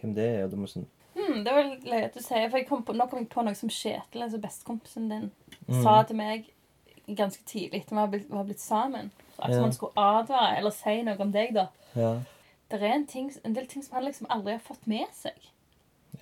Hvem 0.00 0.14
det 0.16 0.24
er? 0.28 0.44
Og 0.46 0.50
da 0.54 0.56
må 0.62 0.66
sånn 0.70 0.86
Hmm, 1.12 1.42
det 1.44 1.52
var 1.52 1.66
løye 1.84 2.04
at 2.06 2.14
du 2.16 2.22
sier, 2.24 2.46
for 2.48 2.62
kom 2.64 2.82
på, 2.88 2.94
nå 2.96 3.04
kom 3.10 3.18
jeg 3.20 3.28
på 3.28 3.42
noe 3.44 3.52
som 3.54 3.68
Kjetil, 3.68 4.22
altså 4.24 4.38
bestekompisen 4.40 5.10
din, 5.10 5.26
Mm. 5.68 5.82
sa 5.82 6.02
til 6.08 6.16
meg 6.16 6.46
ganske 7.06 7.44
tidlig 7.44 7.82
etter 7.82 7.94
vi 8.10 8.22
var 8.30 8.44
blitt 8.48 8.60
sammen. 8.64 9.10
Så 9.50 9.60
man 9.60 9.72
skulle 9.72 9.92
advare 9.96 10.56
eller 10.58 10.70
si 10.70 11.02
noe 11.02 11.18
om 11.20 11.32
deg, 11.34 11.54
da. 11.56 11.66
Ja. 11.98 12.12
Det 12.70 12.78
er 12.80 12.94
en, 12.94 13.06
ting, 13.06 13.32
en 13.44 13.54
del 13.56 13.66
ting 13.66 13.82
som 13.84 13.94
han 13.98 14.04
liksom 14.06 14.26
aldri 14.30 14.52
har 14.52 14.62
fått 14.64 14.86
med 14.86 15.06
seg. 15.12 15.36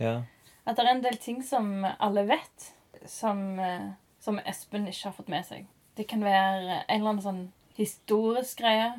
Ja. 0.01 0.23
At 0.67 0.77
det 0.77 0.85
er 0.87 0.91
en 0.95 1.03
del 1.05 1.17
ting 1.21 1.43
som 1.47 1.85
alle 1.99 2.25
vet, 2.27 2.73
som, 3.07 3.59
eh, 3.61 3.91
som 4.21 4.39
Espen 4.45 4.89
ikke 4.91 5.09
har 5.11 5.13
fått 5.17 5.29
med 5.29 5.47
seg. 5.47 5.67
Det 5.97 6.09
kan 6.09 6.25
være 6.25 6.81
en 6.89 7.01
eller 7.01 7.11
annen 7.11 7.23
sånn 7.23 7.45
historisk 7.77 8.59
greie. 8.65 8.93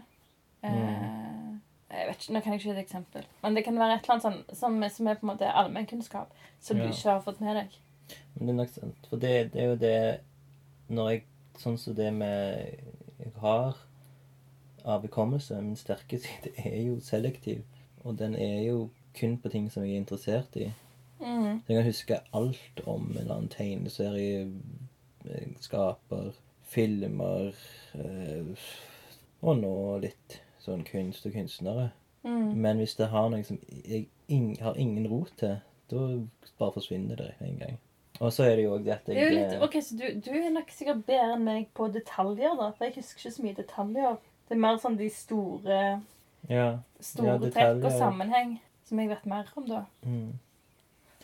Mm. 0.62 1.60
jeg 1.90 2.08
vet 2.08 2.22
ikke, 2.22 2.34
Nå 2.34 2.40
kan 2.42 2.54
jeg 2.54 2.60
ikke 2.62 2.70
gi 2.70 2.76
et 2.78 2.84
eksempel. 2.86 3.24
Men 3.42 3.56
det 3.58 3.64
kan 3.66 3.80
være 3.80 3.96
et 3.98 4.04
eller 4.06 4.14
annet 4.14 4.24
sånn 4.24 4.56
som, 4.56 4.90
som 4.94 5.08
er 5.10 5.16
på 5.20 5.26
en 5.26 5.32
måte 5.34 5.50
allmennkunnskap, 5.50 6.30
som 6.62 6.78
Ja. 6.78 6.84
du 6.86 6.94
ikke 6.94 7.10
har 7.10 7.22
fått 7.26 7.42
med 7.42 7.56
deg. 7.58 7.78
Men 8.36 8.46
det 8.48 8.54
er 8.54 8.58
nok 8.62 8.70
sant. 8.70 9.08
For 9.10 9.18
det, 9.18 9.34
det 9.54 9.62
er 9.62 9.68
jo 9.72 9.76
det 9.76 10.22
Når 10.92 11.10
jeg 11.12 11.24
Sånn 11.62 11.78
som 11.78 11.94
det 11.96 12.10
med 12.14 12.80
Jeg 13.20 13.32
har 13.42 13.76
av 14.86 15.02
hukommelse 15.02 15.62
Min 15.62 15.76
sterke 15.76 16.20
side 16.20 16.54
er 16.66 16.82
jo 16.82 17.00
selektiv. 17.04 17.64
Og 18.04 18.18
den 18.20 18.36
er 18.36 18.62
jo 18.66 18.90
kun 19.18 19.38
på 19.38 19.50
ting 19.50 19.72
som 19.72 19.84
jeg 19.84 19.96
er 19.96 20.04
interessert 20.04 20.56
i. 20.56 20.72
Mm. 21.22 21.62
Så 21.62 21.74
jeg 21.74 21.78
kan 21.78 21.86
huske 21.86 22.22
alt 22.34 22.82
om 22.86 23.10
en 23.12 23.18
eller 23.18 23.36
annen 23.36 23.50
tegneserie, 23.50 24.48
eh, 25.30 25.50
skaper, 25.62 26.32
filmer, 26.64 27.52
eh, 27.94 28.56
Og 29.42 29.58
nå 29.58 29.98
litt 30.04 30.36
sånn 30.62 30.84
kunst 30.86 31.26
og 31.26 31.34
kunstnere. 31.34 31.90
Mm. 32.24 32.54
Men 32.62 32.78
hvis 32.78 32.94
det 33.00 33.08
har 33.10 33.30
noe 33.34 33.44
som 33.44 33.58
jeg 33.72 34.06
har 34.62 34.78
ingen 34.78 35.08
rot 35.10 35.34
til, 35.40 35.56
da 35.90 36.02
bare 36.60 36.76
forsvinner 36.76 37.18
det 37.18 37.32
en 37.42 37.58
gang. 37.58 37.80
Og 38.22 38.34
så 38.34 38.46
er 38.46 38.56
det 38.56 38.68
jo 38.68 38.76
òg 38.76 38.84
det 38.86 38.94
at 38.94 39.08
Det 39.08 39.16
jeg 39.16 39.24
er 39.24 39.32
jo 39.32 39.38
litt, 39.40 39.64
ok, 39.66 39.76
Så 39.82 39.98
du, 39.98 40.04
du 40.22 40.30
er 40.38 40.52
nok 40.54 40.70
sikkert 40.70 41.06
bedre 41.08 41.36
enn 41.36 41.48
meg 41.48 41.72
på 41.74 41.88
detaljer, 41.90 42.54
da. 42.60 42.70
For 42.78 42.86
jeg 42.86 43.00
husker 43.00 43.24
ikke 43.24 43.36
så 43.38 43.46
mye 43.48 43.58
detaljer. 43.58 44.20
Det 44.52 44.58
er 44.58 44.64
mer 44.66 44.80
sånn 44.84 44.98
de 45.00 45.08
store, 45.16 46.02
Ja. 46.50 46.80
store 47.00 47.38
Ja, 47.40 47.52
trekk 47.56 47.86
og 47.88 47.94
sammenheng 47.96 48.58
som 48.84 49.00
jeg 49.00 49.08
vet 49.08 49.26
mer 49.26 49.48
om, 49.56 49.68
da. 49.70 49.86
Mm. 50.04 50.34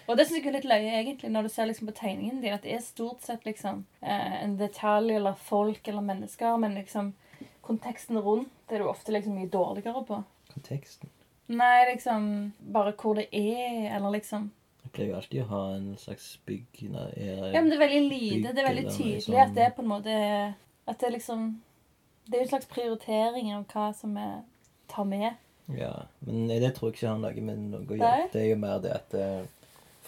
Og 0.07 0.15
det 0.15 0.27
syns 0.29 0.37
jeg 0.39 0.47
er 0.47 0.55
litt 0.55 0.67
løye, 0.69 0.93
egentlig, 1.01 1.31
når 1.33 1.43
du 1.43 1.49
ser 1.51 1.67
liksom 1.67 1.89
på 1.89 1.95
tegningen 1.97 2.39
din, 2.39 2.53
at 2.55 2.63
det 2.63 2.77
er 2.77 2.85
stort 2.85 3.25
sett 3.27 3.43
liksom 3.43 3.83
eh, 4.01 4.37
en 4.45 4.55
detalj 4.55 5.17
eller 5.17 5.35
folk 5.35 5.87
eller 5.91 6.07
mennesker, 6.07 6.55
men 6.63 6.79
liksom 6.79 7.11
konteksten 7.67 8.21
rundt 8.23 8.71
er 8.71 8.79
du 8.79 8.87
ofte 8.87 9.11
liksom 9.11 9.35
mye 9.35 9.51
dårligere 9.51 10.05
på. 10.07 10.21
Konteksten. 10.53 11.11
Nei, 11.51 11.83
liksom 11.91 12.53
bare 12.71 12.95
hvor 12.95 13.19
det 13.19 13.27
er, 13.35 13.91
eller 13.97 14.15
liksom 14.15 14.51
Jeg 14.85 14.91
pleier 14.95 15.11
jo 15.11 15.19
alltid 15.19 15.43
å 15.43 15.51
ha 15.51 15.61
en 15.75 15.93
slags 15.99 16.39
bygg 16.47 16.85
nei, 16.95 17.11
er, 17.11 17.45
Ja, 17.51 17.59
men 17.59 17.69
det 17.69 17.75
er 17.75 17.85
veldig 17.89 18.03
lite. 18.07 18.55
Det 18.55 18.63
er 18.63 18.71
veldig 18.71 18.89
tydelig 18.95 19.23
sånn. 19.27 19.41
at 19.43 19.55
det 19.55 19.63
er 19.67 19.75
på 19.75 19.83
en 19.83 19.91
måte 19.91 20.17
At 20.87 20.99
det 21.03 21.11
liksom 21.19 21.49
Det 22.27 22.33
er 22.35 22.41
jo 22.41 22.45
en 22.45 22.49
slags 22.53 22.65
prioritering 22.71 23.53
av 23.55 23.65
hva 23.71 23.87
som 23.95 24.13
vi 24.17 24.27
tar 24.91 25.05
med. 25.07 25.35
Ja, 25.75 25.93
men 26.25 26.47
det 26.47 26.73
tror 26.75 26.89
jeg 26.91 26.97
ikke 26.97 27.07
har 27.11 27.19
noe 27.19 27.41
med 27.43 27.59
noe 27.71 27.83
å 27.87 27.97
gjøre. 27.99 28.29
Det 28.33 28.41
er 28.41 28.49
jo 28.53 28.57
mer 28.61 28.79
det 28.83 28.91
at 28.95 29.13
eh, 29.19 29.45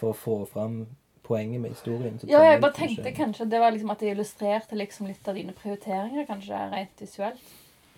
for 0.00 0.12
å 0.12 0.16
få 0.16 0.36
fram 0.48 0.82
poenget 1.26 1.60
med 1.60 1.70
historien 1.74 2.16
så 2.18 2.28
Ja, 2.28 2.40
jeg 2.42 2.60
bare 2.62 2.72
kanskje- 2.72 3.02
tenkte 3.04 3.12
kanskje 3.18 3.48
det 3.50 3.60
var 3.60 3.70
liksom 3.72 3.90
at 3.92 4.00
det 4.00 4.12
illustrerte 4.14 4.76
liksom 4.76 5.06
litt 5.10 5.28
av 5.28 5.34
dine 5.36 5.52
prioriteringer, 5.52 6.26
kanskje 6.26 6.62
rent 6.72 7.00
visuelt. 7.04 7.40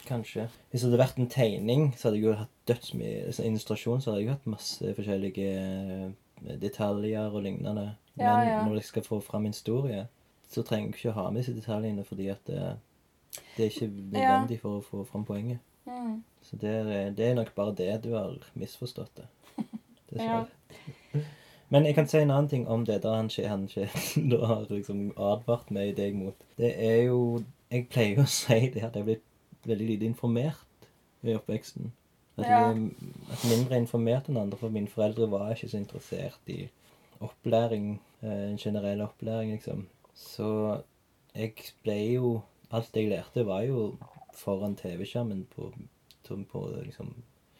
Kanskje. 0.05 0.49
Hvis 0.73 0.83
det 0.83 0.91
hadde 0.91 0.99
vært 1.05 1.19
en 1.23 1.31
tegning, 1.31 1.85
så 1.97 2.09
hadde 2.09 2.19
jeg 2.19 2.25
jo 2.27 2.33
hatt 2.35 2.51
dødsmye 2.67 3.27
altså, 3.29 3.45
illustrasjon, 3.47 4.01
så 4.03 4.11
hadde 4.11 4.21
jeg 4.21 4.27
jo 4.27 4.35
hatt 4.35 4.47
masse 4.51 4.95
forskjellige 4.99 5.53
eh, 5.55 6.57
detaljer 6.59 7.31
og 7.31 7.43
lignende. 7.47 7.93
Men 8.17 8.27
Ja, 8.27 8.35
ja. 8.43 8.57
når 8.67 8.81
jeg 8.81 8.85
skal 8.91 9.03
få 9.07 9.21
fram 9.23 9.47
en 9.47 9.55
historie, 9.55 10.09
så 10.51 10.65
trenger 10.67 10.91
jeg 10.91 10.95
ikke 10.99 11.13
å 11.15 11.21
ha 11.23 11.31
med 11.31 11.45
disse 11.45 11.55
detaljene, 11.55 12.05
fordi 12.05 12.27
at 12.35 12.51
det, 13.33 13.43
det 13.57 13.65
er 13.65 13.71
ikke 13.71 13.91
nødvendig 14.13 14.61
for 14.61 14.79
å 14.79 14.85
få 14.85 15.05
fram 15.09 15.25
poenget. 15.25 15.59
Mm. 15.87 16.23
Så 16.43 16.57
det 16.61 16.71
er, 16.71 17.11
det 17.17 17.27
er 17.31 17.35
nok 17.35 17.55
bare 17.55 17.75
det 17.75 17.91
du 18.05 18.13
har 18.15 18.37
misforstått 18.55 19.17
det. 19.17 19.29
Ja. 20.13 20.45
Dessverre. 20.45 21.25
Men 21.73 21.87
jeg 21.89 21.95
kan 21.97 22.07
si 22.09 22.19
en 22.21 22.31
annen 22.31 22.49
ting 22.51 22.67
om 22.69 22.83
det 22.85 22.99
der 23.03 23.15
han, 23.17 23.31
skje- 23.33 23.89
da 24.29 24.41
har 24.51 24.67
liksom 24.69 25.07
advart 25.17 25.71
meg 25.73 25.95
deg 25.97 26.15
mot. 26.19 26.37
Det 26.59 26.75
er 26.77 27.07
jo 27.07 27.43
Jeg 27.73 27.87
pleier 27.89 28.19
å 28.21 28.27
si 28.29 28.59
det 28.75 28.83
at 28.85 28.93
jeg 28.93 29.01
er 29.01 29.07
blitt 29.07 29.23
veldig 29.65 29.87
lite 29.89 30.05
informert 30.05 30.61
i 31.25 31.33
oppveksten. 31.33 31.89
At 32.37 32.45
jeg 32.45 32.53
Ja. 32.53 32.69
er 32.69 33.49
mindre 33.49 33.79
informert 33.81 34.29
enn 34.29 34.37
andre, 34.37 34.59
for 34.61 34.69
mine 34.69 34.89
foreldre 34.93 35.31
var 35.33 35.55
ikke 35.55 35.71
så 35.73 35.79
interessert 35.81 36.53
i 36.53 36.67
opplæring, 37.25 37.95
eh, 38.23 38.51
en 38.51 38.59
generell 38.61 39.01
opplæring, 39.07 39.53
liksom. 39.57 39.87
Så 40.15 40.83
jeg 41.35 41.55
ble 41.83 41.97
jo 42.13 42.43
Alt 42.73 42.97
jeg 42.97 43.11
lærte, 43.11 43.45
var 43.47 43.67
jo 43.69 43.93
foran 44.37 44.77
TV-skjermen 44.79 45.45
på, 45.53 45.73
på 46.29 46.67
liksom 46.83 47.13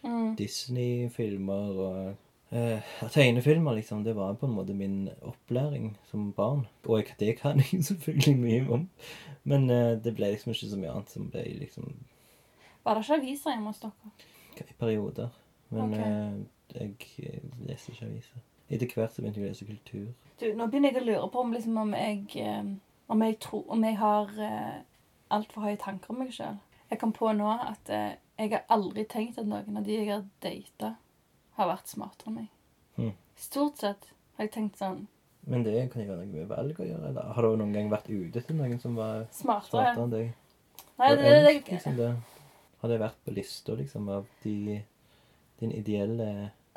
Mm. 0.03 0.35
Disney-filmer 0.35 1.77
og 1.79 2.15
eh, 2.51 2.79
tegnefilmer, 3.11 3.73
liksom. 3.73 4.03
Det 4.03 4.15
var 4.15 4.33
på 4.33 4.45
en 4.45 4.55
måte 4.55 4.73
min 4.73 5.09
opplæring 5.21 5.97
som 6.11 6.33
barn. 6.33 6.67
Og 6.85 6.97
jeg, 6.99 7.15
det 7.19 7.37
kan 7.39 7.57
jeg 7.57 7.83
selvfølgelig 7.89 8.37
mye 8.37 8.69
om. 8.69 8.89
Men 9.43 9.69
eh, 9.69 10.03
det 10.03 10.15
ble 10.15 10.33
liksom 10.33 10.51
ikke 10.51 10.69
så 10.69 10.79
mye 10.79 10.91
annet 10.91 11.09
som 11.15 11.29
ble 11.31 11.43
liksom 11.59 11.93
Var 12.83 12.93
det 12.93 13.03
ikke 13.05 13.21
aviser 13.21 13.55
hjemme 13.55 13.71
hos 13.71 13.79
dere? 13.79 14.13
i 14.59 14.73
perioder. 14.79 15.29
Men 15.69 15.93
okay. 15.93 16.11
eh, 16.75 16.97
jeg 17.15 17.41
leste 17.67 17.91
ikke 17.91 18.05
aviser. 18.05 18.43
Etter 18.69 18.91
hvert 18.95 19.15
så 19.15 19.21
begynte 19.21 19.39
jeg 19.39 19.47
å 19.47 19.51
lese 19.51 19.65
kultur. 19.65 20.07
Du, 20.39 20.45
nå 20.57 20.67
begynner 20.67 20.91
jeg 20.91 21.01
å 21.01 21.05
lure 21.05 21.29
på 21.31 21.39
om, 21.41 21.53
liksom, 21.53 21.77
om 21.77 21.93
jeg 21.95 22.51
om 23.07 23.21
jeg, 23.21 23.39
tror, 23.39 23.63
om 23.69 23.83
jeg 23.83 23.97
har 23.97 24.29
altfor 25.33 25.67
høye 25.67 25.79
tanker 25.81 26.13
om 26.13 26.21
meg 26.23 26.33
sjøl. 26.35 26.59
Jeg 26.91 26.99
kom 27.01 27.13
på 27.15 27.31
nå 27.33 27.49
at 27.55 27.89
eh, 27.93 28.19
jeg 28.37 28.51
har 28.53 28.65
aldri 28.73 29.05
tenkt 29.09 29.39
at 29.41 29.49
noen 29.49 29.79
av 29.79 29.85
de 29.87 29.97
jeg 29.97 30.09
har 30.09 30.25
data, 30.43 30.95
har 31.57 31.69
vært 31.69 31.89
smartere 31.91 32.31
enn 32.31 32.37
meg. 32.41 32.51
Mhm. 32.97 33.15
Stort 33.43 33.81
sett 33.81 34.07
har 34.37 34.45
jeg 34.45 34.53
tenkt 34.53 34.77
sånn 34.77 35.07
Men 35.49 35.63
det 35.65 35.73
kan 35.91 36.03
jo 36.03 36.11
være 36.11 36.25
noe 36.27 36.43
med 36.43 36.51
valg 36.51 36.77
å 36.79 36.85
gjøre. 36.87 37.09
Eller 37.09 37.33
har 37.35 37.43
du 37.43 37.57
noen 37.59 37.73
gang 37.75 37.89
vært 37.91 38.09
ute 38.09 38.41
til 38.45 38.55
noen 38.55 38.79
som 38.79 38.95
var 38.95 39.25
Smartere. 39.33 39.69
smartere 39.69 40.03
enn 40.05 40.13
deg? 40.13 40.29
Nei, 41.01 41.09
det, 41.09 41.23
det, 41.23 41.31
det, 41.43 41.53
liksom, 41.73 41.97
det? 41.97 42.11
Har 42.79 42.91
det 42.91 42.99
vært 43.01 43.19
på 43.25 43.33
lista 43.33 43.75
liksom, 43.75 44.07
av 44.13 44.29
de, 44.43 44.77
din 45.59 45.73
ideelle 45.75 46.29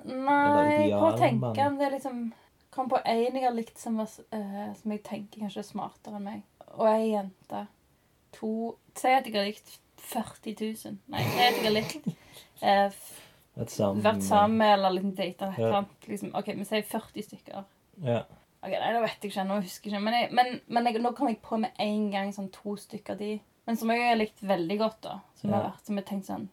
Nei, 0.03 0.88
prøver 0.90 1.05
å 1.05 1.12
tenke 1.21 1.69
om 1.69 1.79
det 1.79 1.92
liksom 1.95 2.27
Kom 2.75 2.90
på 2.90 2.99
en 3.05 3.38
jeg 3.38 3.45
har 3.45 3.55
likt 3.55 3.79
som, 3.81 3.97
var, 3.97 4.11
eh, 4.37 4.73
som 4.77 4.92
jeg 4.92 5.05
tenker 5.07 5.45
kanskje 5.47 5.62
er 5.62 5.64
smartere 5.64 6.19
enn 6.19 6.27
meg. 6.27 6.42
Og 6.77 6.85
ei 6.90 7.12
jente. 7.14 7.62
To 8.38 8.53
Si 8.96 9.12
at 9.12 9.27
jeg 9.29 9.35
har 9.37 9.46
likt 9.49 9.79
40 10.07 10.55
000. 10.61 10.99
Nei, 11.12 11.22
si 11.27 11.42
at 11.44 11.59
jeg 11.59 11.64
har 11.64 11.75
likt 11.75 12.09
eh, 12.62 12.99
sammen? 13.66 14.03
Vært 14.05 14.25
sammen 14.25 14.59
med 14.61 14.72
eller 14.77 14.94
liksom 14.96 15.14
data 15.18 15.51
et 15.51 15.59
eller 15.61 15.79
annet. 15.83 16.09
Liksom, 16.09 16.33
OK, 16.38 16.53
vi 16.57 16.68
sier 16.68 16.87
40 16.87 17.27
stykker. 17.27 17.66
Ja. 18.05 18.22
Ok, 18.62 18.72
Nei, 18.72 18.92
nå 18.94 19.03
vet 19.05 19.25
jeg 19.25 19.33
ikke, 19.33 19.44
nå 19.49 19.59
husker 19.64 19.90
jeg 19.90 19.96
ikke. 19.96 20.05
Men, 20.07 20.16
jeg, 20.20 20.31
men, 20.37 20.55
men 20.68 20.88
jeg, 20.88 21.03
nå 21.05 21.12
kom 21.16 21.29
jeg 21.31 21.40
på 21.44 21.59
med 21.61 21.77
en 21.83 22.07
gang 22.14 22.33
sånn 22.35 22.49
to 22.55 22.77
stykker 22.81 23.18
de. 23.20 23.35
Men 23.66 23.79
som 23.81 23.90
jeg 23.92 24.07
har 24.07 24.18
likt 24.18 24.42
veldig 24.46 24.79
godt, 24.81 25.01
da. 25.05 25.18
Som 25.40 25.51
Ja. 25.51 25.57
har 25.57 25.68
vært, 25.70 25.85
som 25.88 26.01
jeg 26.01 26.09
tenkte 26.09 26.33
sånn 26.33 26.49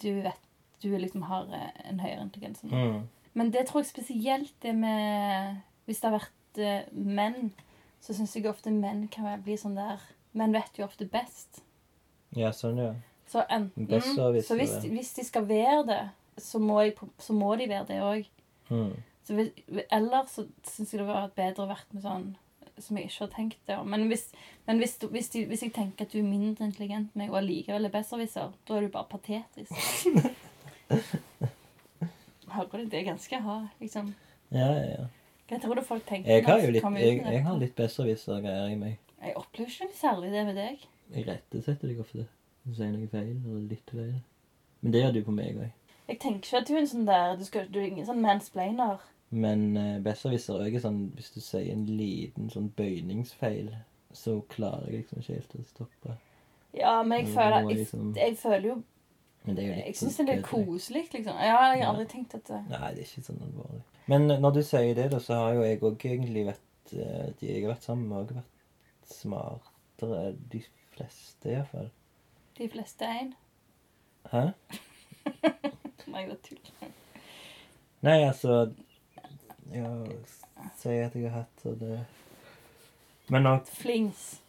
Du 0.00 0.12
vet 0.24 0.46
du 0.80 0.98
liksom 0.98 1.22
har 1.28 1.48
eh, 1.52 1.88
en 1.90 2.00
høyere 2.00 2.22
intelligens. 2.24 2.62
Mm. 2.64 3.02
Men 3.36 3.50
det 3.52 3.66
tror 3.68 3.82
jeg 3.82 3.90
spesielt 3.90 4.54
det 4.62 4.72
med 4.74 5.60
Hvis 5.84 6.00
det 6.00 6.08
har 6.08 6.18
vært 6.18 6.60
uh, 6.62 6.94
menn, 6.94 7.52
så 8.00 8.14
syns 8.14 8.32
jeg 8.36 8.46
ofte 8.48 8.72
menn 8.72 9.08
kan 9.12 9.42
bli 9.44 9.56
sånn 9.60 9.76
der 9.76 10.00
Menn 10.32 10.54
vet 10.54 10.78
jo 10.78 10.86
ofte 10.86 11.08
best. 11.10 11.62
ja, 12.36 12.52
sånn, 12.54 12.78
ja. 12.78 12.92
Så 13.30 13.44
enten 13.46 13.86
Besserwisser, 13.86 14.48
Så 14.48 14.56
hvis, 14.58 14.72
hvis 14.90 15.12
de 15.14 15.24
skal 15.24 15.46
være 15.46 15.82
det, 15.86 16.00
så 16.42 16.58
må, 16.58 16.80
jeg, 16.82 16.96
så 17.18 17.34
må 17.36 17.54
de 17.56 17.68
være 17.70 17.86
det 17.86 18.00
òg. 18.02 18.30
Mm. 18.70 18.96
Så 19.26 19.36
ellers 19.90 20.32
så 20.34 20.46
syns 20.66 20.94
jeg 20.94 21.02
det 21.02 21.06
vært 21.06 21.36
bedre 21.38 21.68
vært 21.70 21.94
med 21.94 22.02
sånn 22.02 22.30
som 22.80 22.96
jeg 22.96 23.10
ikke 23.10 23.24
har 23.24 23.32
tenkt 23.34 23.58
det. 23.68 23.76
Men, 23.86 24.06
hvis, 24.08 24.24
men 24.66 24.78
hvis, 24.80 24.96
hvis, 25.12 25.28
de, 25.34 25.44
hvis 25.50 25.62
jeg 25.66 25.72
tenker 25.76 26.06
at 26.06 26.14
du 26.14 26.18
er 26.18 26.26
mindre 26.26 26.66
intelligent 26.66 27.12
enn 27.12 27.22
meg 27.22 27.32
og 27.32 27.40
allikevel 27.42 27.86
er 27.86 27.94
besserwisser, 27.94 28.52
da 28.68 28.76
er 28.76 28.86
du 28.86 28.92
bare 28.94 29.10
patetisk. 29.10 29.70
Hører 32.50 32.80
du? 32.80 32.84
Det 32.90 32.98
er 33.02 33.10
ganske 33.12 33.42
hard, 33.44 33.68
liksom. 33.82 34.14
Ja, 34.50 34.70
ja, 34.72 34.86
ja. 34.96 35.04
Hva 35.50 35.58
tror 35.62 35.78
du 35.78 35.84
folk 35.86 36.04
tenker? 36.06 36.30
Jeg 36.30 36.46
har 36.46 36.58
jo 36.62 36.70
litt, 36.74 36.86
jeg, 37.02 37.22
jeg 37.26 37.42
har 37.46 37.56
litt 37.58 37.76
besserwisser-greier 37.78 38.68
i 38.72 38.78
meg. 38.78 38.98
Jeg 39.20 39.36
opplever 39.36 39.70
ikke 39.70 39.88
noe 39.90 39.98
særlig 40.00 40.32
det 40.32 40.44
med 40.48 40.56
deg. 40.56 40.84
Jeg 41.14 41.26
rettesetter 41.28 41.90
deg 41.90 42.00
ofte. 42.00 42.26
Du 42.64 42.74
sier 42.76 42.92
noe 42.92 43.08
feil, 43.10 43.36
eller 43.44 43.66
litt 43.68 43.90
feil. 43.92 44.16
Men 44.80 44.94
det 44.94 45.02
gjør 45.02 45.14
du 45.16 45.22
på 45.26 45.34
meg 45.36 45.60
òg. 45.60 45.70
Jeg 46.10 46.18
tenker 46.22 46.46
ikke 46.46 46.60
at 46.62 46.68
du 46.68 46.74
er 46.74 46.80
en 46.80 46.90
sånn 46.90 47.06
der 47.06 47.36
Du, 47.38 47.44
skal, 47.46 47.66
du 47.70 47.78
er 47.78 47.86
ingen 47.90 48.06
sånn 48.08 48.22
mansplainer. 48.24 49.02
Men 49.30 49.60
uh, 49.76 49.98
besserwisser 50.02 50.64
er 50.64 50.80
sånn 50.82 51.04
Hvis 51.14 51.30
du 51.36 51.40
sier 51.44 51.68
en 51.70 51.84
liten 51.86 52.48
sånn 52.50 52.70
bøyningsfeil, 52.74 53.68
så 54.16 54.40
klarer 54.50 54.88
jeg 54.90 55.04
liksom 55.04 55.20
ikke 55.22 55.36
helt 55.36 55.54
å 55.54 55.66
stoppe. 55.68 56.16
Ja, 56.74 56.94
men 57.02 57.20
jeg 57.20 57.34
føler 57.34 57.68
Jeg, 57.68 57.76
liksom- 57.84 58.16
jeg 58.16 58.36
føler 58.38 58.66
jo 58.68 58.82
Men 59.44 59.56
det 59.56 59.62
er 59.64 59.68
jo 59.68 59.74
litt 59.76 59.86
Jeg 59.86 59.96
syns 60.00 60.16
det 60.16 60.28
er 60.28 60.36
litt 60.36 60.46
koselig, 60.50 61.04
liksom. 61.14 61.38
Ja, 61.38 61.60
jeg 61.74 61.84
har 61.84 61.92
aldri 61.92 62.06
tenkt 62.10 62.34
at 62.34 62.44
det 62.50 62.62
Nei, 62.68 62.90
det 62.94 63.04
er 63.04 63.06
ikke 63.06 63.26
sånn 63.28 63.44
alvorlig. 63.46 63.82
Men 64.10 64.30
eh, 64.30 64.40
når 64.42 64.56
du 64.56 64.62
sier 64.66 64.94
det, 64.98 65.10
da, 65.12 65.20
så 65.22 65.38
har 65.38 65.54
jo 65.54 65.62
jeg 65.62 65.80
òg 65.80 66.06
egentlig 66.10 66.46
vært 66.50 66.94
eh, 66.96 67.28
De 67.38 67.46
jeg 67.52 67.62
har 67.64 67.74
vært 67.76 67.86
sammen 67.86 68.08
med, 68.08 68.16
har 68.18 68.40
vært 68.40 68.49
smartere. 69.12 70.34
De 70.52 70.62
fleste, 70.94 71.50
iallfall. 71.50 71.90
De 72.58 72.68
fleste 72.72 73.04
er 73.04 73.24
en. 73.24 73.34
Hæ? 74.30 74.44
Nei, 76.12 76.24
det 76.28 76.40
tuller. 76.44 76.72
tull. 76.80 76.92
Nei, 78.00 78.18
altså 78.24 78.72
Ja, 79.72 79.90
si 80.80 80.88
at 80.98 81.14
jeg 81.14 81.30
har 81.30 81.44
hatt 81.44 81.64
og 81.68 81.78
det 81.80 81.98
Men 83.30 83.44
nok 83.46 83.68
Flings. 83.68 84.40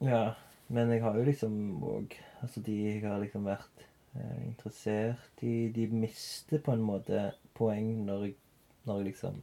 Ja. 0.00 0.34
Men 0.68 0.90
jeg 0.90 1.02
har 1.02 1.18
jo 1.18 1.24
liksom 1.26 1.82
òg 1.84 2.14
Altså, 2.42 2.60
de 2.60 2.72
jeg 2.72 3.02
har 3.04 3.20
liksom 3.20 3.46
vært 3.48 3.84
eh, 4.14 4.46
interessert 4.46 5.42
i 5.42 5.68
De 5.74 5.86
mister 5.92 6.60
på 6.60 6.72
en 6.72 6.84
måte 6.84 7.32
poeng 7.54 8.04
når 8.06 8.24
jeg, 8.28 8.34
når 8.84 9.00
jeg 9.00 9.08
liksom 9.12 9.42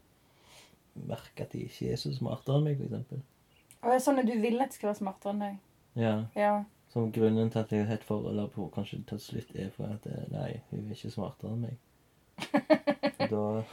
merker 1.08 1.46
at 1.46 1.54
de 1.54 1.66
ikke 1.66 1.92
er 1.94 2.00
så 2.00 2.12
smartere 2.14 2.60
enn 2.60 2.66
meg, 2.68 2.82
eksempel. 2.84 3.22
Og 3.84 4.02
sånn 4.02 4.20
at 4.22 4.28
du 4.30 4.36
vil 4.42 4.60
at 4.62 4.70
det 4.70 4.76
skulle 4.78 4.92
være 4.94 5.00
smartere 5.02 5.32
enn 5.34 5.40
deg. 5.46 5.56
Ja. 5.96 6.16
Ja. 6.36 6.52
Som 6.94 7.12
grunnen 7.16 7.50
til 7.50 7.60
at 7.64 7.72
jeg 7.72 7.88
har 7.88 7.96
et 7.96 8.04
forhold 8.04 8.30
eller 8.34 8.48
på 8.52 8.68
kanskje 8.76 9.00
til 9.08 9.20
slutt 9.20 9.56
er 9.56 9.70
for 9.76 9.86
at 9.96 10.06
eh, 10.12 10.26
nei, 10.32 10.62
hun 10.72 10.86
er 10.86 10.96
ikke 10.96 11.12
smartere 11.14 11.54
enn 11.56 11.62
meg. 11.62 11.78
Da 13.32 13.64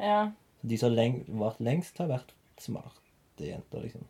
Ja. 0.00 0.30
De 0.62 0.78
som 0.78 0.90
har 0.92 0.96
leng, 0.96 1.16
vært 1.28 1.60
lengst, 1.60 1.98
har 1.98 2.08
vært 2.08 2.32
smarte 2.62 3.44
jenter, 3.48 3.82
liksom. 3.82 4.04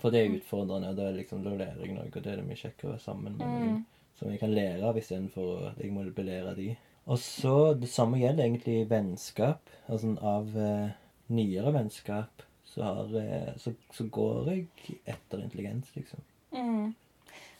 For 0.00 0.10
det 0.10 0.22
er 0.24 0.36
utfordrende. 0.38 0.88
og 0.88 0.96
Da, 0.96 1.10
liksom, 1.12 1.42
da 1.44 1.50
lærer 1.50 1.82
jeg 1.84 1.94
noe, 1.94 2.06
og 2.08 2.22
det 2.24 2.32
er 2.32 2.36
det 2.40 2.46
mye 2.48 2.56
kjekkere 2.56 2.98
sammen 3.02 3.36
med 3.36 3.44
noen 3.46 3.66
Mm. 3.74 3.84
som 4.18 4.30
jeg 4.30 4.40
kan 4.40 4.54
lære 4.54 4.82
av 4.88 4.96
istedenfor 4.98 5.68
at 5.70 5.78
jeg 5.78 5.92
må 5.92 6.04
belære 6.14 6.54
de. 6.56 6.76
Og 7.06 7.18
så 7.18 7.74
Det 7.78 7.88
samme 7.88 8.18
gjelder 8.18 8.44
egentlig 8.44 8.88
vennskap. 8.90 9.60
Altså 9.88 10.16
av 10.22 10.56
eh, 10.56 10.90
nyere 11.28 11.72
vennskap 11.72 12.42
så, 12.70 12.82
har, 12.86 13.14
eh, 13.20 13.52
så, 13.58 13.72
så 13.94 14.04
går 14.12 14.50
jeg 14.52 14.98
etter 15.10 15.42
intelligens, 15.42 15.90
liksom. 15.96 16.20
Mm. 16.54 16.92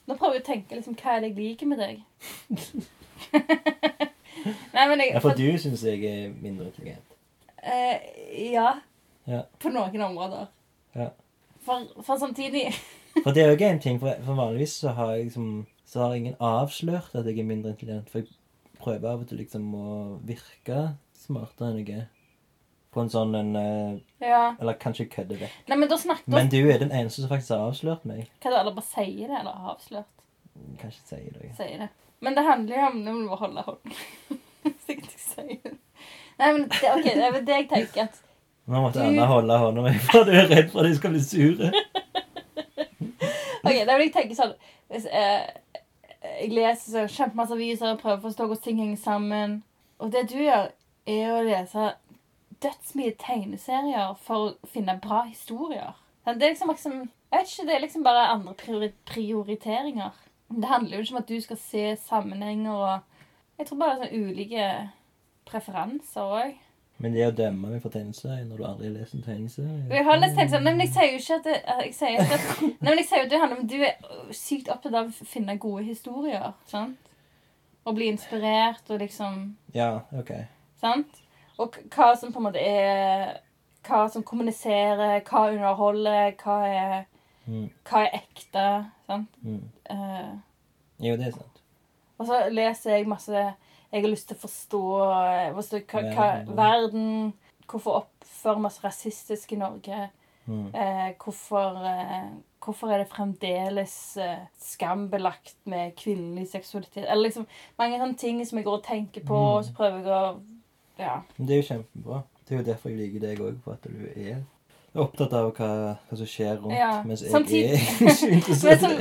Nå 0.09 0.17
prøver 0.19 0.39
jeg 0.39 0.45
å 0.45 0.49
tenke 0.49 0.79
liksom, 0.79 0.97
hva 0.99 1.17
er 1.17 1.25
det 1.25 1.31
jeg 1.33 1.39
liker 1.39 1.71
med 1.71 1.83
deg. 1.83 2.01
Nei, 4.75 4.85
men 4.89 5.01
jeg, 5.03 5.13
Ja, 5.15 5.21
for 5.23 5.37
du 5.37 5.47
syns 5.61 5.83
jeg 5.85 6.05
er 6.07 6.31
mindre 6.41 6.71
intelligent. 6.71 7.17
eh, 7.63 8.53
ja. 8.53 8.79
Ja. 9.29 9.43
På 9.61 9.69
noen 9.71 10.01
områder. 10.03 10.47
Ja. 10.97 11.11
For, 11.65 11.85
for 12.03 12.17
samtidig 12.19 12.71
For 13.25 13.35
det 13.37 13.43
er 13.43 13.51
jo 13.51 13.57
ikke 13.59 13.69
en 13.69 13.81
ting, 13.83 13.99
for, 14.01 14.15
for 14.25 14.35
vanligvis 14.39 14.79
så 14.81 14.95
har 14.97 15.11
jeg 15.13 15.27
liksom 15.29 15.67
Så 15.85 16.01
har 16.01 16.15
ingen 16.17 16.37
avslørt 16.41 17.15
at 17.19 17.27
jeg 17.27 17.39
er 17.43 17.45
mindre 17.45 17.71
intelligent. 17.75 18.09
For 18.11 18.23
jeg 18.23 18.31
prøver 18.81 19.11
av 19.11 19.21
og 19.25 19.29
til 19.29 19.39
liksom 19.43 19.67
å 19.75 19.89
virke 20.25 20.95
smartere 21.19 21.69
enn 21.73 21.81
jeg 21.83 21.97
er. 21.99 22.07
På 22.91 23.01
en 23.05 23.11
sånn 23.13 23.35
en 23.39 23.51
eh, 23.57 23.99
Ja. 24.27 24.55
Eller 24.61 24.75
kanskje 24.83 25.07
kødde 25.13 25.37
vekk. 25.41 25.59
Nei, 25.71 25.77
men 25.79 25.89
da 25.89 25.97
snakker 26.01 26.33
Men 26.35 26.49
du 26.51 26.59
er 26.73 26.79
den 26.83 26.91
eneste 26.91 27.23
som 27.23 27.31
faktisk 27.31 27.55
har 27.55 27.69
avslørt 27.71 28.05
meg. 28.09 28.25
Hva 28.43 28.51
da, 28.51 28.61
eller 28.65 28.75
bare 28.75 28.89
sier 28.89 29.29
det, 29.31 29.37
eller 29.43 29.53
har 29.63 29.77
avslørt? 29.77 30.25
Kanskje 30.81 30.99
ikke 30.99 31.13
si 31.13 31.35
det. 31.37 31.53
Sier 31.61 31.85
det. 31.85 31.91
Men 32.21 32.35
det 32.37 32.43
handler 32.45 32.77
jo 32.77 32.89
om 32.91 32.99
Nå 33.05 33.13
må 33.21 33.37
holde 33.41 33.63
hånden. 33.69 33.95
Sikkert 34.87 35.15
jeg 35.15 35.23
sier 35.23 35.63
det. 35.71 35.77
Nei, 36.41 36.51
men 36.57 36.67
det, 36.73 36.91
ok, 36.97 37.07
det 37.07 37.25
er 37.29 37.33
vel 37.37 37.47
det 37.47 37.57
jeg 37.61 37.69
tenker 37.71 38.03
at 38.09 38.19
Nå 38.71 38.81
måtte 38.85 39.01
Du- 39.01 39.07
Anna 39.07 39.25
holde 39.31 39.57
hånda 39.61 39.83
mi, 39.87 39.93
for 40.11 40.25
du 40.29 40.31
er 40.37 40.47
redd 40.51 40.69
for 40.73 40.83
at 40.85 40.91
jeg 40.91 40.99
skal 41.01 41.15
bli 41.15 41.23
sure. 41.25 41.71
Ok, 43.61 43.75
det 43.75 43.95
vil 43.97 44.07
jeg 44.07 44.13
tenke 44.15 44.37
sånn 44.39 44.53
Hvis 44.91 45.07
eh, 45.07 45.49
jeg 46.43 46.51
leser 46.53 46.93
så 46.95 47.03
kjempemasse 47.13 47.55
aviser 47.57 47.93
og 47.95 48.01
prøver 48.03 48.19
å 48.21 48.25
forstå 48.29 48.47
hvordan 48.49 48.65
ting 48.65 48.81
henger 48.81 49.01
sammen 49.03 49.59
Og 50.01 50.13
det 50.15 50.27
du 50.33 50.39
gjør, 50.41 50.71
er 51.11 51.33
å 51.35 51.43
lese 51.47 51.91
dødsmye 52.63 53.15
tegneserier 53.21 54.15
for 54.25 54.47
å 54.49 54.71
finne 54.73 54.99
bra 55.03 55.25
historier. 55.29 55.93
Det 56.27 56.37
er 56.37 56.53
liksom, 56.53 56.71
liksom 56.71 56.97
Jeg 57.31 57.39
vet 57.39 57.53
ikke, 57.53 57.67
det 57.67 57.75
er 57.75 57.85
liksom 57.85 58.03
bare 58.05 58.29
andre 58.35 58.55
priori 58.55 58.91
prioriteringer. 59.07 60.17
Det 60.51 60.69
handler 60.69 60.97
jo 60.97 61.03
ikke 61.05 61.15
om 61.15 61.23
at 61.23 61.29
du 61.29 61.41
skal 61.41 61.61
se 61.63 61.85
sammenhenger 62.09 62.73
og 62.73 62.99
Jeg 63.59 63.67
tror 63.69 63.79
bare 63.79 63.99
det 64.01 64.09
er 64.09 64.11
sånne 64.11 64.33
ulike 64.33 64.67
preferanser 65.51 66.35
òg. 66.41 66.59
Men 67.01 67.15
det 67.17 67.27
å 67.27 67.33
dømme 67.33 67.71
meg 67.73 67.81
for 67.81 67.93
tegneserier 67.95 68.45
når 68.45 68.59
du 68.61 68.65
aldri 68.69 68.89
har 68.91 68.97
lest 68.99 69.15
en 69.17 69.23
tegneserie 69.25 69.87
Jeg 69.89 70.05
har 70.05 70.19
lest 70.21 70.37
sånn, 70.37 70.67
nei, 70.67 70.75
men 70.75 70.83
jeg 70.85 70.93
sier 70.93 71.07
jo 71.09 71.21
ikke 71.21 71.39
at 71.39 71.47
det, 71.49 71.55
jeg 71.87 71.95
sier 71.97 72.35
at, 72.37 72.49
nei, 72.67 72.91
men 72.91 73.01
jeg 73.01 73.09
sier 73.09 73.23
jo 73.23 73.29
at 73.29 73.33
det 73.33 73.41
handler 73.41 73.57
om 73.57 73.65
at 73.65 73.73
du 73.73 73.79
er 73.89 74.35
sykt 74.37 74.69
opptatt 74.75 74.99
av 75.01 75.09
å 75.09 75.29
finne 75.31 75.57
gode 75.63 75.87
historier. 75.89 76.51
sant? 76.69 77.09
Og 77.89 77.97
bli 77.97 78.11
inspirert 78.13 78.93
og 78.93 79.01
liksom 79.01 79.41
Ja, 79.73 80.03
OK. 80.13 80.35
Sant? 80.83 81.23
Og 81.61 81.77
hva 81.93 82.11
som 82.17 82.33
på 82.33 82.41
en 82.41 82.47
måte 82.49 82.63
er 82.65 83.39
Hva 83.85 84.03
som 84.13 84.23
kommuniserer, 84.23 85.23
hva 85.25 85.47
underholder, 85.55 86.35
hva 86.43 86.57
er, 86.69 87.07
Mm. 87.49 87.71
hva 87.89 88.03
er 88.05 88.19
ekte. 88.21 88.65
Sant? 89.09 89.29
Mm. 89.43 89.63
Uh, 89.91 90.37
Jo, 91.01 91.17
det 91.17 91.27
er 91.27 91.31
sant. 91.33 91.63
og 92.19 92.27
så 92.29 92.43
leser 92.53 92.91
jeg 92.99 93.09
masse 93.09 93.33
Jeg 93.93 94.03
har 94.05 94.11
lyst 94.13 94.29
til 94.29 94.37
å 94.37 94.41
forstå, 94.45 94.83
eh, 95.25 95.55
forstå 95.57 95.81
hva, 95.91 96.03
hva, 96.15 96.29
Verden. 96.55 97.33
Hvorfor 97.67 98.03
oppfører 98.05 98.61
vi 98.61 98.67
oss 98.67 98.85
rasistisk 98.85 99.53
i 99.53 99.57
Norge? 99.57 100.11
Mm. 100.47 100.69
Eh, 100.75 101.13
hvorfor, 101.19 101.81
eh, 101.87 102.29
hvorfor 102.61 102.93
er 102.93 102.99
det 102.99 103.09
fremdeles 103.11 103.97
skambelagt 104.61 105.57
med 105.67 105.97
kvinnelig 105.97 106.49
seksualitet? 106.53 107.07
Eller 107.09 107.29
liksom 107.31 107.47
mange 107.79 107.99
sånne 107.99 108.19
ting 108.19 108.45
som 108.47 108.59
jeg 108.59 108.67
går 108.67 108.79
og 108.79 108.85
tenker 108.85 109.21
på, 109.27 109.35
Mm. 109.35 109.57
og 109.57 109.65
så 109.65 109.75
prøver 109.75 109.99
jeg 109.99 110.07
å 110.07 110.41
Ja. 111.01 111.19
Men 111.39 111.47
det 111.49 111.57
er 111.57 111.63
jo 111.63 111.69
kjempebra. 111.73 112.23
Det 112.47 112.55
er 112.57 112.63
jo 112.63 112.67
derfor 112.73 112.91
jeg 112.91 112.99
liker 112.99 113.21
deg 113.29 113.39
òg, 113.47 113.61
for 113.65 113.73
at 113.73 113.85
du 113.89 114.07
er 114.21 114.41
opptatt 115.01 115.33
av 115.39 115.53
hva, 115.55 115.69
hva 116.09 116.17
som 116.19 116.27
skjer 116.27 116.57
rundt. 116.61 116.75
Ja, 116.77 117.03
Mens 117.07 117.23
jeg 117.23 117.31
samtidig- 117.31 117.77
er 117.77 118.11
ikke 118.11 118.33
interessert 118.39 118.81
tatt. 118.81 118.99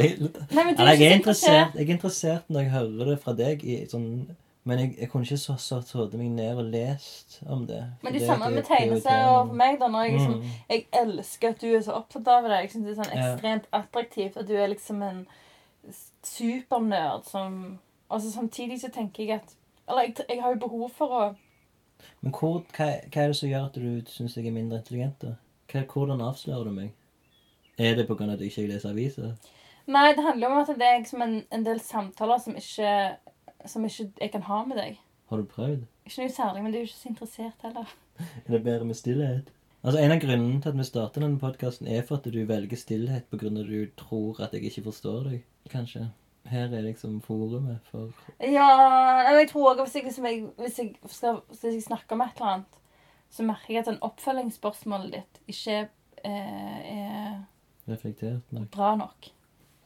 Nei, 0.53 0.63
men 0.63 0.75
du 0.75 0.81
Eller, 0.83 0.93
jeg 0.99 1.11
er 1.11 1.15
interessert, 1.17 1.73
jeg 1.75 1.89
er 1.89 1.93
interessert 1.95 2.43
når 2.49 2.61
jeg 2.61 2.71
hører 2.75 3.05
det 3.13 3.19
fra 3.23 3.33
deg, 3.33 3.63
i 3.65 3.79
sånn 3.89 4.27
men 4.69 4.77
jeg, 4.83 4.89
jeg 4.99 5.09
kunne 5.09 5.23
ikke 5.25 5.37
så 5.39 5.55
satt 5.57 6.13
meg 6.19 6.29
ned 6.29 6.57
og 6.61 6.65
lest 6.69 7.39
om 7.49 7.63
det. 7.65 7.79
Men 8.03 8.13
det 8.13 8.19
det- 8.21 8.27
samme 8.29 8.49
med 8.53 8.63
tegneserier 8.67 9.29
og 9.31 9.47
for 9.47 9.55
meg. 9.55 9.79
da, 9.79 9.87
når 9.87 10.03
Jeg 10.03 10.13
liksom, 10.19 10.33
Mm. 10.35 10.49
jeg 10.69 10.85
elsker 10.93 11.49
at 11.49 11.59
du 11.61 11.67
er 11.75 11.79
så 11.81 11.91
opptatt 11.95 12.27
av 12.27 12.43
det. 12.43 12.51
Jeg 12.61 12.69
synes 12.71 12.85
det 12.85 12.97
er 12.97 13.03
sånn 13.03 13.15
Ja. 13.15 13.33
ekstremt 13.33 13.65
attraktivt 13.73 14.37
at 14.37 14.47
du 14.47 14.53
er 14.55 14.67
liksom 14.67 15.01
en 15.01 15.25
supernerd 16.23 17.25
som 17.25 17.79
Og 18.09 18.21
så 18.21 18.31
samtidig 18.31 18.79
så 18.81 18.89
tenker 18.93 19.23
jeg 19.25 19.35
at 19.35 19.53
Eller 19.87 20.01
jeg, 20.01 20.15
jeg 20.29 20.41
har 20.41 20.53
jo 20.53 20.59
behov 20.67 20.89
for 20.95 21.07
å 21.07 21.35
Men 22.21 22.33
hvor, 22.35 22.63
hva, 22.75 22.89
hva 23.07 23.23
er 23.23 23.31
det 23.31 23.37
som 23.39 23.49
gjør 23.49 23.67
at 23.69 23.77
du 23.79 24.11
syns 24.11 24.37
jeg 24.37 24.47
er 24.47 24.55
mindre 24.55 24.81
intelligent? 24.81 25.21
da? 25.21 25.35
Hva, 25.71 25.85
hvordan 25.93 26.23
avslører 26.25 26.69
du 26.69 26.75
meg? 26.75 26.93
Er 27.79 27.95
det 27.95 28.07
pga. 28.07 28.31
at 28.33 28.41
jeg 28.41 28.51
ikke 28.51 28.67
leser 28.73 28.89
aviser? 28.89 29.35
Nei, 29.89 30.13
det 30.15 30.23
handler 30.23 30.47
om 30.47 30.57
at 30.61 30.67
det 30.67 30.85
er 30.85 30.99
liksom 30.99 31.21
en, 31.25 31.37
en 31.51 31.65
del 31.65 31.79
samtaler 31.81 32.41
som 32.43 32.55
ikke 32.55 32.95
Som 33.67 33.85
ikke 33.85 34.11
jeg 34.21 34.31
kan 34.31 34.43
ha 34.47 34.65
med 34.65 34.77
deg. 34.77 34.99
Har 35.29 35.37
du 35.37 35.43
prøvd? 35.43 35.81
Ikke 36.05 36.21
noe 36.23 36.31
særlig, 36.31 36.61
men 36.63 36.71
du 36.71 36.77
er 36.77 36.83
jo 36.85 36.87
ikke 36.87 37.01
så 37.01 37.09
interessert 37.09 37.65
heller. 37.65 37.95
Er 38.45 38.51
det 38.53 38.63
bedre 38.63 38.85
med 38.85 38.95
stillhet? 38.95 39.51
Altså, 39.83 39.99
En 39.99 40.11
av 40.11 40.19
grunnene 40.19 40.61
til 40.61 40.69
at 40.69 40.77
vi 40.77 40.85
starter 40.87 41.23
denne 41.23 41.39
podkasten, 41.39 41.87
er 41.87 42.05
for 42.07 42.19
at 42.19 42.27
du 42.33 42.39
velger 42.45 42.77
stillhet 42.79 43.27
pga. 43.31 43.47
at 43.47 43.67
du 43.67 43.85
tror 43.97 44.41
at 44.43 44.53
jeg 44.53 44.63
ikke 44.63 44.83
forstår 44.87 45.23
deg. 45.29 45.43
Kanskje. 45.69 46.09
Her 46.45 46.71
er 46.73 46.81
liksom 46.81 47.21
forumet 47.21 47.79
for 47.91 48.09
Ja, 48.39 48.69
eller 49.27 49.39
jeg 49.39 49.49
tror 49.49 49.73
også 49.73 49.83
hvis 49.83 50.03
liksom, 50.03 50.25
hvis, 50.57 50.79
jeg 50.79 50.95
skal, 51.05 51.41
hvis 51.47 51.63
jeg 51.63 51.83
snakker 51.83 52.15
om 52.15 52.21
et 52.21 52.35
eller 52.35 52.53
annet, 52.53 52.79
så 53.29 53.43
merker 53.43 53.73
jeg 53.73 53.79
at 53.83 53.91
den 53.91 53.99
oppfølgingsspørsmålet 54.01 55.13
ditt 55.13 55.41
ikke 55.47 55.79
eh, 56.23 56.79
er 56.95 57.43
reflektert 57.89 58.51
nok. 58.51 58.71
bra 58.71 58.95
nok. 58.95 59.31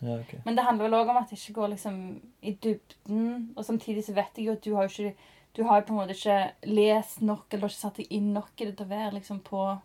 Ja, 0.03 0.19
ok. 0.19 0.33
Men 0.45 0.57
det 0.57 0.63
handler 0.67 0.89
vel 0.89 0.97
òg 0.99 1.09
om 1.11 1.17
at 1.17 1.29
det 1.31 1.39
ikke 1.39 1.53
går 1.53 1.67
liksom 1.73 1.99
i 2.41 2.53
dybden. 2.63 3.53
Og 3.55 3.65
samtidig 3.65 4.03
så 4.05 4.13
vet 4.13 4.37
jeg 4.37 4.47
jo 4.47 4.51
at 4.57 4.65
du 4.65 4.75
har 4.75 4.83
jo 4.83 4.89
ikke 4.89 5.15
Du 5.53 5.63
har 5.63 5.79
jo 5.79 5.85
på 5.85 5.93
en 5.93 5.99
måte 5.99 6.15
ikke 6.15 6.51
lest 6.65 7.21
nok 7.21 7.53
eller 7.53 7.69
ikke 7.69 7.77
satt 7.77 7.97
deg 7.97 8.07
inn 8.09 8.31
nok 8.33 8.51
i 8.57 8.65
det 8.65 8.77
til 8.77 8.87
å 8.87 8.89
være 8.89 9.11
liksom 9.13 9.39
på 9.45 9.77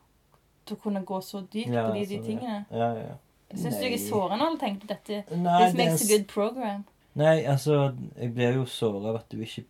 Til 0.64 0.76
å 0.76 0.80
kunne 0.80 1.02
gå 1.04 1.20
så 1.20 1.42
dypt 1.44 1.74
Ja, 1.74 1.84
på 1.86 1.94
de, 1.94 2.06
de 2.08 2.20
sånn, 2.24 2.40
ja. 2.42 2.62
Ja, 2.70 2.88
ja. 2.96 3.16
Syns 3.54 3.78
du 3.78 3.84
jeg 3.86 3.94
er 3.96 4.02
såra 4.02 4.36
når 4.36 4.46
eller 4.50 4.60
tenker 4.60 4.84
du 4.84 4.90
dette 4.92 5.36
Nei, 5.36 5.58
This 5.62 5.72
det 5.74 5.80
er 5.80 5.90
makes 5.90 6.04
a 6.04 6.08
good 6.12 6.26
program? 6.28 6.84
Nei, 7.18 7.36
altså 7.48 7.78
Jeg 8.18 8.34
blir 8.34 8.58
jo 8.60 8.66
såra 8.68 9.08
av 9.12 9.20
at 9.22 9.28
du 9.32 9.40
ikke 9.40 9.64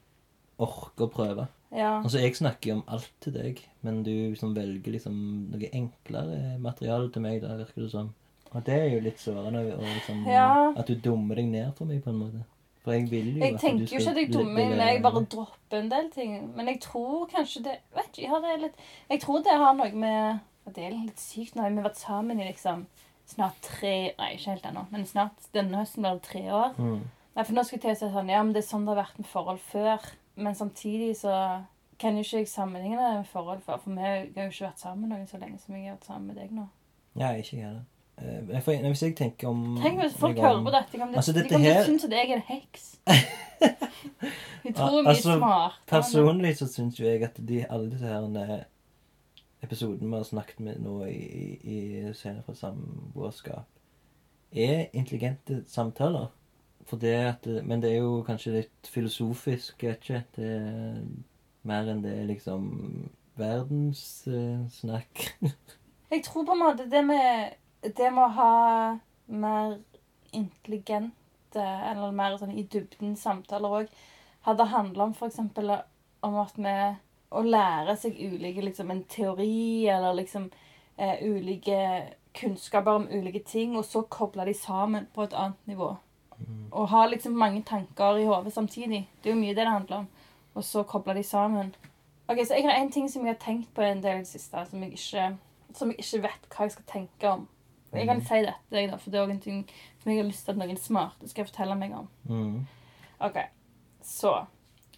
orker 0.59 1.07
å 1.07 1.11
prøve. 1.13 1.47
Ja. 1.71 2.01
Altså, 2.03 2.19
Jeg 2.19 2.35
snakker 2.37 2.71
jo 2.73 2.77
om 2.81 2.85
alt 2.89 3.11
til 3.23 3.33
deg, 3.37 3.61
men 3.87 4.03
du 4.03 4.11
liksom 4.11 4.55
velger 4.57 4.97
liksom 4.97 5.15
noe 5.53 5.71
enklere 5.71 6.59
materiale 6.59 7.11
til 7.13 7.23
meg. 7.23 7.43
da, 7.43 7.55
virker 7.61 7.85
det 7.85 7.91
som. 7.93 8.15
Og 8.51 8.65
det 8.65 8.75
er 8.75 8.87
jo 8.95 9.01
litt 9.05 9.21
sårende. 9.21 9.63
Liksom, 9.79 10.25
Ja. 10.27 10.73
At 10.77 10.87
du 10.89 10.95
dummer 10.95 11.37
deg 11.37 11.47
ned 11.53 11.75
for 11.77 11.85
meg, 11.85 12.03
på 12.03 12.11
en 12.11 12.19
måte. 12.25 12.45
For 12.83 12.93
jeg 12.93 13.11
vil 13.11 13.35
jo 13.37 13.45
Jeg 13.45 13.59
tenker 13.61 13.87
jo 13.87 13.99
ikke 14.01 14.11
at 14.11 14.17
jeg 14.17 14.33
dummer 14.33 14.55
meg, 14.55 14.77
ned, 14.79 14.87
jeg 14.89 15.03
bare 15.03 15.25
dropper 15.25 15.79
en 15.79 15.91
del 15.91 16.11
ting. 16.11 16.53
Men 16.57 16.67
jeg 16.67 16.81
tror 16.81 17.27
kanskje 17.29 17.63
det 17.65 17.79
vet 17.95 18.09
ikke, 18.17 18.29
ja, 18.31 18.41
det 18.41 18.51
er 18.55 18.63
litt, 18.67 18.79
Jeg 19.11 19.21
tror 19.21 19.43
det 19.45 19.59
har 19.63 19.75
noe 19.75 19.93
med 19.93 20.41
Det 20.75 20.85
er 20.85 20.91
litt 20.91 21.21
sykt 21.21 21.55
nå. 21.57 21.69
Vi 21.69 21.77
har 21.81 21.89
vært 21.91 22.01
sammen 22.01 22.41
i 22.41 22.49
liksom 22.49 22.87
snart 23.29 23.59
tre 23.63 23.95
Nei, 24.19 24.31
ikke 24.37 24.55
helt 24.55 24.67
ennå, 24.71 24.87
men 24.91 25.05
snart 25.07 25.49
denne 25.55 25.83
høsten 25.83 26.03
blir 26.05 26.19
det 26.19 26.23
tre 26.29 26.43
år. 26.53 26.75
Mm. 26.79 27.03
Nei, 27.37 27.45
for 27.45 27.53
nå 27.55 27.63
skal 27.67 27.77
jeg 27.79 27.83
til 27.85 27.91
å 27.93 27.99
si 28.01 28.15
sånn 28.17 28.31
Ja, 28.33 28.43
men 28.43 28.53
det 28.57 28.65
er 28.65 28.69
sånn 28.69 28.87
det 28.87 28.95
har 28.97 29.03
vært 29.05 29.19
med 29.21 29.29
forhold 29.31 29.61
før. 29.61 30.09
Men 30.39 30.55
samtidig 30.55 31.13
så 31.21 31.35
kan 31.99 32.17
jo 32.17 32.23
ikke 32.23 32.39
jeg 32.45 32.49
sammenligne 32.49 32.97
det 32.99 33.13
med 33.21 33.27
forhold 33.33 33.63
før. 33.67 33.79
For 33.85 33.91
vi 33.95 34.01
har 34.03 34.17
jo 34.25 34.49
ikke 34.51 34.67
vært 34.69 34.83
sammen 34.83 35.09
noen 35.13 35.27
så 35.31 35.39
lenge 35.39 35.59
som 35.63 35.75
jeg 35.77 35.87
har 35.91 35.97
vært 35.99 36.07
sammen 36.11 36.27
med 36.33 36.37
deg 36.43 36.51
nå. 36.57 36.67
Ja, 37.19 37.33
ikke 37.35 37.57
jeg 37.57 37.65
heller. 37.67 37.85
Eh, 38.19 38.41
jeg 38.55 38.63
får- 38.65 38.83
Hvis 38.89 39.03
jeg 39.03 39.17
tenker 39.17 39.49
om 39.49 39.79
Tenk 39.83 40.01
hvis 40.03 40.17
folk 40.19 40.39
om- 40.39 40.45
hører 40.45 40.65
på 40.65 40.71
dette. 40.75 40.99
Kan 40.99 41.11
de, 41.13 41.17
Altså, 41.17 41.33
de 41.33 41.43
dette 41.43 41.53
kommer 41.55 41.73
her- 41.73 41.83
å 41.83 41.87
synes 41.87 42.05
at 42.05 42.11
jeg 42.11 42.31
er 42.31 42.35
en 42.35 42.49
heks. 42.49 42.97
De 44.65 44.73
tror 44.75 44.91
jeg 44.97 45.05
mye 45.05 45.13
altså, 45.15 45.37
smart. 45.39 45.73
Personlig 45.87 46.57
så 46.59 46.67
syns 46.69 46.99
jo 46.99 47.07
jeg 47.07 47.23
at 47.23 47.39
de, 47.47 47.65
alle 47.71 47.91
disse 47.91 48.05
her 48.07 48.65
episodene 49.63 50.11
vi 50.11 50.17
har 50.17 50.27
snakket 50.29 50.61
med 50.65 50.83
nå 50.85 51.01
i, 51.07 51.19
i, 51.59 51.79
i 52.01 52.13
Scener 52.15 52.43
fra 52.47 52.55
samboerskap, 52.55 53.67
er 54.53 54.87
intelligente 54.93 55.63
samtaler. 55.69 56.29
Det 56.89 57.13
at, 57.13 57.47
men 57.69 57.83
det 57.83 57.91
er 57.93 57.99
jo 58.01 58.23
kanskje 58.25 58.55
litt 58.55 58.89
filosofisk, 58.89 59.83
vet 59.85 60.01
ikke. 60.01 60.23
Det 60.37 60.53
er 60.57 61.03
mer 61.69 61.91
enn 61.91 62.01
det 62.05 62.15
er 62.17 62.31
liksom 62.31 62.71
verdenssnakk. 63.37 65.27
Jeg 66.13 66.25
tror 66.25 66.47
på 66.49 66.55
en 66.57 66.63
måte 66.63 66.89
det 66.89 67.03
med, 67.05 67.59
det 67.85 68.09
med 68.09 68.25
å 68.25 68.37
ha 68.39 68.53
mer 69.29 69.77
intelligente, 70.33 71.61
eller 71.61 72.15
mer 72.17 72.39
sånn 72.41 72.57
i 72.57 72.65
dybden 72.65 73.17
samtaler 73.21 73.83
òg, 73.83 73.93
hadde 74.49 74.71
handla 74.73 75.11
om 75.11 75.13
f.eks. 75.13 75.39
om 76.25 76.41
at 76.41 76.57
vi 76.57 76.75
Å 77.31 77.43
lære 77.45 77.97
seg 77.97 78.17
ulike 78.17 78.63
liksom 78.65 78.91
en 78.91 79.05
teori, 79.05 79.87
eller 79.93 80.15
liksom 80.17 80.51
eh, 80.97 81.21
ulike 81.23 81.81
kunnskaper 82.39 83.01
om 83.01 83.09
ulike 83.11 83.43
ting, 83.45 83.77
og 83.77 83.85
så 83.85 84.03
koble 84.03 84.47
de 84.49 84.55
sammen 84.55 85.09
på 85.15 85.23
et 85.27 85.35
annet 85.37 85.67
nivå. 85.67 85.97
og 86.73 86.89
ha 86.89 87.07
liksom 87.07 87.33
mange 87.33 87.63
tanker 87.63 88.17
i 88.17 88.25
hodet 88.25 88.53
samtidig. 88.53 89.09
Det 89.23 89.31
er 89.31 89.35
jo 89.35 89.41
mye 89.41 89.55
det 89.55 89.65
det 89.65 89.73
handler 89.75 89.97
om. 89.97 90.09
Og 90.55 90.65
så 90.65 90.83
koble 90.83 91.15
de 91.15 91.23
sammen. 91.23 91.75
Ok, 92.29 92.39
Så 92.47 92.55
jeg 92.55 92.65
har 92.65 92.73
en 92.73 92.93
ting 92.93 93.09
som 93.11 93.27
jeg 93.27 93.35
har 93.35 93.45
tenkt 93.45 93.75
på 93.75 93.83
en 93.83 94.03
del 94.03 94.17
i 94.17 94.19
det 94.19 94.27
siste, 94.29 94.67
som 94.71 94.83
jeg 94.83 94.93
ikke, 94.93 95.37
som 95.75 95.89
jeg 95.89 95.99
ikke 95.99 96.23
vet 96.23 96.49
hva 96.49 96.65
jeg 96.65 96.73
skal 96.73 96.85
tenke 96.87 97.31
om. 97.31 97.49
Jeg 97.93 98.07
kan 98.07 98.21
si 98.21 98.35
dette, 98.45 98.91
da, 98.91 98.97
for 98.97 99.11
det 99.11 99.19
er 99.19 99.23
også 99.23 99.33
en 99.33 99.41
ting 99.41 99.71
som 100.03 100.13
jeg 100.13 100.21
har 100.21 100.29
lyst 100.29 100.45
til 100.45 100.53
at 100.53 100.59
noen 100.61 100.77
smarte 100.77 101.29
skal 101.29 101.47
fortelle 101.49 101.75
meg 101.75 101.95
om. 101.97 102.09
Mm. 102.29 102.67
Ok, 103.21 103.39
Så 104.03 104.35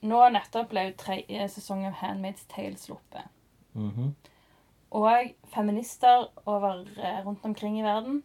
nå 0.02 0.20
nettopp 0.32 0.70
ble 0.70 0.86
jo 0.88 0.94
tredje 0.96 1.48
sesong 1.48 1.84
av 1.86 1.98
Handmaid's 2.00 2.46
Tale 2.48 2.76
sluppet. 2.80 3.26
Mhm. 3.74 4.14
Og 4.92 5.34
feminister 5.54 6.28
over 6.46 6.80
eh, 6.98 7.20
rundt 7.26 7.44
omkring 7.44 7.78
i 7.78 7.82
verden 7.86 8.22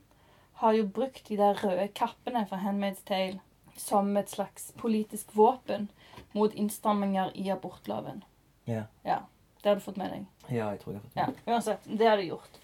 har 0.61 0.73
jo 0.73 0.87
brukt 0.87 1.27
de 1.27 1.37
der 1.37 1.53
røde 1.61 1.87
kappene 1.93 2.45
fra 2.49 2.57
Handmaid's 2.63 3.03
Tale 3.05 3.39
som 3.77 4.15
et 4.17 4.29
slags 4.31 4.71
politisk 4.79 5.35
våpen 5.35 5.89
mot 6.33 6.53
innstramminger 6.53 7.31
i 7.35 7.49
abortloven. 7.51 8.23
Ja. 8.67 8.83
Ja, 9.03 9.19
Det 9.61 9.69
har 9.69 9.75
du 9.75 9.81
fått 9.81 9.97
med 9.97 10.11
deg. 10.11 10.25
ja, 10.49 10.69
jeg 10.71 10.79
tror 10.79 10.93
jeg 10.93 11.01
har 11.01 11.09
fått 11.09 11.15
Ja. 11.45 11.53
Uansett, 11.53 11.83
det 11.97 12.07
har 12.07 12.17
de 12.17 12.23
gjort. 12.29 12.57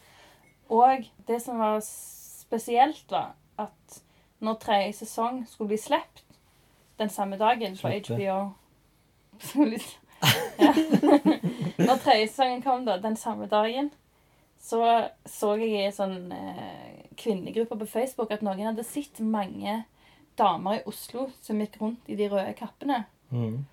Og 0.70 1.06
det 1.28 1.42
som 1.42 1.60
var 1.60 1.80
spesielt, 1.82 3.12
var 3.12 3.34
at 3.60 4.02
når 4.40 4.54
tredje 4.60 4.94
sesong 4.94 5.46
skulle 5.48 5.68
bli 5.68 5.78
sluppet 5.78 6.24
den 6.98 7.10
samme 7.10 7.38
dagen 7.38 7.76
på 7.78 7.88
HBO 7.90 8.54
Skulle 9.42 9.78
bli- 9.78 9.98
ja. 10.62 10.74
Når 11.82 11.98
tredje 12.04 12.28
sesongen 12.30 12.62
kom 12.62 12.86
da, 12.86 12.98
den 13.02 13.16
samme 13.18 13.48
dagen, 13.50 13.90
så 14.62 15.10
så 15.26 15.56
jeg 15.58 15.72
i 15.74 15.86
en 15.88 15.96
sånn 15.96 16.18
eh, 16.36 17.08
kvinnegruppe 17.18 17.78
på 17.82 17.88
Facebook 17.90 18.32
at 18.32 18.44
noen 18.46 18.62
hadde 18.70 18.86
sett 18.86 19.20
mange 19.26 19.80
damer 20.38 20.78
i 20.80 20.84
Oslo 20.90 21.30
som 21.42 21.60
gikk 21.62 21.80
rundt 21.82 22.10
i 22.12 22.18
de 22.20 22.28
røde 22.30 22.54
kappene. 22.60 23.04
Mm. 23.34 23.64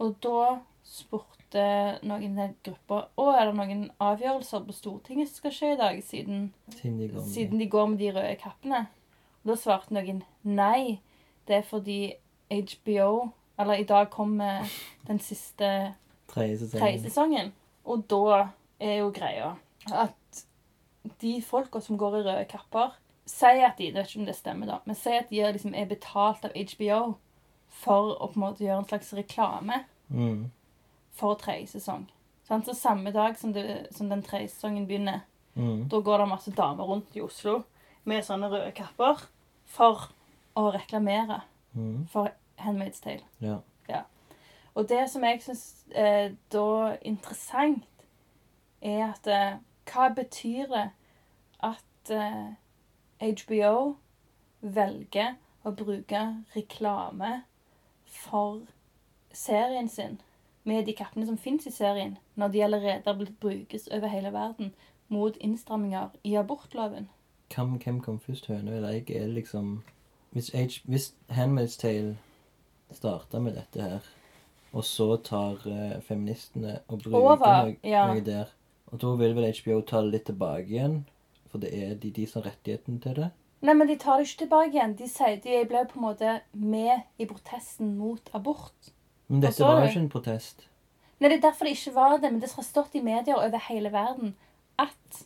Og 0.00 0.14
da 0.24 0.60
spurte 0.86 1.66
noen 2.06 2.24
i 2.30 2.38
den 2.38 2.54
gruppa 2.64 3.02
Å, 3.18 3.24
er 3.34 3.50
det 3.50 3.56
noen 3.58 3.82
avgjørelser 4.00 4.62
på 4.64 4.72
Stortinget 4.74 5.28
som 5.28 5.42
skal 5.42 5.54
skje 5.56 5.72
i 5.74 5.78
dag, 5.80 6.00
siden, 6.06 6.40
Siden 6.78 6.96
de 7.02 7.08
går 7.12 7.26
siden 7.34 7.60
de 7.60 7.68
går 7.70 7.86
med 7.92 8.00
de 8.00 8.10
røde 8.16 8.36
kappene? 8.40 8.86
Og 9.42 9.52
da 9.52 9.56
svarte 9.60 9.94
noen 9.96 10.22
nei. 10.44 11.00
Det 11.48 11.58
er 11.60 11.66
fordi 11.68 12.00
HBO 12.50 13.30
Eller 13.60 13.80
i 13.80 13.86
dag 13.88 14.08
kommer 14.10 14.68
den 15.08 15.20
siste 15.20 15.94
tredje 16.30 16.58
sesongen. 16.58 17.02
sesongen. 17.04 17.52
Og 17.84 18.04
da 18.10 18.48
er 18.80 19.00
jo 19.02 19.10
greia 19.14 19.54
at 19.92 20.44
de 21.20 21.40
folka 21.42 21.80
som 21.80 21.98
går 21.98 22.18
i 22.18 22.22
røde 22.26 22.44
kapper, 22.48 22.94
sier 23.28 23.66
at 23.68 23.78
de 23.78 23.90
det 23.90 24.02
vet 24.02 24.10
ikke 24.10 24.20
om 24.20 24.28
det 24.28 24.36
stemmer, 24.36 24.68
da, 24.68 24.78
men 24.84 24.98
sier 24.98 25.22
at 25.22 25.30
de 25.30 25.40
er, 25.40 25.52
liksom, 25.54 25.74
er 25.74 25.88
betalt 25.90 26.44
av 26.44 26.56
HBO 26.56 27.00
for 27.80 28.14
å 28.16 28.30
på 28.30 28.38
en 28.38 28.44
måte 28.44 28.64
gjøre 28.64 28.82
en 28.82 28.88
slags 28.88 29.12
reklame 29.14 29.82
mm. 30.08 30.50
for 31.16 31.38
tredje 31.40 31.76
sesong. 31.76 32.08
Så 32.48 32.74
samme 32.74 33.12
dag 33.14 33.38
som, 33.38 33.52
det, 33.54 33.92
som 33.94 34.08
den 34.10 34.24
tredje 34.26 34.50
sesongen 34.50 34.88
begynner, 34.88 35.22
mm. 35.54 35.86
da 35.92 36.00
går 36.02 36.24
det 36.24 36.30
masse 36.32 36.54
damer 36.56 36.88
rundt 36.88 37.14
i 37.14 37.22
Oslo 37.22 37.60
med 38.10 38.26
sånne 38.26 38.50
røde 38.50 38.72
kapper 38.74 39.22
for 39.70 40.08
å 40.58 40.66
reklamere 40.74 41.42
mm. 41.76 42.08
for 42.10 42.32
Handmaid's 42.60 43.02
Tale. 43.02 43.24
Ja. 43.40 43.58
Og 44.74 44.88
det 44.88 45.10
som 45.10 45.24
jeg 45.24 45.42
syns 45.42 45.84
er 45.90 46.30
da 46.52 46.96
interessant, 47.02 47.84
er 48.80 49.12
at 49.12 49.26
eh, 49.26 49.58
Hva 49.90 50.08
betyr 50.14 50.66
det 50.70 50.90
at 51.66 52.10
eh, 52.14 52.52
HBO 53.20 53.96
velger 54.60 55.34
å 55.66 55.72
bruke 55.74 56.20
reklame 56.54 57.42
for 58.06 58.60
serien 59.32 59.88
sin 59.88 60.20
med 60.64 60.86
de 60.86 60.94
kappene 60.94 61.26
som 61.26 61.38
fins 61.38 61.66
i 61.66 61.74
serien, 61.74 62.16
når 62.34 62.48
de 62.48 62.62
allerede 62.64 63.02
har 63.04 63.18
blitt 63.18 63.40
brukes 63.40 63.88
over 63.88 64.06
hele 64.06 64.32
verden 64.32 64.72
mot 65.08 65.36
innstramminger 65.40 66.14
i 66.24 66.34
abortloven? 66.34 67.08
Hvem, 67.54 67.78
hvem 67.82 68.00
kom 68.00 68.20
først, 68.20 68.46
høna 68.46 68.76
eller 68.76 68.88
egg? 68.88 69.10
Er 69.10 69.26
det 69.26 69.34
liksom 69.34 69.82
Hvis, 70.30 70.52
H, 70.54 70.86
hvis 70.86 71.14
Handmaid's 71.28 71.78
Tale 71.80 72.16
starta 72.96 73.40
med 73.42 73.56
dette 73.58 73.82
her, 73.82 74.08
og 74.72 74.86
så 74.86 75.16
tar 75.26 75.66
eh, 75.66 75.98
feministene 76.06 76.78
og 76.88 77.02
bruker 77.02 77.18
Over, 77.18 77.70
noe, 77.70 77.76
ja. 77.82 78.06
noe 78.10 78.22
der 78.24 78.52
Og 78.90 79.00
da 79.02 79.10
vil 79.18 79.34
vel 79.34 79.50
HBO 79.54 79.80
ta 79.86 80.02
det 80.04 80.14
litt 80.14 80.26
tilbake 80.30 80.66
igjen, 80.70 80.96
for 81.50 81.62
det 81.62 81.70
er 81.74 81.94
de, 81.98 82.10
de 82.14 82.26
som 82.26 82.40
har 82.40 82.52
rettigheten 82.52 82.98
til 83.02 83.18
det? 83.18 83.30
Nei, 83.60 83.74
men 83.76 83.90
de 83.90 83.96
tar 84.00 84.18
det 84.18 84.26
ikke 84.26 84.44
tilbake 84.46 84.72
igjen. 84.72 84.96
De 84.96 85.06
sier 85.10 85.36
de 85.44 85.60
ble 85.68 85.84
på 85.90 85.98
en 85.98 86.06
måte 86.06 86.36
med 86.56 87.04
i 87.20 87.26
protesten 87.28 87.92
mot 87.98 88.30
abort. 88.34 88.92
Men 89.28 89.44
dette 89.44 89.62
var 89.62 89.82
jo 89.82 89.90
ikke 89.90 90.02
en 90.06 90.12
protest. 90.12 90.64
Nei, 91.20 91.28
det 91.28 91.36
er 91.38 91.42
derfor 91.50 91.68
det 91.68 91.76
ikke 91.76 91.94
var 91.94 92.16
det, 92.16 92.30
men 92.32 92.40
det 92.40 92.50
har 92.56 92.64
stått 92.64 92.96
i 92.96 93.04
medier 93.04 93.36
over 93.36 93.66
hele 93.68 93.92
verden 93.92 94.32
at 94.80 95.20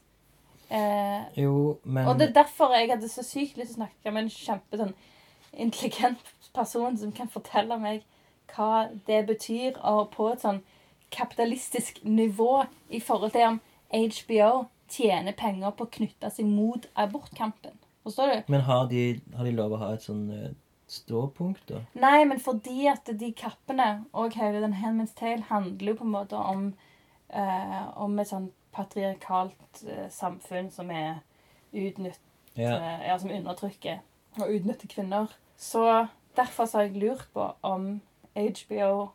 eh, 0.69 1.23
Jo, 1.39 1.79
men 1.85 2.09
Og 2.11 2.19
det 2.19 2.29
er 2.29 2.39
derfor 2.43 2.75
jeg 2.75 2.91
hadde 2.91 3.09
så 3.09 3.23
sykt 3.23 3.61
lyst 3.61 3.77
til 3.77 3.77
å 3.77 3.85
snakke 3.85 4.13
med 4.13 4.25
en 4.25 4.33
kjempe 4.35 4.81
sånn 4.81 4.95
intelligent 5.57 6.19
person 6.55 6.97
som 6.99 7.13
kan 7.13 7.29
fortelle 7.29 7.77
meg 7.81 8.03
hva 8.55 8.89
det 9.07 9.25
betyr, 9.27 9.79
og 9.83 10.11
på 10.15 10.29
et 10.33 10.43
sånn 10.45 10.63
kapitalistisk 11.15 12.01
nivå 12.05 12.65
i 12.91 13.01
forhold 13.01 13.33
til 13.35 13.47
om 13.53 13.61
HBO 13.91 14.65
tjener 14.91 15.33
penger 15.39 15.71
på 15.75 15.87
å 15.87 15.93
knytte 15.97 16.31
seg 16.31 16.47
mot 16.51 16.87
abortkampen. 16.99 17.77
Forstår 18.05 18.31
du? 18.33 18.53
Men 18.53 18.65
har 18.67 18.87
de, 18.91 19.05
har 19.37 19.45
de 19.49 19.53
lov 19.57 19.73
å 19.73 19.81
ha 19.81 19.93
et 19.95 20.05
sånn 20.05 20.27
eh, 20.35 20.51
ståpunkt, 20.91 21.63
da? 21.71 21.81
Nei, 21.97 22.25
men 22.29 22.41
fordi 22.43 22.89
at 22.91 23.09
de 23.21 23.31
kappene 23.33 24.05
og 24.13 24.35
hele 24.37 24.61
den 24.65 24.77
Handman's 24.83 25.15
Tale 25.17 25.47
handler 25.49 25.95
jo 25.95 26.01
på 26.03 26.05
en 26.05 26.13
måte 26.13 26.37
om 26.37 26.67
eh, 27.31 27.81
om 27.97 28.19
et 28.21 28.29
sånn 28.31 28.51
patriarkalt 28.77 29.81
eh, 29.89 30.09
samfunn 30.13 30.69
som 30.75 30.91
er 30.91 31.23
utnytt, 31.73 32.21
Ja. 32.55 32.77
eh, 32.77 33.07
ja, 33.09 33.17
som 33.19 33.33
undertrykker 33.35 34.03
og 34.39 34.51
utnytter 34.51 34.91
kvinner. 34.91 35.33
Så 35.57 35.87
derfor 36.37 36.67
så 36.67 36.79
har 36.79 36.89
jeg 36.89 37.01
lurt 37.03 37.29
på 37.33 37.49
om 37.61 38.01
HBO 38.35 39.09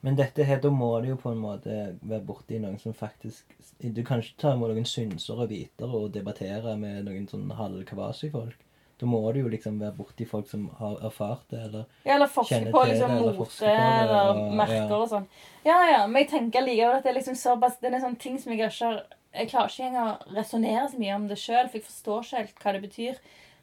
Men 0.00 0.16
dette 0.16 0.44
her, 0.44 0.58
da 0.58 0.70
må 0.74 0.88
det 1.00 1.12
jo 1.12 1.20
på 1.20 1.30
en 1.30 1.42
måte 1.42 1.76
være 2.00 2.24
borti 2.26 2.58
noen 2.58 2.78
som 2.80 2.94
faktisk 2.96 3.52
Du 3.78 4.02
kan 4.06 4.22
ikke 4.22 4.40
ta 4.40 4.54
imot 4.56 4.72
noen 4.72 4.88
synsere 4.88 5.44
og 5.44 5.52
vitere 5.52 6.02
og 6.04 6.12
debattere 6.14 6.76
med 6.80 7.04
noen 7.06 7.28
sånn 7.30 7.50
halvkvasi-folk. 7.54 8.56
Da 9.02 9.06
må 9.06 9.18
du 9.34 9.40
jo 9.40 9.48
liksom 9.50 9.80
være 9.82 9.96
borti 9.96 10.24
folk 10.30 10.46
som 10.46 10.68
har 10.78 11.00
erfart 11.02 11.48
det, 11.50 11.58
eller 11.66 11.86
Ja, 12.06 12.14
eller 12.14 12.30
forske 12.30 12.54
Kjenner 12.54 12.74
på 12.74 12.84
liksom 12.86 13.10
det, 13.10 13.16
eller 13.16 13.38
mote 13.38 13.72
eller 13.72 14.42
merker 14.60 14.94
ja. 14.94 14.98
og 15.00 15.08
sånn. 15.10 15.26
Ja, 15.66 15.78
ja, 15.90 16.02
men 16.06 16.22
jeg 16.22 16.30
tenker 16.30 16.62
likevel 16.62 17.00
at 17.00 17.06
det 17.06 17.10
er 17.10 17.18
liksom 17.18 17.38
såpass 17.38 17.80
Det 17.80 17.90
er 17.90 17.98
en 17.98 18.04
sånn 18.04 18.18
ting 18.22 18.38
som 18.38 18.54
jeg 18.54 18.62
ikke 18.62 18.92
har 18.92 19.00
Jeg 19.34 19.50
klarer 19.50 19.74
ikke 19.74 19.88
engang 19.88 20.12
å 20.12 20.36
resonnere 20.36 20.86
så 20.92 21.02
mye 21.02 21.16
om 21.18 21.26
det 21.30 21.40
sjøl, 21.42 21.66
for 21.66 21.80
jeg 21.80 21.88
forstår 21.88 22.22
ikke 22.22 22.42
helt 22.42 22.62
hva 22.62 22.76
det 22.76 22.82
betyr. 22.84 23.18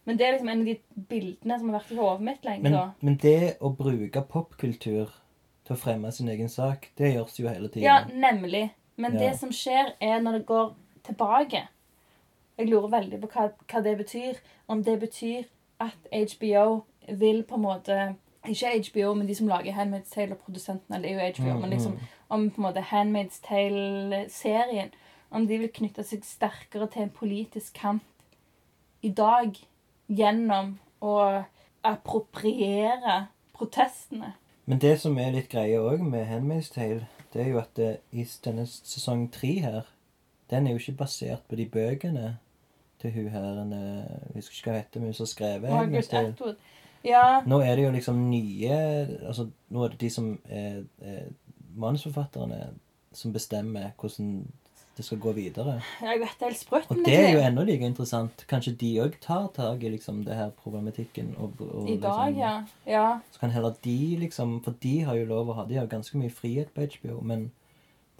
Men 0.05 0.17
det 0.17 0.25
er 0.25 0.31
liksom 0.31 0.49
en 0.49 0.61
av 0.61 0.65
de 0.65 0.77
bildene 1.09 1.59
som 1.59 1.69
har 1.69 1.79
vært 1.79 1.91
i 1.91 1.95
hodet 1.99 2.21
mitt 2.25 2.45
lenge, 2.45 2.63
men, 2.63 2.71
da. 2.73 2.85
men 3.01 3.17
det 3.21 3.57
å 3.61 3.69
bruke 3.77 4.21
popkultur 4.25 5.11
til 5.65 5.75
å 5.75 5.77
fremme 5.77 6.11
sin 6.11 6.29
egen 6.29 6.49
sak, 6.49 6.87
det 6.97 7.13
gjøres 7.13 7.39
jo 7.39 7.47
hele 7.47 7.67
tiden. 7.69 7.83
Ja, 7.83 7.99
nemlig. 8.13 8.69
Men 8.97 9.13
Ja. 9.13 9.19
det 9.19 9.39
som 9.39 9.49
skjer, 9.51 9.93
er 10.01 10.19
når 10.21 10.31
det 10.39 10.45
går 10.45 10.73
tilbake. 11.03 11.67
Jeg 12.57 12.67
lurer 12.69 12.89
veldig 12.89 13.21
på 13.21 13.27
hva, 13.27 13.51
hva 13.71 13.81
det 13.83 13.97
betyr. 13.97 14.39
Om 14.67 14.83
det 14.83 14.99
betyr 14.99 15.43
at 15.79 16.09
HBO 16.11 16.83
vil 17.07 17.43
på 17.43 17.55
en 17.55 17.61
måte 17.61 18.15
Ikke 18.47 18.71
HBO, 18.79 19.13
men 19.15 19.27
de 19.27 19.35
som 19.35 19.47
lager 19.47 19.73
Handmaid's 19.73 20.13
Tale 20.13 20.31
og 20.31 20.39
produsentene. 20.39 21.01
Det 21.01 21.11
er 21.11 21.15
jo 21.27 21.33
HBO, 21.43 21.53
Mm, 21.53 21.61
men 21.61 21.69
liksom 21.69 21.99
om 22.29 22.49
på 22.49 22.57
en 22.61 22.63
måte 22.63 22.81
Handmaid's 22.81 23.41
Tale-serien 23.43 24.91
Om 25.31 25.47
de 25.47 25.57
vil 25.57 25.69
knytte 25.69 26.03
seg 26.03 26.23
sterkere 26.25 26.87
til 26.89 27.01
en 27.01 27.09
politisk 27.09 27.73
kamp 27.73 28.01
i 29.01 29.09
dag 29.09 29.55
gjennom 30.09 30.75
å 31.01 31.15
appropriere 31.85 33.29
protestene. 33.55 34.33
Men 34.69 34.81
det 34.81 34.99
som 35.01 35.17
er 35.17 35.33
litt 35.33 35.49
greie 35.49 35.79
òg 35.81 36.03
med 36.05 36.27
Handmaid's 36.29 36.73
Tale, 36.73 37.07
det 37.33 37.43
er 37.43 37.49
jo 37.53 37.61
at 37.61 37.71
det, 37.77 37.89
i 38.11 38.25
denne 38.45 38.65
sesong 38.69 39.27
tre 39.33 39.53
her, 39.63 39.87
den 40.49 40.67
er 40.67 40.73
jo 40.75 40.81
ikke 40.81 40.99
basert 41.03 41.45
på 41.49 41.57
de 41.57 41.65
bøkene 41.69 42.37
til 43.01 43.13
hun 43.15 43.29
her 43.31 43.61
en, 43.61 43.73
eh, 43.73 44.35
Jeg 44.35 44.35
husker 44.35 44.55
ikke 44.55 44.69
hva 44.69 44.75
hun 44.75 44.83
heter, 44.83 44.99
men 44.99 45.07
hun 45.07 45.13
som 45.13 45.29
skrevet 45.29 45.69
Margaret. 45.69 46.13
Atwood. 46.13 46.55
Ja, 47.05 47.41
Nå 47.47 47.61
er 47.63 47.75
det 47.75 47.85
jo 47.85 47.91
liksom 47.91 48.17
nye 48.29 48.79
Altså, 49.23 49.49
nå 49.69 49.83
er 49.83 49.93
det 49.93 50.01
de 50.01 50.09
som 50.09 50.33
er, 50.49 50.83
er 51.01 51.29
manusforfatterne 51.79 52.73
som 53.13 53.33
bestemmer 53.33 53.93
hvordan 53.99 54.47
det 54.99 55.05
skal 55.07 55.19
gå 55.23 55.31
videre. 55.31 55.77
jeg 56.03 56.19
vet 56.19 56.33
det 56.35 56.45
er 56.45 56.51
helt 56.51 56.59
sprøtt. 56.59 56.89
Og 56.91 56.97
det 57.05 57.15
er 57.15 57.29
jo 57.31 57.43
enda 57.47 57.63
like 57.63 57.87
interessant. 57.87 58.41
Kanskje 58.51 58.73
de 58.81 58.89
òg 58.99 59.15
tar 59.23 59.45
tak 59.55 59.83
i 59.83 59.91
liksom 59.93 60.25
det 60.27 60.35
her 60.35 60.49
problematikken. 60.59 61.29
Og, 61.39 61.53
og 61.63 61.87
I 61.87 61.95
dag, 62.03 62.33
liksom, 62.33 62.41
ja. 62.41 62.53
ja. 62.89 63.05
Så 63.31 63.39
kan 63.39 63.53
heller 63.55 63.77
de 63.85 63.95
liksom 64.25 64.57
For 64.65 64.75
de 64.83 64.97
har 65.07 65.15
jo 65.15 65.29
lov 65.29 65.53
å 65.53 65.55
ha 65.61 65.65
De 65.69 65.77
har 65.79 65.87
ganske 65.87 66.19
mye 66.19 66.33
frihet 66.33 66.73
på 66.75 66.83
HBO, 66.83 67.21
men 67.23 67.47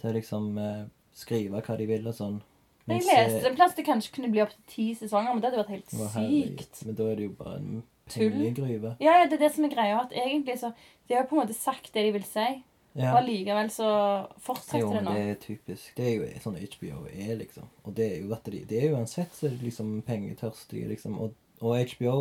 til 0.00 0.08
å 0.08 0.16
liksom 0.16 0.56
eh, 0.56 0.86
skrive 1.12 1.60
hva 1.60 1.76
de 1.76 1.88
vil 1.90 2.08
og 2.08 2.16
sånn. 2.16 2.40
Mens, 2.88 3.04
jeg 3.04 3.28
leste 3.28 3.50
en 3.50 3.58
plass 3.58 3.76
det 3.76 3.84
kanskje 3.84 4.14
kunne 4.16 4.30
bli 4.32 4.40
opp 4.40 4.54
til 4.54 4.64
ti 4.72 4.86
sesonger, 4.96 5.34
men 5.34 5.42
det 5.42 5.50
hadde 5.50 5.60
vært 5.60 5.74
helt 5.76 5.92
sykt. 5.92 6.80
Men 6.86 6.96
da 6.96 7.10
er 7.10 7.20
det 7.20 7.28
jo 7.28 7.34
bare 7.36 7.60
en 7.60 7.82
pengegryve. 8.08 8.96
Ja, 9.04 9.20
ja, 9.20 9.28
det 9.28 9.36
er 9.36 9.44
det 9.44 9.52
som 9.58 9.68
er 9.68 9.74
greia. 9.76 10.00
At 10.06 10.16
egentlig 10.16 10.56
så 10.62 10.72
De 11.04 11.18
har 11.18 11.26
jo 11.26 11.30
på 11.30 11.36
en 11.36 11.42
måte 11.42 11.58
sagt 11.58 11.92
det 11.92 12.06
de 12.06 12.16
vil 12.16 12.24
si, 12.24 12.48
Ja. 12.94 13.12
og 13.12 13.20
allikevel 13.20 13.68
så 13.70 13.86
Jo, 13.86 14.40
fortsetter 14.42 14.80
det 14.88 14.94
men 14.96 15.04
nå. 15.04 15.12
det 15.14 15.26
er 15.30 15.34
typisk. 15.44 15.92
Det 15.96 16.06
er 16.08 16.14
jo 16.16 16.40
sånn 16.42 16.56
HBO 16.58 17.04
er, 17.06 17.36
liksom. 17.38 17.68
Og 17.86 17.94
det 17.94 18.06
er 18.12 18.16
jo 18.24 18.32
at 18.34 18.44
de 18.50 18.64
Det 18.66 18.80
er 18.82 18.88
jo 18.90 18.96
uansett 18.96 19.30
så 19.36 19.46
er 19.46 19.54
de 19.54 19.64
liksom 19.68 20.02
pengetørstige, 20.08 20.88
liksom. 20.90 21.18
Og, 21.22 21.34
og 21.62 21.76
HBO 21.94 22.16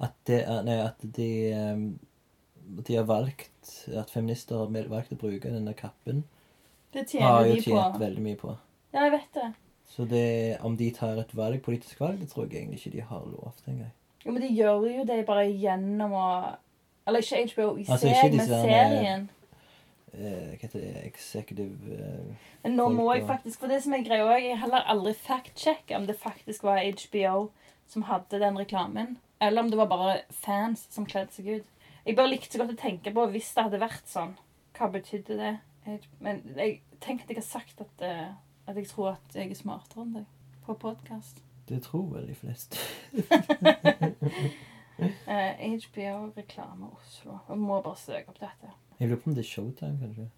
At 0.00 0.12
det 0.26 0.42
Nei, 0.64 0.76
at 0.84 1.00
de 1.16 1.30
ehm, 1.52 1.86
De 2.86 2.96
har 2.98 3.04
valgt 3.08 3.72
At 3.96 4.10
feminister 4.12 4.58
har 4.60 4.68
valgt 4.92 5.12
å 5.12 5.16
bruke 5.16 5.48
denne 5.50 5.72
kappen, 5.74 6.24
Det 6.92 7.06
har 7.06 7.08
tjener 7.08 7.48
jo 7.48 7.54
de 7.54 7.60
tjent 7.64 7.94
på. 7.94 7.98
veldig 8.04 8.22
mye 8.22 8.36
på. 8.36 8.56
Ja, 8.92 9.04
jeg 9.06 9.12
vet 9.12 9.34
det. 9.34 9.48
Så 9.90 10.04
det, 10.08 10.58
om 10.62 10.76
de 10.76 10.90
tar 10.90 11.18
et 11.18 11.32
valg, 11.34 11.62
politisk 11.62 12.00
valg, 12.00 12.20
det 12.20 12.28
tror 12.30 12.46
jeg 12.46 12.60
egentlig 12.62 12.78
ikke 12.80 12.92
de 12.96 13.00
har 13.08 13.24
lov 13.26 13.52
til 13.58 13.72
engang. 13.72 13.92
Jo, 14.24 14.32
men 14.32 14.42
de 14.42 14.48
gjør 14.54 14.86
jo 14.98 15.04
det 15.08 15.26
bare 15.26 15.46
gjennom 15.48 16.12
å 16.12 16.56
Eller 17.08 17.20
ikke 17.24 17.54
HBO 17.54 17.76
i 17.78 17.84
Altså, 17.88 18.08
ikke 18.12 18.36
men 18.36 18.46
serien. 18.48 19.28
Eh, 20.12 20.54
hva 20.56 20.64
heter 20.64 20.82
det? 20.82 21.04
Executive 21.06 21.94
eh, 21.94 22.46
Men 22.64 22.74
nå 22.74 22.88
må 22.90 23.04
jeg 23.14 23.28
faktisk 23.28 23.60
For 23.62 23.70
det 23.70 23.76
som 23.84 23.94
er 23.94 24.02
greia 24.02 24.24
òg, 24.26 24.42
jeg 24.42 24.58
heller 24.58 24.88
aldri 24.90 25.12
fact-sjekka 25.14 26.00
om 26.00 26.08
det 26.08 26.16
faktisk 26.18 26.66
var 26.66 26.82
HBO 26.82 27.50
som 27.90 28.06
hadde 28.06 28.38
den 28.38 28.58
reklamen, 28.58 29.16
eller 29.42 29.64
om 29.64 29.70
det 29.70 29.78
var 29.78 29.88
bare 29.90 30.12
fans 30.30 30.84
som 30.94 31.06
kledde 31.10 31.34
seg 31.34 31.48
ut. 31.56 31.70
Jeg 32.04 32.14
bare 32.14 32.30
likte 32.30 32.54
så 32.54 32.60
godt 32.62 32.76
å 32.76 32.78
tenke 32.78 33.10
på 33.14 33.24
hvis 33.32 33.48
det 33.56 33.64
hadde 33.66 33.80
vært 33.82 34.06
sånn. 34.06 34.36
Hva 34.78 34.86
betydde 34.94 35.38
det? 35.40 35.54
Men 36.22 36.42
jeg 36.54 36.76
tenker 37.02 37.26
at 37.26 37.32
jeg 37.34 37.40
har 37.40 37.48
sagt 37.48 37.82
at, 37.82 38.04
eh, 38.06 38.30
at 38.70 38.78
jeg 38.78 38.86
tror 38.92 39.16
at 39.16 39.34
jeg 39.34 39.50
er 39.50 39.58
smartere 39.58 40.04
enn 40.04 40.14
deg 40.20 40.28
på 40.66 40.76
podkast. 40.86 41.42
Det 41.66 41.80
tror 41.86 42.06
vel 42.14 42.30
de 42.30 42.38
fleste. 42.38 42.78
Eh, 45.00 45.62
HBO 45.80 46.26
Reklame 46.36 46.90
Oslo. 46.92 47.38
Jeg 47.48 47.56
må 47.56 47.78
bare 47.80 47.96
søke 47.96 48.34
opp 48.34 48.40
dette. 48.42 48.68
Jeg 49.00 49.08
lurer 49.08 49.20
på 49.20 49.30
om 49.30 49.34
det 49.34 49.42
er 49.44 49.48
Showtime, 49.48 49.98
kanskje. 50.00 50.30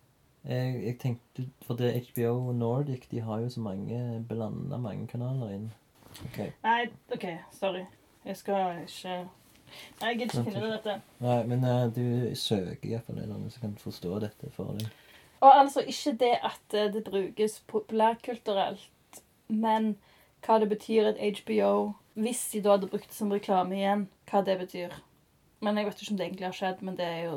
Jeg, 0.45 0.85
jeg 0.85 0.99
tenkte, 0.99 1.47
For 1.67 1.75
det 1.79 1.89
er 1.91 2.01
HBO 2.09 2.53
Nordic 2.53 3.09
de 3.11 3.21
har 3.21 3.41
jo 3.41 3.49
så 3.51 3.61
mange 3.61 4.25
blanda 4.29 4.79
mange 4.79 5.07
kanaler 5.07 5.51
inn. 5.51 5.73
Okay. 6.25 6.51
Nei, 6.63 6.87
OK. 7.15 7.27
Sorry. 7.53 7.85
Jeg 8.25 8.37
skal 8.37 8.83
ikke 8.87 9.29
Nei, 10.01 10.09
jeg 10.09 10.19
gidder 10.19 10.39
ikke 10.39 10.51
finne 10.51 10.67
ut 10.67 10.73
dette. 10.75 10.95
Nei, 11.25 11.39
men 11.49 11.65
uh, 11.65 11.87
du 11.95 12.35
søker 12.37 12.91
iallfall 12.91 13.17
en 13.17 13.23
eller 13.23 13.39
annen 13.39 13.53
som 13.55 13.65
kan 13.65 13.77
forstå 13.81 14.19
dette 14.21 14.51
for 14.53 14.77
deg. 14.77 14.91
Og 15.41 15.59
altså 15.59 15.81
ikke 15.81 16.13
det 16.21 16.35
at 16.45 16.77
eh, 16.77 16.91
det 16.93 17.03
brukes 17.05 17.57
populærkulturelt, 17.67 19.23
men 19.49 19.97
hva 20.45 20.59
det 20.63 20.69
betyr 20.71 21.09
at 21.11 21.23
HBO 21.41 21.95
Hvis 22.15 22.45
de 22.53 22.61
da 22.63 22.77
hadde 22.77 22.91
brukt 22.93 23.09
det 23.09 23.17
som 23.17 23.33
reklame 23.33 23.79
igjen, 23.79 24.03
hva 24.29 24.43
det 24.45 24.59
betyr. 24.61 24.93
Men 25.65 25.79
jeg 25.81 25.87
vet 25.87 26.03
ikke 26.03 26.13
om 26.13 26.19
det 26.19 26.27
egentlig 26.27 26.47
har 26.47 26.59
skjedd, 26.59 26.83
men 26.85 26.99
det 26.99 27.07
er 27.07 27.23
jo 27.25 27.37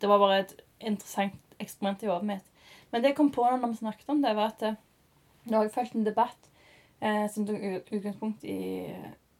Det 0.00 0.08
var 0.08 0.18
bare 0.22 0.38
et 0.44 0.54
interessant 0.80 1.36
eksperiment 1.60 2.02
i 2.02 2.08
hodet 2.10 2.28
mitt. 2.30 2.46
Men 2.90 3.02
det 3.02 3.12
jeg 3.12 3.16
kom 3.20 3.30
på 3.32 3.44
når 3.46 3.74
vi 3.74 3.80
snakket 3.82 4.08
om 4.10 4.22
det, 4.24 4.32
var 4.36 4.54
at 4.54 4.62
eh, 4.66 4.78
nå 5.46 5.56
har 5.58 5.66
jeg 5.68 5.74
fulgt 5.74 5.94
en 5.98 6.06
debatt 6.08 6.48
eh, 7.00 7.26
som 7.32 7.46
tok 7.46 7.92
utgangspunkt 7.92 8.44
i, 8.48 8.90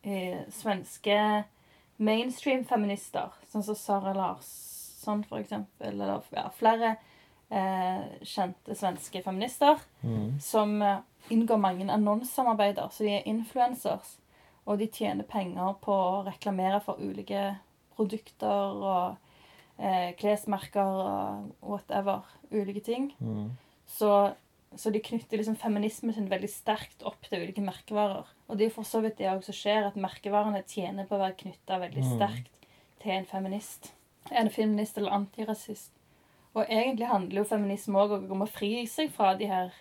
i 0.05 0.19
svenske 0.55 1.17
mainstream-feminister, 2.01 3.33
sånn 3.53 3.65
som 3.67 3.77
Sara 3.77 4.13
Larsson, 4.17 5.25
for 5.29 5.41
eksempel, 5.41 5.95
eller 6.01 6.23
ja, 6.35 6.47
flere 6.57 6.95
eh, 7.51 8.05
kjente 8.27 8.77
svenske 8.79 9.23
feminister 9.25 9.81
Mm. 10.03 10.39
som 10.41 10.83
eh, 10.83 10.99
inngår 11.31 11.59
mange 11.61 11.89
annonsesamarbeider, 11.93 12.89
så 12.93 13.05
de 13.05 13.17
er 13.19 13.27
influencers, 13.29 14.15
og 14.65 14.79
de 14.81 14.87
tjener 14.89 15.25
penger 15.29 15.75
på 15.83 15.93
å 15.93 16.23
reklamere 16.25 16.81
for 16.85 17.01
ulike 17.01 17.57
produkter 17.97 18.81
og 18.81 19.17
eh, 19.81 20.13
klesmerker 20.21 20.85
og 20.85 21.51
whatever, 21.65 22.23
ulike 22.53 22.83
ting. 22.85 23.11
Mm. 23.19 23.51
Så, 23.91 24.11
så 24.77 24.93
de 24.95 25.01
knytter 25.03 25.41
liksom 25.41 25.57
feminismen 25.59 26.15
sin 26.15 26.29
veldig 26.31 26.51
sterkt 26.53 27.03
opp 27.09 27.25
til 27.27 27.43
ulike 27.47 27.65
merkevarer. 27.65 28.29
Og 28.49 28.59
det 28.59 28.69
er 28.69 28.75
for 28.75 28.87
så 28.87 29.01
vidt 29.03 29.19
det 29.19 29.31
også 29.33 29.51
som 29.51 29.59
skjer, 29.63 29.87
at 29.89 29.97
merkevarene 30.01 30.63
tjener 30.69 31.09
på 31.09 31.17
å 31.17 31.25
være 31.25 31.39
knytta 31.43 31.81
veldig 31.83 32.05
Mm. 32.05 32.13
sterkt 32.17 32.67
til 33.03 33.13
en 33.17 33.27
feminist. 33.27 33.93
En 34.31 34.51
feminist 34.51 34.99
eller 34.99 35.17
antirasist. 35.17 35.91
Og 36.55 36.67
egentlig 36.69 37.07
handler 37.07 37.43
jo 37.43 37.49
feminisme 37.49 37.99
òg 37.99 38.31
om 38.31 38.43
å 38.43 38.49
fri 38.51 38.87
seg 38.87 39.11
fra 39.15 39.35
de 39.39 39.47
her 39.47 39.73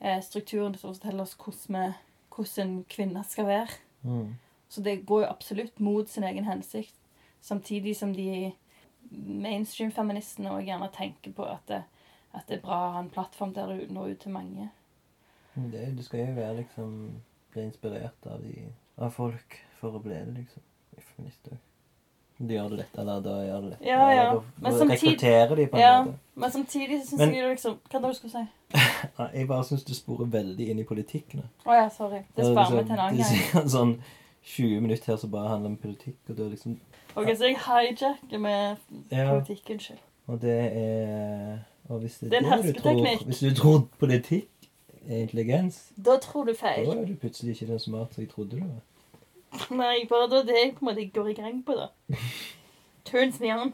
eh, 0.00 0.20
strukturene 0.22 0.78
som 0.78 0.94
forteller 0.94 1.22
oss 1.26 1.34
hvordan, 1.36 1.94
hvordan 2.30 2.84
kvinner 2.88 3.22
skal 3.26 3.46
være. 3.46 3.78
Mm. 4.02 4.34
Så 4.68 4.82
det 4.82 5.06
går 5.06 5.24
jo 5.24 5.30
absolutt 5.30 5.80
mot 5.80 6.08
sin 6.08 6.24
egen 6.24 6.44
hensikt. 6.44 6.94
Samtidig 7.42 7.96
som 7.96 8.12
de 8.14 8.52
mainstream-feministene 9.10 10.52
òg 10.54 10.68
gjerne 10.68 10.88
tenker 10.94 11.34
på 11.36 11.46
at 11.48 11.66
det, 11.70 11.82
at 12.34 12.48
det 12.48 12.58
er 12.58 12.64
bra 12.64 12.80
å 12.86 12.94
ha 12.96 13.02
en 13.04 13.12
plattform 13.14 13.54
der 13.56 13.70
du 13.72 13.92
når 13.94 14.14
ut 14.14 14.24
til 14.24 14.34
mange. 14.34 14.70
Det, 15.54 15.84
du 15.96 16.02
skal 16.02 16.24
jo 16.24 16.32
være 16.34 16.56
liksom 16.64 16.96
Bli 17.54 17.62
inspirert 17.68 18.26
av, 18.26 18.40
de, 18.42 18.64
av 18.98 19.12
folk 19.14 19.60
for 19.78 19.94
å 19.94 20.00
bli 20.02 20.16
det, 20.16 20.32
liksom. 20.40 20.62
Feminist 20.98 21.52
òg. 21.52 21.60
De 22.36 22.56
gjør 22.56 22.72
det 22.72 22.78
lett, 22.80 22.96
eller 22.98 23.20
da 23.22 23.34
gjør 23.46 23.60
det 23.62 23.68
lett. 23.68 23.84
Ja, 23.86 24.08
ja. 24.10 24.24
Da, 24.34 24.40
Men 24.58 24.78
da 24.80 24.86
rekrutterer 24.90 25.54
de 25.56 25.66
på 25.70 25.76
en 25.78 25.82
Ja, 25.82 25.92
måte. 26.02 26.18
men 26.34 26.50
samtidig 26.50 26.98
så 27.04 27.12
syns 27.12 27.36
jeg 27.36 27.50
liksom 27.52 27.76
Hva 27.90 28.00
var 28.00 28.08
det 28.08 28.16
du 28.16 28.18
skulle 28.18 28.32
si? 28.32 28.80
Jeg 29.38 29.48
bare 29.52 29.64
syns 29.68 29.86
du 29.86 29.94
sporer 29.94 30.32
veldig 30.32 30.66
inn 30.72 30.82
i 30.82 30.86
politikken. 30.88 31.44
Å 31.62 31.70
oh, 31.70 31.76
ja, 31.78 31.86
sorry. 31.94 32.24
Det 32.34 32.48
sparer 32.48 32.80
vi 32.80 32.82
til 32.88 32.96
en 32.96 33.04
annen 33.04 33.22
gang. 33.22 33.68
sånn 33.76 33.94
20 34.44 34.80
minutter 34.80 35.12
her 35.12 35.16
som 35.16 35.30
bare 35.30 35.48
handler 35.48 35.70
om 35.70 35.76
politikk, 35.76 36.16
og 36.28 36.38
er 36.38 36.48
liksom 36.50 36.78
Ok, 37.16 37.28
Så 37.36 37.44
jeg 37.46 37.56
hijacker 37.66 38.38
med 38.38 38.76
Ja, 39.12 39.30
politikk. 39.38 39.70
Unnskyld. 39.70 39.98
og 40.26 40.40
det 40.42 40.56
er 40.72 41.58
Og 41.88 41.98
hvis 41.98 42.18
det 42.18 42.30
Det 42.30 42.38
er 42.38 42.38
en 42.38 42.44
du 42.44 42.50
tror 42.50 42.62
hersketeknikk. 42.62 43.24
Hvis 43.26 43.38
du 43.38 43.54
tror 43.54 43.88
politikk 43.98 44.48
er 45.08 45.16
intelligens, 45.16 45.92
Da 46.06 46.16
tror 46.22 46.44
du 46.44 46.52
da 46.52 46.56
feil. 46.56 46.88
er 46.88 47.04
du 47.04 47.14
plutselig 47.14 47.50
ikke 47.60 47.72
den 47.72 47.78
smarte 47.78 48.20
jeg 48.20 48.28
trodde 48.30 48.50
du 48.50 48.56
var. 48.56 48.80
Nei, 49.80 50.06
bare 50.08 50.30
da 50.30 50.42
det 50.42 50.56
jeg 50.64 50.72
på 50.74 50.78
en 50.88 50.94
måte 50.94 51.10
går 51.14 51.26
i 51.28 51.34
gang 51.34 51.64
på, 51.66 51.72
da. 51.72 51.86
Turns 53.04 53.40
me 53.40 53.52
on. 53.54 53.72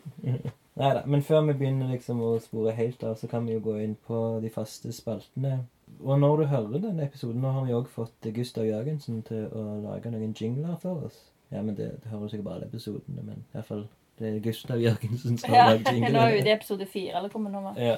Nei 0.77 0.95
da, 0.95 1.03
men 1.07 1.23
før 1.23 1.41
vi 1.47 1.53
begynner 1.53 1.91
liksom 1.93 2.21
å 2.21 2.39
spore 2.41 2.73
helt 2.73 3.03
av, 3.05 3.15
så 3.17 3.27
kan 3.31 3.47
vi 3.47 3.53
jo 3.53 3.61
gå 3.61 3.77
inn 3.85 3.97
på 4.07 4.41
de 4.43 4.51
faste 4.51 4.93
spaltene. 4.93 5.67
Og 6.03 6.21
når 6.21 6.37
du 6.37 6.45
hører 6.45 6.79
denne 6.81 7.05
episoden, 7.05 7.41
nå 7.41 7.51
har 7.53 7.65
vi 7.67 7.75
òg 7.77 7.89
fått 7.93 8.29
Gustav 8.35 8.65
Jørgensen 8.65 9.23
til 9.27 9.49
å 9.53 9.65
lage 9.85 10.11
noen 10.13 10.33
jingler 10.37 10.79
for 10.83 11.07
oss. 11.07 11.19
Ja, 11.53 11.63
men 11.63 11.75
det, 11.77 11.91
det 12.03 12.11
hører 12.11 12.23
du 12.23 12.29
sikkert 12.33 12.47
bare 12.47 12.61
alle 12.61 12.69
episodene, 12.71 13.25
men 13.27 13.43
i 13.43 13.57
hvert 13.57 13.67
fall 13.69 13.83
det 14.21 14.29
er 14.29 14.39
Gustav 14.45 14.81
Jørgensen 14.81 15.39
som 15.41 15.55
Ja, 15.55 15.67
lagd 15.73 15.89
jinglene. 15.93 16.15
Nå 16.17 16.25
er 16.25 16.37
jo 16.37 16.45
det 16.47 16.55
episode 16.57 16.87
fire, 16.87 17.19
eller 17.19 17.29
kommer 17.33 17.51
det 17.51 17.63
nå? 17.65 17.75
Ja. 17.77 17.97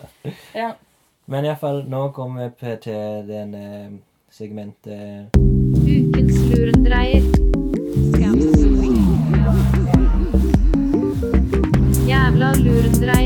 Ja. 0.54 0.72
Men 1.30 1.46
iallfall, 1.46 1.84
nå 1.86 2.08
kommer 2.16 2.50
vi 2.58 2.76
til 2.82 3.28
den 3.30 3.54
eh, 3.54 3.90
segmentet 4.30 5.30
Ukens 5.36 6.38
lurendreier. 6.50 7.22
Jævla 12.08 12.54
lurendreier. 12.58 13.21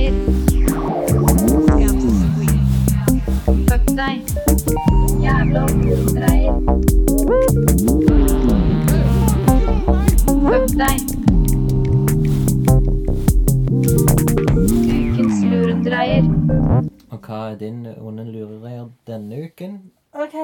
Hva 17.26 17.40
er 17.52 17.56
din 17.60 17.82
onde 18.00 18.24
lurereier 18.28 18.88
denne 19.08 19.42
uken? 19.48 19.78
OK. 20.14 20.36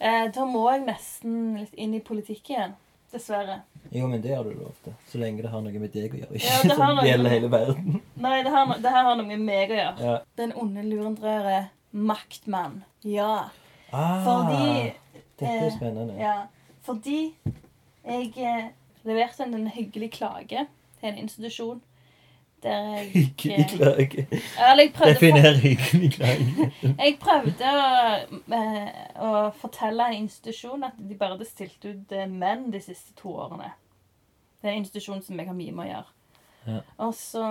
Eh, 0.00 0.26
da 0.32 0.44
må 0.48 0.62
jeg 0.72 0.84
nesten 0.86 1.56
litt 1.60 1.74
inn 1.74 1.94
i 1.98 2.00
politikk 2.04 2.50
igjen. 2.54 2.76
Dessverre. 3.10 3.56
Jo, 3.90 4.06
men 4.06 4.20
det 4.22 4.36
har 4.36 4.44
du 4.46 4.52
lov 4.54 4.74
til. 4.84 4.92
Så 5.10 5.18
lenge 5.18 5.42
det 5.42 5.50
har 5.50 5.62
noe 5.64 5.80
med 5.82 5.90
deg 5.92 6.12
å 6.14 6.20
gjøre. 6.20 6.36
Ikke 6.38 6.46
Ja, 6.46 6.60
det 6.62 6.76
som 6.78 6.94
noe- 6.94 7.06
gjelder 7.08 7.32
hele 7.34 7.50
verden. 7.50 7.96
Nei, 8.22 8.36
det 8.46 8.52
her, 8.54 8.74
det 8.84 8.92
her 8.94 9.08
har 9.08 9.16
noe 9.18 9.26
med 9.26 9.42
meg 9.48 9.72
å 9.74 9.78
gjøre. 9.80 10.06
Ja. 10.06 10.14
Den 10.38 10.52
onde 10.62 10.84
lurendreier 10.86 11.48
er 11.56 11.66
maktmann. 11.92 12.84
Ja. 13.02 13.48
Ah, 13.90 14.20
Fordi 14.22 14.92
Dette 15.40 15.50
er 15.50 15.66
eh, 15.66 15.74
spennende. 15.74 16.14
Ja, 16.22 16.36
fordi 16.86 17.34
jeg 18.06 18.30
eh, 18.38 18.68
leverte 19.08 19.42
en, 19.48 19.56
en 19.58 19.66
hyggelig 19.74 20.12
klage 20.20 20.68
til 21.00 21.08
en 21.10 21.18
institusjon 21.24 21.80
der 22.62 22.88
jeg 22.96 23.06
Hyggelig 23.16 23.58
jeg 24.80 24.92
prøvde, 24.94 25.12
Definer 25.12 25.58
hyggelig 25.60 26.30
jeg 26.82 27.16
prøvde 27.22 27.72
å, 27.74 27.84
eh, 28.56 28.90
å 29.20 29.32
fortelle 29.60 30.08
en 30.10 30.18
institusjon 30.24 30.84
at 30.88 30.98
de 30.98 31.16
bare 31.18 31.36
hadde 31.36 31.48
stilt 31.48 31.84
ut 31.84 32.14
eh, 32.16 32.28
menn 32.28 32.68
de 32.74 32.80
siste 32.84 33.14
to 33.18 33.32
årene. 33.32 33.72
Det 34.60 34.68
er 34.68 34.74
en 34.74 34.82
institusjon 34.84 35.22
som 35.24 35.38
jeg 35.40 35.48
har 35.48 35.56
mye 35.56 35.74
med 35.76 35.86
å 35.86 35.90
gjøre. 35.90 36.16
Ja. 36.66 36.80
Og 37.06 37.14
så, 37.16 37.44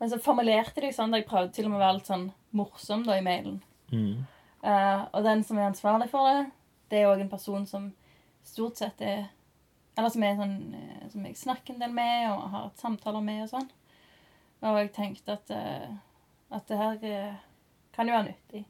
men 0.00 0.10
så 0.10 0.20
formulerte 0.22 0.84
de 0.84 0.92
sånn, 0.94 1.12
da 1.12 1.20
jeg 1.20 1.28
prøvde 1.28 1.52
til 1.56 1.68
og 1.68 1.74
med 1.74 1.82
å 1.82 1.84
være 1.84 1.98
litt 1.98 2.10
sånn 2.10 2.28
morsom 2.56 3.04
da 3.06 3.18
i 3.18 3.24
mailen. 3.24 3.60
Mm. 3.92 4.24
Uh, 4.64 5.04
og 5.12 5.26
den 5.26 5.44
som 5.44 5.58
er 5.60 5.68
ansvarlig 5.68 6.08
for 6.08 6.30
det, 6.30 6.46
det 6.88 7.02
er 7.02 7.10
òg 7.10 7.20
en 7.20 7.32
person 7.32 7.66
som 7.68 7.90
stort 8.44 8.80
sett 8.80 9.02
er 9.04 9.26
Eller 9.94 10.10
som 10.10 10.24
jeg, 10.24 10.34
sånn, 10.34 10.54
som 11.12 11.26
jeg 11.28 11.36
snakker 11.38 11.74
en 11.74 11.82
del 11.84 11.92
med 11.94 12.24
og 12.32 12.48
har 12.50 12.62
hatt 12.64 12.80
samtaler 12.82 13.22
med 13.22 13.44
og 13.44 13.50
sånn. 13.52 13.68
Og 14.64 14.78
jeg 14.80 14.92
tenkte 14.96 15.36
at, 15.36 15.50
eh, 15.52 15.94
at 16.56 16.68
det 16.70 16.78
her 16.80 17.02
eh, 17.10 17.34
kan 17.94 18.08
jo 18.08 18.14
være 18.16 18.30
nyttig. 18.32 18.64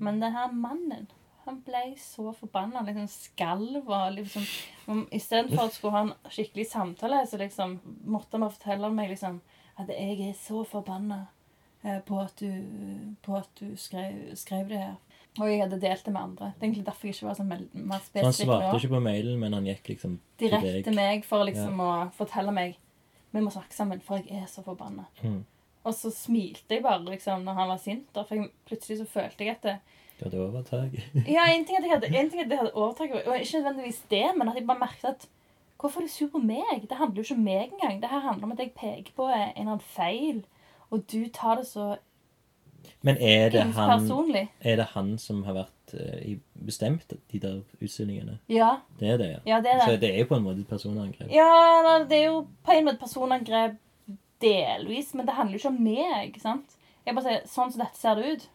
Men 0.00 0.20
den 0.22 0.32
her 0.34 0.50
mannen 0.52 1.06
han 1.44 1.58
ble 1.64 1.82
så 2.00 2.30
forbanna. 2.36 2.80
Liksom 2.86 3.08
skalv 3.12 3.88
og 3.88 4.12
liksom 4.16 4.44
om- 4.88 5.06
Istedenfor 5.12 5.66
at 5.66 5.72
skulle 5.76 5.92
ha 5.92 6.02
en 6.06 6.12
skikkelig 6.32 6.66
samtale, 6.70 7.26
så 7.28 7.38
liksom 7.40 7.78
måtte 8.06 8.32
han 8.32 8.40
bare 8.46 8.56
fortelle 8.56 8.90
meg 8.92 9.10
liksom 9.12 9.40
at 9.78 9.88
jeg 9.88 10.20
er 10.28 10.32
så 10.38 10.64
forbanna 10.64 11.26
eh, 11.84 11.98
på 12.00 12.20
at 12.20 12.36
du, 12.40 12.48
på 13.22 13.36
at 13.36 13.48
du 13.60 13.76
skrev, 13.76 14.34
skrev 14.36 14.68
det 14.68 14.78
her. 14.78 14.94
Og 15.40 15.48
jeg 15.50 15.60
hadde 15.64 15.80
delt 15.82 16.04
det 16.04 16.12
med 16.14 16.22
andre. 16.22 16.52
Det 16.54 16.62
er 16.62 16.66
egentlig 16.68 16.86
derfor 16.86 17.08
jeg 17.08 17.14
ikke 17.16 17.26
var 17.26 17.34
så 17.34 17.44
mer 17.44 17.58
Så 17.58 18.22
han 18.22 18.32
svarte 18.46 18.76
ikke 18.78 18.92
på 18.94 19.00
mailen, 19.02 19.38
men 19.40 19.52
han 19.52 19.64
gikk 19.66 19.88
liksom 19.88 20.20
Direkte 20.38 20.94
meg 20.94 21.24
for 21.26 21.44
liksom 21.44 21.80
å 21.80 22.10
fortelle 22.14 22.52
meg 22.54 22.76
vi 23.34 23.42
må 23.42 23.50
snakke 23.50 23.74
sammen, 23.74 24.00
for 24.04 24.22
jeg 24.22 24.44
er 24.44 24.46
så 24.50 24.62
forbanna. 24.62 25.08
Mm. 25.22 25.42
Og 25.84 25.94
så 25.94 26.10
smilte 26.14 26.76
jeg 26.76 26.84
bare 26.84 27.02
liksom 27.04 27.42
når 27.44 27.58
han 27.58 27.68
var 27.68 27.80
sint. 27.82 28.06
da, 28.14 28.22
For 28.22 28.38
jeg, 28.38 28.50
plutselig 28.68 28.98
så 29.00 29.06
følte 29.10 29.44
jeg 29.44 29.56
at 29.56 29.66
det, 29.66 29.76
Du 30.18 30.24
hadde 30.24 30.40
overtak. 30.40 30.94
Ja, 31.26 31.48
en 31.50 31.64
ting 31.66 31.76
at 31.76 31.84
jeg 31.84 31.92
hadde, 31.92 32.10
en 32.20 32.30
ting 32.30 32.44
at 32.44 32.50
jeg 32.50 32.58
hadde 32.58 32.74
overtak, 32.74 33.10
og 33.26 33.40
ikke 33.40 33.58
nødvendigvis 33.58 34.02
det, 34.10 34.26
men 34.38 34.48
at 34.48 34.60
jeg 34.60 34.66
bare 34.66 34.84
merket 34.86 35.10
at 35.10 35.28
Hvorfor 35.84 36.00
er 36.00 36.06
du 36.06 36.12
sur 36.12 36.28
på 36.32 36.38
meg? 36.38 36.86
Det 36.88 36.96
handler 36.96 37.18
jo 37.18 37.22
ikke 37.26 37.34
om 37.34 37.40
meg 37.44 37.72
engang. 37.74 37.98
Det 38.00 38.08
her 38.08 38.22
handler 38.24 38.46
om 38.46 38.52
at 38.52 38.60
jeg 38.62 38.70
peker 38.72 39.12
på 39.16 39.26
en 39.26 39.34
eller 39.34 39.60
annen 39.60 39.80
feil, 39.84 40.38
og 40.90 41.02
du 41.12 41.26
tar 41.34 41.58
det 41.60 41.66
så 41.66 41.96
Men 43.02 43.18
er 43.20 43.50
det, 43.52 43.64
han, 43.74 44.08
er 44.60 44.76
det 44.76 44.86
han 44.94 45.18
som 45.18 45.42
har 45.44 45.58
vært 45.58 45.73
bestemt 46.66 47.12
de 47.32 47.38
der 47.38 47.60
utstillingene? 47.82 48.38
Ja, 48.48 48.76
Det 49.00 49.08
er 49.08 49.16
det, 49.16 49.28
ja. 49.30 49.38
ja, 49.46 49.60
det 49.60 49.70
er 49.72 49.80
Så 49.84 49.90
det. 49.90 50.00
det 50.00 50.10
er 50.14 50.18
jo 50.18 50.24
på 50.30 50.36
en 50.36 50.42
måte 50.42 50.60
et 50.60 50.68
personangrep. 50.68 51.30
Ja, 51.32 52.04
det 52.08 52.18
er 52.18 52.24
jo 52.30 52.46
på 52.64 52.72
en 52.72 52.84
måte 52.84 52.98
personangrep 52.98 53.76
delvis, 54.40 55.14
men 55.14 55.26
det 55.26 55.34
handler 55.34 55.52
jo 55.58 55.58
ikke 55.58 55.68
om 55.76 55.82
meg. 55.84 56.36
sant? 56.42 56.76
Jeg 57.06 57.14
bare 57.14 57.24
sier, 57.24 57.40
Sånn 57.46 57.72
som 57.72 57.80
dette 57.84 57.96
ser 58.00 58.14
det 58.16 58.24
ut. 58.34 58.48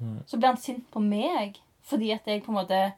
Ja. 0.00 0.12
Så 0.26 0.38
blir 0.38 0.48
han 0.48 0.56
sint 0.56 0.90
på 0.90 1.00
meg 1.02 1.58
fordi 1.82 2.12
at 2.14 2.26
jeg 2.26 2.42
på 2.44 2.52
en 2.52 2.58
måte 2.60 2.92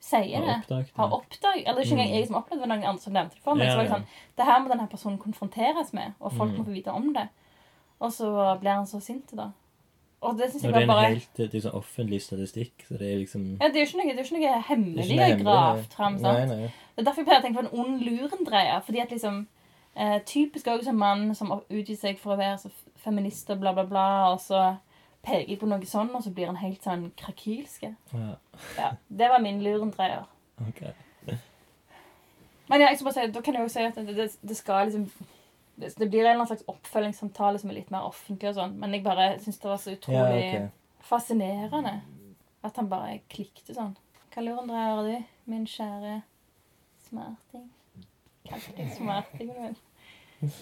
sier 0.00 0.40
det. 0.42 0.56
det. 0.68 0.90
Har 0.96 1.12
oppdaget, 1.14 1.66
eller 1.66 1.80
ikke 1.82 1.92
engang 1.94 2.08
Mm. 2.10 2.14
jeg 2.18 2.26
som 2.26 2.36
opplevde 2.36 2.60
det, 2.62 2.68
det 2.68 2.78
noen 2.78 2.88
andre 2.90 3.02
som 3.02 3.12
nevnte 3.12 3.34
det 3.36 3.42
for 3.42 3.54
meg. 3.54 3.66
Ja, 3.66 3.72
så 3.72 3.76
var 3.76 3.84
jeg 3.84 3.92
sånn, 3.92 4.06
Det 4.36 4.44
her 4.44 4.58
må 4.60 4.68
denne 4.68 4.88
personen 4.90 5.18
konfronteres 5.18 5.92
med, 5.94 6.12
og 6.20 6.32
folk 6.32 6.50
Mm. 6.52 6.58
må 6.58 6.64
få 6.64 6.72
vite 6.74 6.90
om 6.92 7.12
det. 7.12 7.28
Og 8.00 8.10
så 8.12 8.58
blir 8.60 8.74
han 8.74 8.84
så 8.86 9.00
sint, 9.00 9.30
da. 9.36 9.52
Og 10.24 10.38
det 10.38 10.46
syns 10.52 10.62
Og 10.64 10.68
jeg 10.70 10.74
det 10.74 10.78
er 10.80 10.84
en 10.86 10.90
bare 10.90 11.08
helt 11.12 11.36
det 11.40 11.54
er 11.58 11.64
sånn 11.66 11.74
offentlig 11.78 12.20
statistikk, 12.24 12.84
så 12.88 12.96
det 13.00 13.08
er 13.12 13.18
liksom 13.20 13.42
ja, 13.60 13.68
Det 13.68 13.76
er 13.76 13.84
jo 13.84 13.88
ikke 13.90 13.98
noe, 14.00 14.14
det 14.14 14.22
er 14.22 14.24
ikke 14.24 14.36
noe 14.36 14.44
det 14.44 14.52
er 14.54 14.64
hemmelig 14.70 14.94
noe 15.08 15.26
hemmelig, 15.28 15.44
gravd 15.44 15.92
fram. 15.98 16.16
Nei, 16.20 16.22
sant? 16.38 16.54
nei. 16.54 16.70
Det 16.94 17.02
er 17.02 17.08
derfor 17.10 17.22
jeg 17.22 17.28
pleier 17.28 17.42
å 17.42 17.44
tenke 17.44 17.60
på 17.60 17.66
en 17.66 17.84
ond 17.84 18.02
lurendreier. 18.08 18.80
Fordi 18.86 19.02
at 19.04 19.14
liksom 19.16 19.38
eh, 19.96 20.16
Typisk 20.32 20.66
også 20.72 20.94
en 20.94 21.00
mann 21.04 21.24
som 21.38 21.52
utgir 21.58 21.98
seg 22.00 22.18
for 22.22 22.34
å 22.34 22.40
være 22.40 22.58
så 22.64 22.72
feminist 23.04 23.50
og 23.52 23.60
bla, 23.60 23.74
bla, 23.76 23.84
bla, 23.84 24.06
og 24.32 24.40
så 24.40 24.64
peker 25.24 25.56
på 25.60 25.68
noe 25.68 25.86
sånn, 25.88 26.10
og 26.16 26.22
så 26.24 26.30
blir 26.36 26.50
han 26.50 26.60
helt 26.60 26.84
sånn 26.84 27.10
krakilske. 27.20 27.94
Ja, 28.12 28.34
Ja, 28.78 28.90
Det 29.08 29.28
var 29.32 29.40
min 29.44 29.62
lurendreier. 29.64 30.24
ok. 30.60 30.84
Men 32.68 32.80
ja, 32.80 32.88
jeg 32.88 32.96
skal 32.98 33.04
bare 33.10 33.14
si, 33.14 33.32
da 33.32 33.40
kan 33.44 33.54
jeg 33.58 33.62
jo 33.62 33.68
si 33.68 33.82
at 33.84 33.96
det, 34.00 34.16
det, 34.16 34.28
det 34.48 34.56
skal 34.56 34.86
liksom 34.88 35.02
det, 35.76 36.06
blir 36.06 36.20
en 36.20 36.26
eller 36.26 36.34
annen 36.38 36.50
slags 36.50 36.66
oppfølgingssamtale 36.70 37.58
som 37.58 37.70
er 37.70 37.80
litt 37.80 37.92
mer 37.94 38.06
offentlig 38.08 38.50
og 38.52 38.58
sånn, 38.58 38.76
men 38.80 38.94
jeg 38.94 39.04
bare 39.06 39.28
syns 39.42 39.60
det 39.62 39.70
var 39.70 39.80
så 39.82 39.92
Ja, 39.92 39.98
utrolig 39.98 40.44
fascinerende 41.04 41.94
at 42.64 42.78
han 42.80 42.88
bare 42.88 43.18
klikket 43.32 43.74
sånn. 43.76 43.96
Hva 44.32 44.42
lurendreier 44.42 44.96
dreier 44.98 45.20
du, 45.20 45.32
min 45.50 45.66
kjære 45.68 46.14
smerting? 47.08 47.68
Kalte 48.48 48.74
deg 48.78 48.94
smertingen 48.98 49.60
min. 50.40 50.54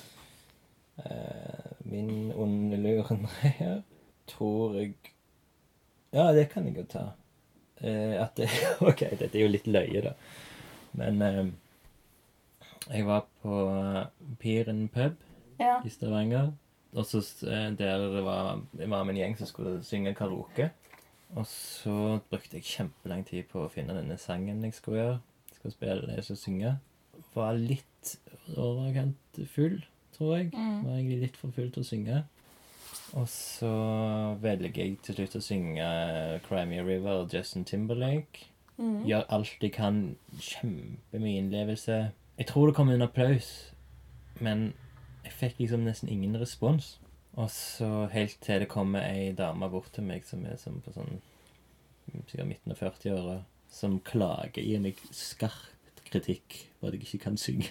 Eh, 1.03 1.71
min 1.89 2.33
onde 2.37 2.79
lurendreier 2.79 3.81
tror 4.31 4.77
jeg 4.79 4.95
Ja, 6.13 6.29
det 6.37 6.51
kan 6.53 6.67
jeg 6.69 6.77
jo 6.77 6.85
ta. 6.91 7.05
Eh, 7.81 8.19
at 8.21 8.37
det 8.37 8.51
OK, 8.89 9.07
dette 9.19 9.33
er 9.33 9.47
jo 9.47 9.53
litt 9.53 9.69
løye, 9.71 10.03
da. 10.05 10.13
Men 10.99 11.23
eh, 11.25 11.47
jeg 12.91 13.07
var 13.07 13.27
på 13.43 13.57
Piren 14.41 14.89
pub 14.89 15.15
Ja. 15.61 15.79
i 15.85 15.89
Stavanger. 15.89 16.53
Og 16.95 17.07
så 17.07 17.23
der 17.43 17.75
det 18.13 18.25
var, 18.25 18.61
jeg 18.79 18.91
var 18.91 19.05
med 19.05 19.15
en 19.15 19.21
gjeng 19.21 19.39
som 19.39 19.47
skulle 19.47 19.83
synge 19.85 20.15
karaoke. 20.15 20.71
Og 21.37 21.47
så 21.47 22.21
brukte 22.31 22.59
jeg 22.59 22.63
kjempelang 22.69 23.25
tid 23.25 23.45
på 23.49 23.63
å 23.65 23.71
finne 23.73 23.95
denne 23.97 24.19
sangen 24.21 24.63
jeg 24.65 24.75
skulle 24.77 24.99
gjøre. 25.01 25.21
Skulle 25.55 25.73
spille, 25.73 26.11
jeg 26.13 26.27
og 26.31 26.37
synge. 26.39 26.75
Var 27.35 27.53
litt 27.57 28.13
overkant 28.57 29.41
full, 29.55 29.79
tror 30.17 30.37
jeg. 30.37 30.51
Mm. 30.53 30.85
Var 30.85 30.97
egentlig 30.99 31.21
litt 31.23 31.37
for 31.41 31.55
full 31.57 31.71
til 31.73 31.83
å 31.85 31.89
synge. 31.89 32.23
Og 33.17 33.29
så 33.29 33.71
velger 34.43 34.77
jeg 34.85 34.99
til 35.05 35.15
slutt 35.17 35.37
å 35.39 35.45
synge 35.45 35.87
Crimey 36.47 36.83
River 36.85 37.23
og 37.25 37.33
Justin 37.33 37.65
Timberlake. 37.65 38.49
Mm. 38.77 39.05
Gjør 39.09 39.25
alt 39.33 39.57
jeg 39.65 39.73
kan. 39.73 40.03
Kjempemye 40.41 41.41
innlevelse. 41.41 41.99
Jeg 42.43 42.49
tror 42.51 42.67
det 42.67 42.75
kom 42.75 42.89
en 42.91 43.05
applaus, 43.05 43.49
men 44.43 44.73
jeg 45.23 45.35
fikk 45.37 45.61
liksom 45.61 45.85
nesten 45.87 46.09
ingen 46.11 46.35
respons. 46.41 46.97
Og 47.39 47.47
så 47.55 48.09
helt 48.11 48.41
til 48.43 48.65
det 48.65 48.67
kommer 48.73 49.05
ei 49.07 49.29
dame 49.39 49.69
bort 49.71 49.93
til 49.95 50.03
meg 50.09 50.27
som 50.27 50.43
er 50.51 50.59
som 50.59 50.81
på 50.83 50.91
sånn 50.91 51.21
sikkert 52.27 52.49
midten 52.49 52.75
av 52.75 52.83
40-åra, 52.83 53.37
som 53.71 54.01
klager, 54.03 54.59
gir 54.59 54.83
meg 54.83 54.99
skarpt 55.15 56.03
kritikk 56.09 56.59
på 56.81 56.91
at 56.91 56.99
jeg 56.99 57.07
ikke 57.07 57.23
kan 57.29 57.39
synge. 57.39 57.71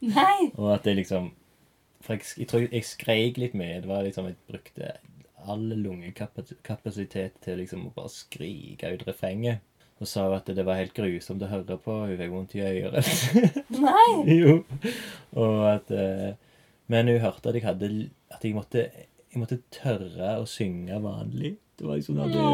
Nei! 0.00 0.54
Og 0.54 0.72
at 0.72 0.88
det 0.88 0.96
liksom 0.96 1.28
For 2.00 2.14
jeg, 2.16 2.24
jeg 2.38 2.48
tror 2.48 2.64
jeg 2.64 2.86
skreik 2.86 3.38
litt 3.42 3.54
mye. 3.58 3.82
Det 3.82 3.90
var 3.90 4.06
liksom 4.06 4.30
Jeg 4.30 4.40
brukte 4.48 4.92
all 5.44 5.68
lungekapasitet 5.84 7.42
til 7.44 7.60
liksom 7.60 7.90
å 7.90 7.92
bare 7.92 8.14
skrike 8.14 8.94
ut 8.94 9.04
refrenget. 9.04 9.60
Og 9.98 10.06
sa 10.06 10.28
at 10.36 10.46
det 10.54 10.64
var 10.66 10.78
helt 10.78 10.94
grusomt 10.94 11.42
å 11.42 11.50
høre 11.50 11.78
på. 11.82 11.94
Hun 12.06 12.18
fikk 12.20 12.34
vondt 12.34 12.54
i 12.54 12.62
øret. 12.62 13.08
Nei! 13.74 14.10
jo. 14.40 14.60
Og 15.34 15.64
at 15.72 15.90
eh, 15.94 16.36
Men 16.88 17.10
hun 17.10 17.18
hørte 17.22 17.50
at 17.50 17.58
jeg 17.58 17.66
hadde 17.66 17.88
At 18.32 18.44
jeg 18.44 18.54
måtte 18.56 18.86
Jeg 18.94 19.42
måtte 19.42 19.58
tørre 19.74 20.36
å 20.38 20.46
synge 20.48 21.00
vanlig. 21.02 21.56
Det 21.78 21.86
var 21.86 21.98
liksom 21.98 22.20
hadde, 22.22 22.44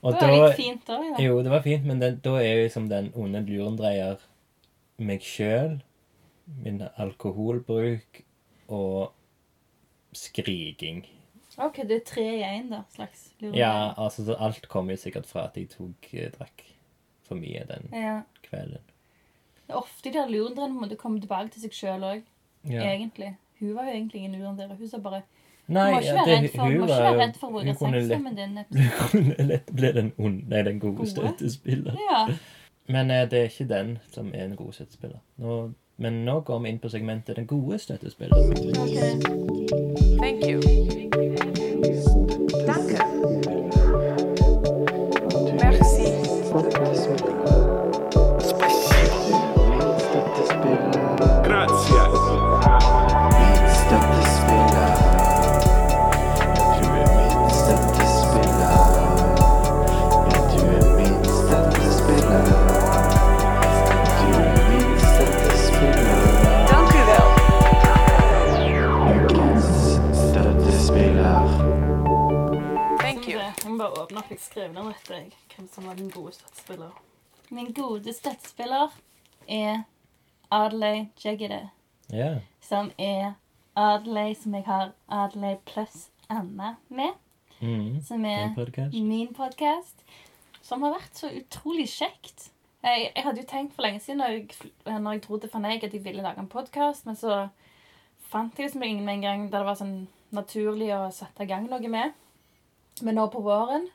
Og 0.00 0.16
det 0.16 0.26
var 0.26 0.44
litt 0.48 0.58
fint 0.58 0.82
da, 0.86 0.98
ja. 1.04 1.14
jo, 1.26 1.38
det 1.44 1.50
var 1.50 1.62
fint, 1.64 1.86
men 1.86 1.98
den, 2.00 2.20
da 2.24 2.36
er 2.38 2.52
jo 2.54 2.66
liksom 2.68 2.86
den 2.88 3.08
onde 3.18 3.40
lurendreier 3.44 4.20
meg 5.00 5.24
sjøl, 5.26 5.80
min 6.62 6.84
alkoholbruk 7.00 8.22
og 8.70 9.10
skriking. 10.16 11.02
Ok, 11.60 11.76
det 11.88 11.96
er 12.00 12.04
tre 12.08 12.24
i 12.38 12.42
én, 12.46 12.70
da. 12.72 12.82
Slags 12.94 13.26
Lurer 13.40 13.56
Ja, 13.58 13.72
altså 13.96 14.24
så 14.24 14.36
alt 14.40 14.68
kommer 14.68 14.96
jo 14.96 15.02
sikkert 15.02 15.26
fra 15.28 15.44
at 15.48 15.56
jeg 15.60 15.68
tok 15.74 16.08
eh, 16.14 16.30
drakk 16.38 16.64
for 17.28 17.36
mye 17.38 17.64
den 17.68 17.90
ja. 17.94 18.20
kvelden. 18.46 18.82
Det 19.66 19.74
er 19.76 19.78
ofte 19.78 20.08
de 20.08 20.14
der 20.16 20.28
lurendreierne 20.32 20.74
på 20.74 20.80
en 20.80 20.88
måte 20.88 20.96
kommer 20.98 21.20
tilbake 21.22 21.52
til 21.54 21.62
seg 21.66 21.76
sjøl 21.76 22.02
òg, 22.06 22.22
Ja. 22.68 22.82
egentlig. 22.92 23.36
Hun 23.60 23.74
var 23.76 23.84
jo 23.84 23.90
egentlig 23.90 24.22
ingen 24.24 24.40
lurendreier. 24.40 24.74
Hun 24.78 24.88
sa 24.88 24.98
bare 24.98 25.22
Nei, 25.70 25.90
må 25.92 25.98
ikke 26.00 26.06
ja, 26.08 26.14
være 26.14 26.30
det, 26.30 26.38
redd 26.42 26.50
for, 26.56 26.62
hun 26.62 26.72
må 26.80 26.86
ikke 26.86 26.96
være 26.96 27.12
jo 27.12 27.20
redd 27.20 27.36
for 27.38 27.46
å 27.46 27.50
bruke 27.52 27.66
hun 27.70 27.76
kunne 27.76 27.92
lett, 27.92 28.08
sexstemmen 28.08 28.34
din. 28.36 28.56
hun 28.72 28.90
kunne 29.10 29.46
lett 29.52 29.70
bli 29.72 29.92
den 29.92 30.12
onde, 30.18 30.48
nei, 30.50 30.62
den 30.66 30.80
gode, 30.82 30.96
Gode? 30.96 31.10
støttespilleren. 31.12 32.00
Ja. 32.10 32.24
Men 32.88 33.10
eh, 33.14 33.22
det 33.30 33.38
er 33.38 33.44
ikke 33.52 33.68
den 33.70 33.98
som 34.10 34.32
er 34.34 34.48
den 34.48 34.56
god 34.58 34.72
støttespiller. 34.72 35.20
Nå, 35.36 35.60
men 36.02 36.24
nå 36.24 36.40
går 36.40 36.58
vi 36.64 36.68
inn 36.74 36.80
på 36.82 36.88
segmentet 36.90 37.36
den 37.36 37.46
gode 37.46 37.78
støttespilleren. 37.78 38.50
ok. 38.80 39.70
Thank 40.18 40.44
you. 40.48 41.49
Danke. 42.66 43.59
Må 74.20 74.26
bare 74.26 74.26
åpne 74.26 74.26
opp. 74.26 74.30
Jeg 74.30 74.40
skrev 74.40 74.72
ned 74.72 74.90
etter 74.90 75.14
jeg, 75.14 75.32
hvem 75.56 75.68
som 75.68 75.86
var 75.86 75.94
den 75.94 76.10
gode 76.10 76.32
støttespiller. 76.32 76.90
Min 77.50 77.72
gode 77.72 78.12
støttespiller 78.12 78.88
er 79.48 79.82
Adley 80.50 81.06
Jaggede, 81.24 81.70
Yeah. 82.12 82.40
som 82.60 82.90
er 82.98 83.34
Adley 83.76 84.34
som 84.34 84.54
jeg 84.54 84.64
har 84.66 84.92
Adley 85.08 85.56
pluss 85.64 86.10
Anna 86.28 86.76
med. 86.88 87.12
Mm. 87.60 88.00
Som 88.02 88.24
er 88.24 88.54
podcast. 88.54 88.92
min 88.94 89.34
podkast. 89.34 89.96
Som 90.62 90.82
har 90.82 90.90
vært 90.94 91.14
så 91.14 91.28
utrolig 91.30 91.88
kjekt. 91.88 92.50
Jeg, 92.82 93.12
jeg 93.14 93.24
hadde 93.24 93.40
jo 93.40 93.46
tenkt 93.46 93.74
for 93.74 93.82
lenge 93.82 94.00
siden 94.00 94.18
når 94.18 94.26
jeg, 94.28 94.48
når 95.00 95.12
jeg 95.12 95.22
dro 95.22 95.38
til 95.38 95.50
Van 95.52 95.64
at 95.64 95.82
jeg 95.82 96.04
ville 96.04 96.22
lage 96.22 96.38
en 96.40 96.48
podkast, 96.48 97.06
men 97.06 97.16
så 97.16 97.48
fant 98.30 98.56
jeg 98.58 98.66
liksom 98.66 98.82
ingen 98.82 99.04
med 99.04 99.14
en 99.14 99.20
gang 99.20 99.52
der 99.52 99.58
det 99.58 99.66
var 99.66 99.74
sånn 99.76 100.08
naturlig 100.32 100.90
å 100.96 101.10
sette 101.12 101.44
i 101.44 101.46
gang 101.46 101.68
noe 101.70 101.88
med. 101.88 102.12
Men 103.02 103.14
nå 103.14 103.26
på 103.30 103.40
våren 103.40 103.88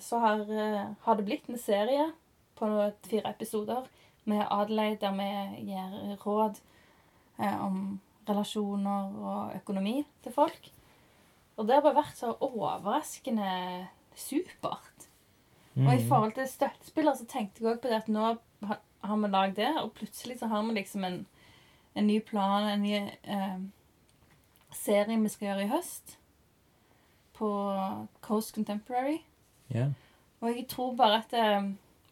så 0.00 0.18
har, 0.18 0.40
eh, 0.40 0.92
har 1.00 1.16
det 1.16 1.24
blitt 1.24 1.48
en 1.48 1.58
serie 1.58 2.12
på 2.56 2.92
fire 3.08 3.30
episoder 3.30 3.88
med 4.24 4.46
Adelaide 4.50 5.00
der 5.00 5.16
vi 5.16 5.64
gir 5.68 6.16
råd 6.24 6.60
eh, 7.38 7.64
om 7.64 8.00
relasjoner 8.28 9.16
og 9.16 9.56
økonomi 9.56 10.04
til 10.22 10.32
folk. 10.32 10.70
Og 11.56 11.66
det 11.66 11.76
har 11.76 11.84
bare 11.84 12.00
vært 12.00 12.16
så 12.16 12.32
overraskende 12.40 13.88
supert. 14.16 15.08
Og 15.80 15.94
i 15.94 16.06
forhold 16.08 16.32
til 16.36 16.48
støttespillere 16.48 17.16
så 17.16 17.26
tenkte 17.28 17.62
jeg 17.62 17.70
også 17.70 17.82
på 17.82 17.88
det 17.88 18.00
at 18.02 18.08
nå 18.08 18.32
har 19.00 19.16
vi 19.16 19.28
lagd 19.30 19.56
det, 19.56 19.70
og 19.80 19.92
plutselig 19.96 20.38
så 20.40 20.48
har 20.50 20.64
vi 20.66 20.74
liksom 20.76 21.04
en, 21.04 21.20
en 21.94 22.06
ny 22.06 22.18
plan, 22.20 22.68
en 22.68 22.82
ny 22.82 22.96
eh, 22.96 23.60
serie 24.76 25.20
vi 25.20 25.32
skal 25.32 25.48
gjøre 25.48 25.64
i 25.64 25.70
høst 25.70 26.19
på 27.40 27.50
Coast 28.24 28.54
Contemporary. 28.54 29.18
Ja. 29.74 29.88
Og 30.40 30.52
jeg 30.52 30.66
tror 30.68 30.94
bare 30.98 31.22
at 31.24 31.32
det 31.32 31.40
er 31.40 31.70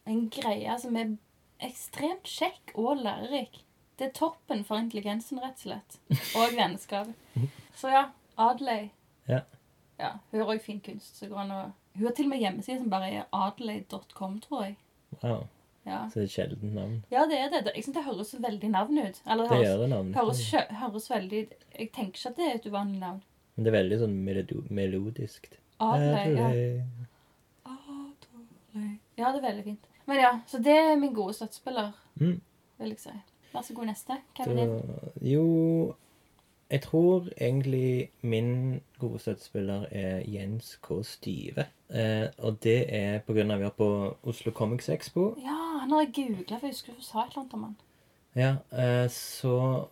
en 0.09 0.25
greie 0.33 0.75
som 0.81 0.97
er 0.97 1.15
ekstremt 1.65 2.25
kjekk 2.29 2.73
og 2.79 2.97
lærerik. 3.03 3.61
Det 3.99 4.07
er 4.09 4.13
toppen 4.15 4.61
for 4.63 4.79
intelligensen, 4.79 5.41
rett 5.43 5.59
og 5.59 5.65
slett. 5.65 5.97
Og 6.39 6.53
vennskap. 6.57 7.09
Så 7.79 7.91
ja, 7.91 8.05
Adelaide. 8.39 8.89
Ja. 9.27 9.41
Ja, 9.99 10.13
Hun 10.31 10.39
har 10.41 10.53
òg 10.55 10.61
fin 10.63 10.79
kunst. 10.79 11.19
Hun 11.27 11.51
har 11.51 11.71
til 12.15 12.29
og 12.29 12.31
med 12.31 12.39
hjemmeside 12.39 12.79
som 12.79 12.89
bare 12.93 13.09
er 13.11 13.25
adelaide.com, 13.35 14.37
tror 14.45 14.63
jeg. 14.69 14.77
Wow. 15.23 15.41
Ja. 15.85 16.05
Så 16.11 16.19
det 16.19 16.23
er 16.23 16.29
et 16.29 16.31
sjeldent 16.37 16.73
navn. 16.75 16.95
ja, 17.11 17.25
det 17.27 17.39
er 17.39 17.49
det. 17.51 17.71
Jeg 17.75 17.83
synes 17.83 17.95
det 17.97 18.05
høres 18.05 18.31
veldig 18.39 18.69
navn 18.71 18.97
ut. 18.99 19.19
Eller 19.25 19.43
det 19.43 19.51
Det 19.51 19.67
høres, 19.67 19.79
det 19.81 19.89
navnet. 19.89 20.15
høres, 20.15 20.41
høres 20.79 21.09
veldig 21.11 21.41
Jeg 21.79 21.91
tenker 21.95 22.19
ikke 22.19 22.29
at 22.29 22.37
det 22.39 22.47
er 22.47 22.55
et 22.59 22.67
uvanlig 22.71 22.99
navn. 23.03 23.21
Men 23.59 23.65
det 23.65 23.71
er 23.73 23.77
veldig 23.83 23.97
sånn 23.99 24.13
melodisk. 24.71 25.49
Adelaide. 25.83 26.35
Ja. 26.39 26.83
Adelaide. 27.65 28.97
Ja, 29.19 29.31
det 29.33 29.41
er 29.41 29.47
veldig 29.49 29.63
fint. 29.65 29.87
Men 30.07 30.17
ja, 30.21 30.29
så 30.47 30.61
det 30.63 30.75
er 30.79 30.95
min 30.99 31.13
gode 31.13 31.33
støttespiller, 31.35 31.91
Mm. 32.19 32.37
vil 32.79 32.89
jeg 32.93 32.99
si. 32.99 33.09
Vær 33.53 33.61
så 33.61 33.73
god, 33.73 33.85
neste. 33.85 34.17
Hvem 34.37 34.57
er 34.57 34.65
din? 34.65 35.31
Jo 35.33 35.95
Jeg 36.71 36.81
tror 36.81 37.27
egentlig 37.41 38.09
min 38.21 38.81
gode 38.99 39.19
støttespiller 39.19 39.85
er 39.91 40.19
Jens 40.27 40.75
K. 40.81 41.03
Stive. 41.03 41.65
Eh, 41.89 42.27
og 42.37 42.59
det 42.63 42.85
er 42.93 43.19
på 43.25 43.33
grunn 43.33 43.51
av 43.51 43.55
at 43.57 43.59
vi 43.59 43.65
er 43.65 43.69
på 43.77 44.15
Oslo 44.23 44.51
Comics 44.51 44.89
Expo. 44.89 45.35
Ja, 45.41 45.79
han 45.81 45.89
har 45.91 46.01
jeg 46.05 46.13
googla, 46.13 46.59
for 46.59 46.67
jeg 46.67 46.71
husker 46.75 46.93
du 46.93 47.01
sa 47.01 47.19
et 47.23 47.31
eller 47.33 47.39
annet 47.41 47.53
om 47.53 47.63
han. 47.63 47.75
Ja, 48.35 48.51
eh, 48.71 49.07
så 49.09 49.87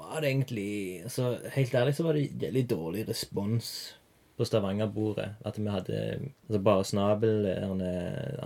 var 0.00 0.20
det 0.20 0.30
egentlig 0.30 1.10
Så 1.12 1.36
helt 1.54 1.74
ærlig 1.74 1.94
så 1.96 2.06
var 2.06 2.16
det 2.18 2.30
veldig 2.40 2.66
dårlig 2.70 3.08
respons 3.08 3.70
på 4.40 4.46
Stavanger-bordet. 4.48 5.28
At 5.44 5.58
vi 5.60 5.68
hadde 5.68 5.96
altså 6.48 6.60
bare 6.64 6.84
Snabel, 6.88 7.46
en 7.52 7.82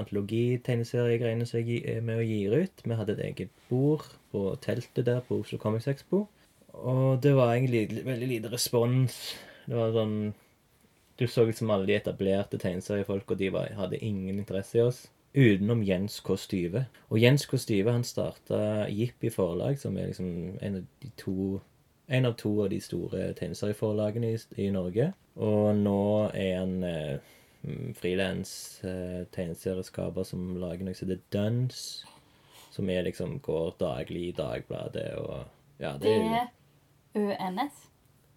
antologitegneseriegreiene 0.01 1.47
som 1.47 1.61
jeg 1.63 1.85
er 1.87 2.01
med 2.03 2.19
og 2.19 2.31
gir 2.31 2.57
ut. 2.65 2.83
Vi 2.85 2.99
hadde 2.99 3.15
et 3.15 3.27
eget 3.29 3.53
bord 3.71 4.09
på 4.33 4.57
teltet 4.63 5.07
der 5.07 5.23
på 5.23 5.39
Oslo 5.45 5.59
Comics 5.63 5.87
Expo. 5.87 6.25
Og 6.75 7.23
det 7.23 7.37
var 7.37 7.55
egentlig 7.55 8.03
veldig 8.05 8.29
lite 8.29 8.51
respons. 8.53 9.21
Det 9.67 9.77
var 9.79 9.95
sånn 9.95 10.35
Du 11.15 11.29
så 11.31 11.45
liksom 11.47 11.71
alle 11.71 11.87
de 11.87 11.95
etablerte 11.95 12.59
tegneseriefolka, 12.59 13.37
de 13.39 13.53
var, 13.55 13.69
hadde 13.79 14.01
ingen 14.03 14.41
interesse 14.41 14.81
i 14.81 14.83
oss. 14.83 15.05
Utenom 15.35 15.83
Jens 15.83 16.21
K. 16.21 16.37
Styve. 16.39 16.85
Og 17.11 17.19
Jens 17.19 17.47
K. 17.47 17.59
Styve 17.59 17.93
han 17.93 18.05
starta 18.07 18.87
Jippi 18.89 19.31
forlag, 19.35 19.79
som 19.79 19.99
er 19.99 20.13
liksom 20.13 20.59
en 20.63 20.77
av 20.77 20.85
de 21.03 21.11
to 21.19 21.61
en 22.07 22.27
av 22.29 22.35
to 22.37 22.63
av 22.63 22.69
de 22.71 22.81
store 22.81 23.31
tegneserieforlagene 23.39 24.35
i, 24.35 24.39
i 24.67 24.71
Norge. 24.71 25.13
Og 25.41 25.77
nå 25.77 26.01
er 26.37 26.59
han 26.59 26.75
eh, 26.85 27.33
frilans 27.97 28.51
eh, 28.85 29.25
tegneserieskaper 29.35 30.27
som 30.29 30.53
lager 30.61 30.85
noe 30.85 30.97
som 30.97 31.09
heter 31.09 31.23
Duns. 31.33 32.05
Som 32.75 32.91
er 32.91 33.07
liksom 33.07 33.39
går 33.43 33.77
daglig 33.81 34.29
i 34.29 34.37
Dagbladet 34.37 35.11
og 35.23 35.45
Ja, 35.81 35.97
det 35.99 36.13
er 36.13 36.51
D-Ø-N-S. 37.15 37.81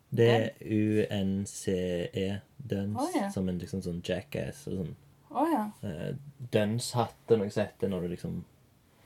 det 0.10 0.30
er 0.30 0.50
UNCE 0.62 2.40
Duns, 2.58 2.98
oh, 2.98 3.10
ja. 3.16 3.30
som 3.34 3.50
en 3.50 3.60
liksom 3.62 3.84
sånn 3.86 4.02
jackass 4.06 4.64
og 4.72 4.80
sånn 4.80 4.96
Å 5.38 5.46
ja. 5.52 5.64
eh, 5.86 6.12
Duns-hatt 6.54 7.34
og 7.34 7.42
noe 7.44 7.54
som 7.54 7.92
når 7.92 8.06
du 8.06 8.14
liksom 8.16 8.42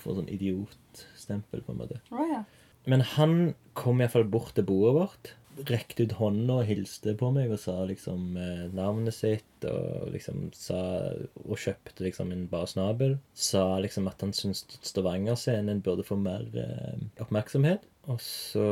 får 0.02 0.18
sånn 0.18 0.32
idiotstempel, 0.34 1.62
på 1.66 1.74
en 1.76 1.84
måte. 1.84 2.00
Oh, 2.14 2.26
ja. 2.26 2.42
Men 2.90 3.04
han 3.14 3.36
kom 3.78 4.02
iallfall 4.02 4.26
bort 4.32 4.56
til 4.58 4.66
bordet 4.66 4.96
vårt. 4.98 5.34
Rekte 5.68 6.08
ut 6.08 6.16
hånda 6.18 6.62
og 6.62 6.70
hilste 6.70 7.14
på 7.20 7.28
meg 7.36 7.52
og 7.52 7.60
sa 7.62 7.76
liksom 7.86 8.38
eh, 8.40 8.64
navnet 8.74 9.14
sitt. 9.14 9.68
Og 9.68 10.10
liksom 10.16 10.48
sa 10.58 10.80
Og 11.44 11.60
kjøpte 11.60 12.08
liksom 12.08 12.32
en 12.34 12.48
bar 12.50 12.66
snabel. 12.72 13.20
Sa 13.38 13.66
liksom 13.84 14.10
at 14.10 14.24
han 14.26 14.34
syntes 14.34 14.80
Stavanger-scenen 14.88 15.84
burde 15.86 16.08
få 16.08 16.18
mer 16.18 16.48
eh, 16.58 17.04
oppmerksomhet. 17.22 17.86
Og 18.10 18.18
så 18.24 18.64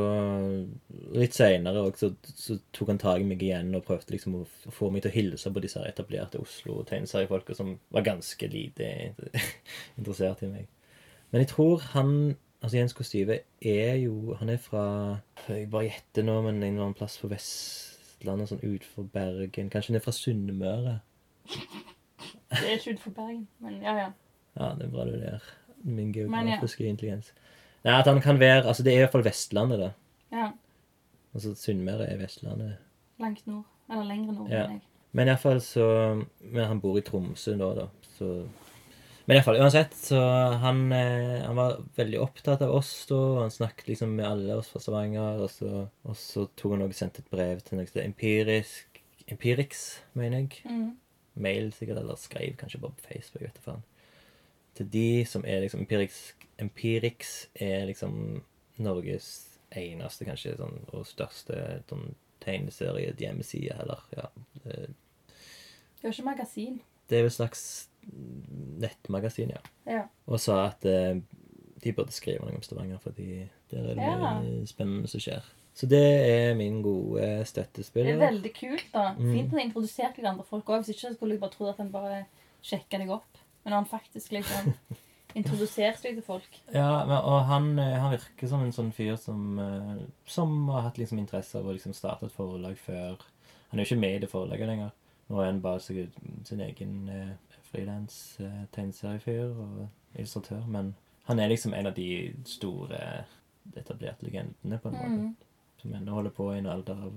Litt 1.14 1.36
seinere 1.36 1.84
så, 1.98 2.10
så 2.34 2.56
tok 2.74 2.90
han 2.90 3.00
tak 3.02 3.22
i 3.22 3.28
meg 3.28 3.42
igjen 3.46 3.70
og 3.78 3.84
prøvde 3.86 4.14
liksom 4.14 4.40
å 4.40 4.44
få 4.74 4.90
meg 4.90 5.04
til 5.04 5.12
å 5.12 5.14
hilse 5.14 5.52
på 5.54 5.62
disse 5.62 5.78
her 5.78 5.92
etablerte 5.92 6.40
Oslo-tegneseriefolka 6.42 7.54
som 7.54 7.76
var 7.94 8.06
ganske 8.08 8.50
lite 8.50 8.88
interessert 9.98 10.42
i 10.42 10.50
meg. 10.50 10.70
Men 11.30 11.44
jeg 11.44 11.52
tror 11.54 11.90
han 11.94 12.14
Altså 12.60 12.76
Jens 12.76 12.92
Kostyve 12.92 13.38
er 13.64 13.94
jo 14.02 14.34
Han 14.36 14.50
er 14.52 14.58
fra 14.60 14.82
Jeg 15.48 15.70
bare 15.72 15.86
gjetter 15.86 16.26
nå, 16.26 16.34
men 16.44 16.58
en 16.58 16.66
eller 16.74 16.88
annen 16.88 16.98
plass 16.98 17.16
på 17.20 17.30
Vestlandet, 17.30 18.50
sånn 18.50 18.60
utenfor 18.60 19.06
Bergen. 19.14 19.70
Kanskje 19.72 19.94
han 19.94 20.00
er 20.00 20.04
fra 20.04 20.12
Sunnmøre? 20.12 20.98
Det 21.48 22.66
er 22.66 22.74
ikke 22.74 22.98
utenfor 22.98 23.14
Bergen, 23.16 23.46
men 23.64 23.78
ja, 23.80 23.94
ja. 23.96 24.10
Ja, 24.58 24.74
det 24.76 24.88
er 24.88 24.92
bra 24.92 25.06
du 25.08 25.14
ler. 25.16 25.46
Min 25.80 26.10
Men 26.10 26.12
ja. 26.12 26.26
geografiske 26.26 26.84
intelligens. 26.84 27.32
Nei, 27.84 27.94
at 28.00 28.06
han 28.06 28.20
kan 28.20 28.38
være 28.40 28.66
Altså, 28.68 28.82
det 28.84 28.92
er 28.92 28.98
i 28.98 29.02
hvert 29.04 29.12
fall 29.14 29.24
Vestlandet, 29.24 29.80
da. 29.80 29.90
ja. 30.36 30.50
Altså 31.34 31.54
Sunnmøre 31.54 32.08
er 32.10 32.18
Vestlandet. 32.18 32.76
Langt 33.22 33.46
nord. 33.46 33.64
Eller 33.90 34.04
lengre 34.08 34.32
nord, 34.34 34.48
Ja. 34.50 34.64
jeg. 34.66 34.80
Men 35.12 35.28
iallfall 35.28 35.60
så 35.62 35.84
Men 36.40 36.66
han 36.66 36.80
bor 36.80 36.98
i 36.98 37.02
Tromsø 37.06 37.54
nå, 37.56 37.74
da, 37.78 37.86
så 38.18 38.46
Men 39.26 39.36
iallfall, 39.36 39.60
uansett, 39.62 39.94
så 39.94 40.18
han, 40.58 40.92
eh, 40.92 41.42
han 41.46 41.54
var 41.56 41.76
veldig 41.96 42.18
opptatt 42.20 42.62
av 42.66 42.72
oss 42.74 43.06
da. 43.06 43.14
og 43.14 43.40
Han 43.42 43.50
snakket 43.50 43.86
liksom 43.92 44.08
med 44.16 44.26
alle 44.26 44.56
oss 44.58 44.68
fra 44.72 44.80
Stavanger, 44.80 45.38
og 45.44 45.50
så, 45.50 45.86
og 46.04 46.16
så 46.16 46.48
tok 46.56 46.72
han 46.72 46.82
og 46.82 46.94
sendte 46.94 47.20
et 47.22 47.30
brev 47.30 47.60
til 47.62 47.78
noe 47.78 48.02
Empirisk 48.04 48.86
Empirix, 49.30 50.00
mener 50.14 50.38
jeg. 50.40 50.62
Mm. 50.66 50.96
Mail 51.36 51.70
sikkert, 51.72 51.98
eller 51.98 52.16
skrev 52.18 52.56
kanskje 52.58 52.80
bare 52.80 52.96
på 52.98 53.06
Facebook, 53.12 53.42
vet 53.44 53.54
du 53.54 53.60
faen. 53.62 53.84
Til 54.74 54.88
de 54.90 55.24
som 55.24 55.44
er 55.46 55.60
liksom 55.62 55.80
Empirix 55.84 56.32
Empirix 56.60 57.48
er 57.54 57.86
liksom 57.88 58.42
Norges 58.80 59.30
eneste, 59.76 60.24
kanskje, 60.26 60.56
sånn, 60.58 60.80
og 60.92 61.06
største 61.06 61.56
sånn 61.88 62.14
tegneserie 62.42 63.12
hjemmeside, 63.20 63.76
eller 63.82 64.00
ja. 64.16 64.26
eh, 64.64 64.88
Det 66.00 66.02
er 66.02 66.08
jo 66.08 66.14
ikke 66.16 66.28
magasin. 66.30 66.80
Det 67.10 67.18
er 67.18 67.24
jo 67.26 67.30
et 67.30 67.36
slags 67.36 67.62
nettmagasin, 68.80 69.52
ja. 69.54 69.60
Ja. 69.86 70.02
Og 70.30 70.40
sa 70.40 70.62
at 70.70 70.84
eh, 70.88 71.18
de 71.80 71.92
burde 71.96 72.12
skrive 72.14 72.44
noe 72.44 72.56
om 72.58 72.64
Stavanger, 72.64 73.00
fordi 73.02 73.46
der 73.70 73.90
er 73.92 73.94
det 73.94 74.04
Ja. 74.04 74.34
mye 74.40 74.66
spennende 74.68 75.08
som 75.10 75.20
skjer. 75.22 75.44
Så 75.74 75.86
det 75.88 76.00
er 76.02 76.54
min 76.58 76.82
gode 76.82 77.20
Det 77.46 78.06
er 78.06 78.18
veldig 78.18 78.52
kult, 78.56 78.86
da. 78.92 79.14
Mm. 79.14 79.32
Fint 79.32 79.46
at 79.46 79.54
han 79.54 79.60
introduserte 79.68 80.18
litt 80.18 80.26
andre 80.28 80.44
folk 80.44 80.66
òg. 80.66 80.82
Hvis 80.82 80.90
ikke 80.96 81.06
så 81.08 81.14
skulle 81.14 81.36
jeg 81.36 81.40
bare 81.40 81.54
trodd 81.54 81.70
at 81.70 81.78
han 81.78 81.92
bare 81.92 82.24
sjekka 82.62 82.98
deg 82.98 83.08
opp. 83.14 83.38
Men 83.64 83.72
han 83.78 83.86
faktisk 83.86 84.32
liksom 84.32 84.74
introduserte 85.38 86.08
deg 86.08 86.18
til 86.18 86.26
folk. 86.26 86.60
Ja, 86.74 87.04
men, 87.06 87.16
og 87.18 87.44
han, 87.50 87.72
eh, 87.78 87.98
han 88.00 88.14
virker 88.14 88.50
som 88.50 88.64
en 88.64 88.74
sånn 88.74 88.92
fyr 88.96 89.16
som, 89.20 89.58
eh, 89.62 90.06
som 90.26 90.68
har 90.72 90.88
hatt 90.88 90.98
liksom 91.00 91.20
interesse 91.22 91.58
av 91.58 91.68
å 91.68 91.74
liksom 91.76 91.94
starte 91.96 92.26
et 92.26 92.36
forlag 92.36 92.78
før. 92.78 93.20
Han 93.70 93.78
er 93.78 93.84
jo 93.84 93.90
ikke 93.90 94.00
med 94.00 94.16
i 94.16 94.24
det 94.24 94.30
forlaget 94.30 94.70
lenger. 94.70 94.90
Nå 95.30 95.40
er 95.40 95.52
han 95.52 95.62
bare 95.62 95.80
sin, 95.80 96.10
sin 96.44 96.60
egen 96.60 97.08
eh, 97.08 97.58
frilans 97.70 98.16
eh, 98.40 98.64
tegneseriefyr 98.74 99.52
og 99.52 99.84
illustratør. 100.16 100.64
Men 100.66 100.94
han 101.28 101.38
er 101.38 101.52
liksom 101.52 101.74
en 101.74 101.86
av 101.86 101.94
de 101.94 102.34
store 102.44 102.98
etablerte 103.76 104.26
legendene, 104.26 104.78
på 104.78 104.88
en 104.88 104.98
måte. 104.98 105.20
Mm. 105.20 105.36
Som 105.80 105.94
ennå 105.94 106.16
holder 106.16 106.34
på 106.34 106.50
i 106.52 106.58
en 106.58 106.66
alder 106.66 107.06
av 107.06 107.14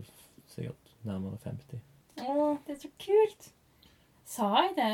sikkert 0.47 0.93
nærmere 1.07 1.39
50. 1.43 1.81
Å, 2.21 2.57
det 2.67 2.75
er 2.75 2.81
så 2.83 2.91
kult! 3.01 3.49
Sa 4.29 4.49
jeg 4.61 4.75
det 4.77 4.91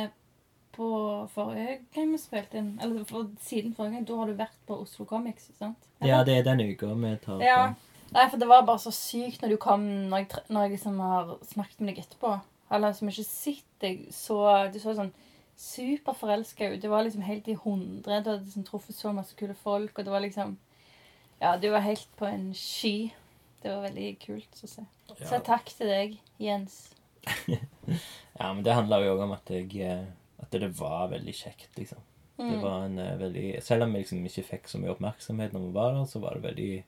på 0.79 0.87
forrige 1.35 1.75
gang 1.95 2.13
vi 2.15 2.17
spilte 2.21 2.57
inn? 2.61 2.71
Eller 2.81 3.03
for, 3.07 3.27
siden 3.43 3.75
forrige 3.75 3.97
gang? 3.99 4.07
Da 4.09 4.17
har 4.21 4.31
du 4.31 4.37
vært 4.39 4.57
på 4.69 4.79
Oslo 4.85 5.05
Comics, 5.09 5.49
sant? 5.59 5.89
Ja, 5.99 6.21
det 6.23 6.37
er 6.39 6.45
den 6.47 6.63
uka 6.71 6.93
vi 6.95 7.13
tar 7.25 7.43
Ja. 7.43 7.55
fram. 7.67 7.75
Nei, 8.15 8.23
for 8.31 8.41
det 8.41 8.47
var 8.49 8.63
bare 8.65 8.81
så 8.81 8.89
sykt 8.95 9.43
når 9.43 9.51
du 9.53 9.57
kom 9.61 9.83
Når 10.09 10.17
jeg, 10.23 10.29
når 10.49 10.63
jeg 10.65 10.71
liksom 10.71 10.95
har 11.03 11.35
snakket 11.45 11.79
med 11.83 11.91
deg 11.93 11.99
etterpå. 12.05 12.31
Eller 12.71 12.93
som 12.97 13.09
ikke 13.11 13.25
sitter 13.27 13.83
deg 13.83 14.07
så 14.15 14.39
Du 14.73 14.79
så 14.81 14.95
sånn 14.97 15.11
superforelska 15.59 16.69
ut. 16.73 16.81
Det 16.81 16.89
var 16.89 17.03
liksom 17.03 17.21
helt 17.27 17.47
i 17.51 17.57
hundre. 17.59 18.21
Du 18.23 18.29
hadde 18.31 18.45
liksom 18.45 18.63
truffet 18.63 18.95
så 18.95 19.11
masse 19.13 19.35
kule 19.35 19.53
folk, 19.53 19.91
og 19.99 20.05
det 20.07 20.11
var 20.13 20.23
liksom 20.23 20.57
Ja, 21.41 21.57
du 21.57 21.69
var 21.71 21.83
helt 21.85 22.07
på 22.19 22.25
en 22.27 22.53
sky. 22.55 23.11
Det 23.61 23.71
var 23.71 23.85
veldig 23.89 24.07
kult 24.23 24.63
å 24.63 24.67
se. 24.67 24.85
Så 25.19 25.39
takk 25.43 25.67
til 25.75 25.87
deg, 25.91 26.17
Jens. 26.39 26.93
ja, 28.39 28.53
men 28.53 28.63
det 28.63 28.73
handla 28.75 29.01
jo 29.03 29.13
òg 29.17 29.23
om 29.25 29.33
at 29.35 29.51
jeg 29.51 29.75
eh, 29.83 30.05
At 30.49 30.59
det 30.63 30.71
var 30.79 31.09
veldig 31.11 31.33
kjekt, 31.35 31.69
liksom. 31.77 31.99
Det 32.39 32.45
Mm. 32.55 32.61
var 32.63 32.85
en 32.85 32.97
eh, 32.99 33.17
veldig 33.19 33.61
Selv 33.63 33.83
om 33.83 33.93
vi 33.93 33.99
liksom 33.99 34.25
ikke 34.25 34.43
fikk 34.47 34.67
så 34.71 34.79
mye 34.79 34.93
oppmerksomhet 34.95 35.51
når 35.53 35.65
vi 35.67 35.73
var 35.75 35.93
der, 35.93 36.05
så 36.07 36.19
var 36.23 36.33
det 36.33 36.43
veldig 36.43 36.83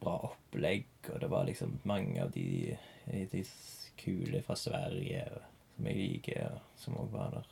bra 0.00 0.14
opplegg, 0.30 0.86
og 1.12 1.20
det 1.20 1.28
var 1.30 1.44
liksom 1.44 1.78
mange 1.84 2.22
av 2.22 2.30
de, 2.32 2.76
de 3.10 3.44
kule 3.98 4.40
fra 4.42 4.54
Sverige 4.56 5.24
som 5.76 5.86
jeg 5.90 5.96
liker, 5.96 6.58
som 6.76 6.94
òg 6.96 7.10
var 7.12 7.30
der. 7.34 7.46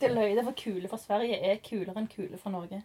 Det 0.00 0.10
løye 0.14 0.44
for 0.46 0.52
kule 0.56 0.88
fra 0.88 0.96
Sverige 0.98 1.36
er 1.44 1.56
kulere 1.62 1.96
enn 2.00 2.08
kule 2.08 2.38
fra 2.38 2.50
Norge. 2.54 2.82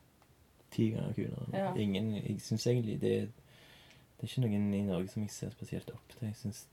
Ti 0.71 0.89
ganger 0.91 1.13
kulere. 1.15 1.45
Ja. 1.53 1.69
Ingen 1.79 2.15
Jeg 2.15 2.41
syns 2.41 2.65
egentlig 2.67 2.99
det 2.99 3.31
Det 3.31 4.23
er 4.23 4.27
ikke 4.27 4.41
noen 4.41 4.73
i 4.73 4.81
Norge 4.81 5.07
som 5.13 5.23
jeg 5.23 5.31
ser 5.31 5.49
spesielt 5.51 5.91
opp 5.93 6.07
til. 6.09 6.27
Jeg 6.27 6.35
syns 6.35 6.65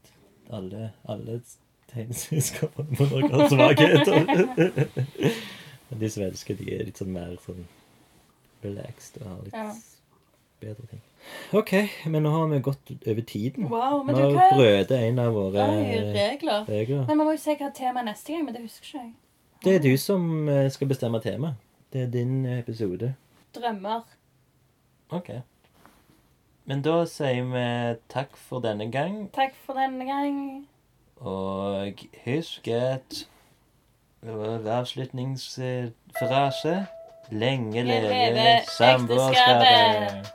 alle, 0.51 0.93
alle 1.05 1.41
tegneserieskaperne 1.95 2.97
på 2.97 3.07
Norge 3.11 3.33
har 3.35 3.49
svakheter. 3.49 4.89
Men 5.91 6.01
de 6.01 6.09
svenske 6.11 6.57
de 6.57 6.69
er 6.75 6.85
litt 6.89 7.01
sånn 7.01 7.13
mer 7.13 7.35
sånn 7.45 7.65
relaxed 8.65 9.19
og 9.23 9.27
har 9.29 9.41
litt 9.45 9.55
Ja. 9.59 9.73
bedre 10.63 10.87
ting. 10.91 11.01
OK, 11.55 11.73
men 12.07 12.23
nå 12.25 12.31
har 12.31 12.49
vi 12.51 12.59
gått 12.61 12.91
over 13.07 13.23
tiden. 13.23 13.69
Wow, 13.71 14.03
men 14.07 14.17
Vi 14.17 14.23
har 14.23 14.31
hva 14.33 14.49
brødet 14.57 14.99
en 15.09 15.19
av 15.19 15.33
våre 15.35 15.67
Oi, 15.69 15.99
regler. 16.15 16.65
regler. 16.67 17.05
Men 17.07 17.19
vi 17.19 17.25
må 17.25 17.31
jo 17.33 17.39
se 17.39 17.55
hva 17.61 17.69
temaet 17.75 18.05
neste 18.09 18.33
gang, 18.33 18.45
men 18.45 18.55
det 18.55 18.63
husker 18.63 18.87
ikke 18.87 18.99
jeg. 19.05 19.13
Det 19.63 19.75
er 19.77 19.79
du 19.85 19.97
som 19.97 20.49
eh, 20.49 20.69
skal 20.75 20.89
bestemme 20.91 21.21
tema. 21.23 21.53
Det 21.93 22.03
er 22.03 22.07
din 22.11 22.47
episode. 22.47 23.15
Drømmer. 23.55 24.03
OK. 25.13 25.31
Men 26.67 26.83
da 26.83 27.05
sier 27.11 27.45
vi 27.53 27.99
takk 28.09 28.37
for 28.39 28.61
denne 28.65 28.91
gang. 28.91 29.29
Takk 29.35 29.55
for 29.67 29.75
denne 29.79 30.07
gang. 30.09 30.67
Og 31.23 31.93
husk 32.25 32.69
vår 34.23 34.71
avslutningsfrase 34.71 36.87
Lenge 37.31 37.83
Leve 37.83 38.61
samboerskapet. 38.79 40.27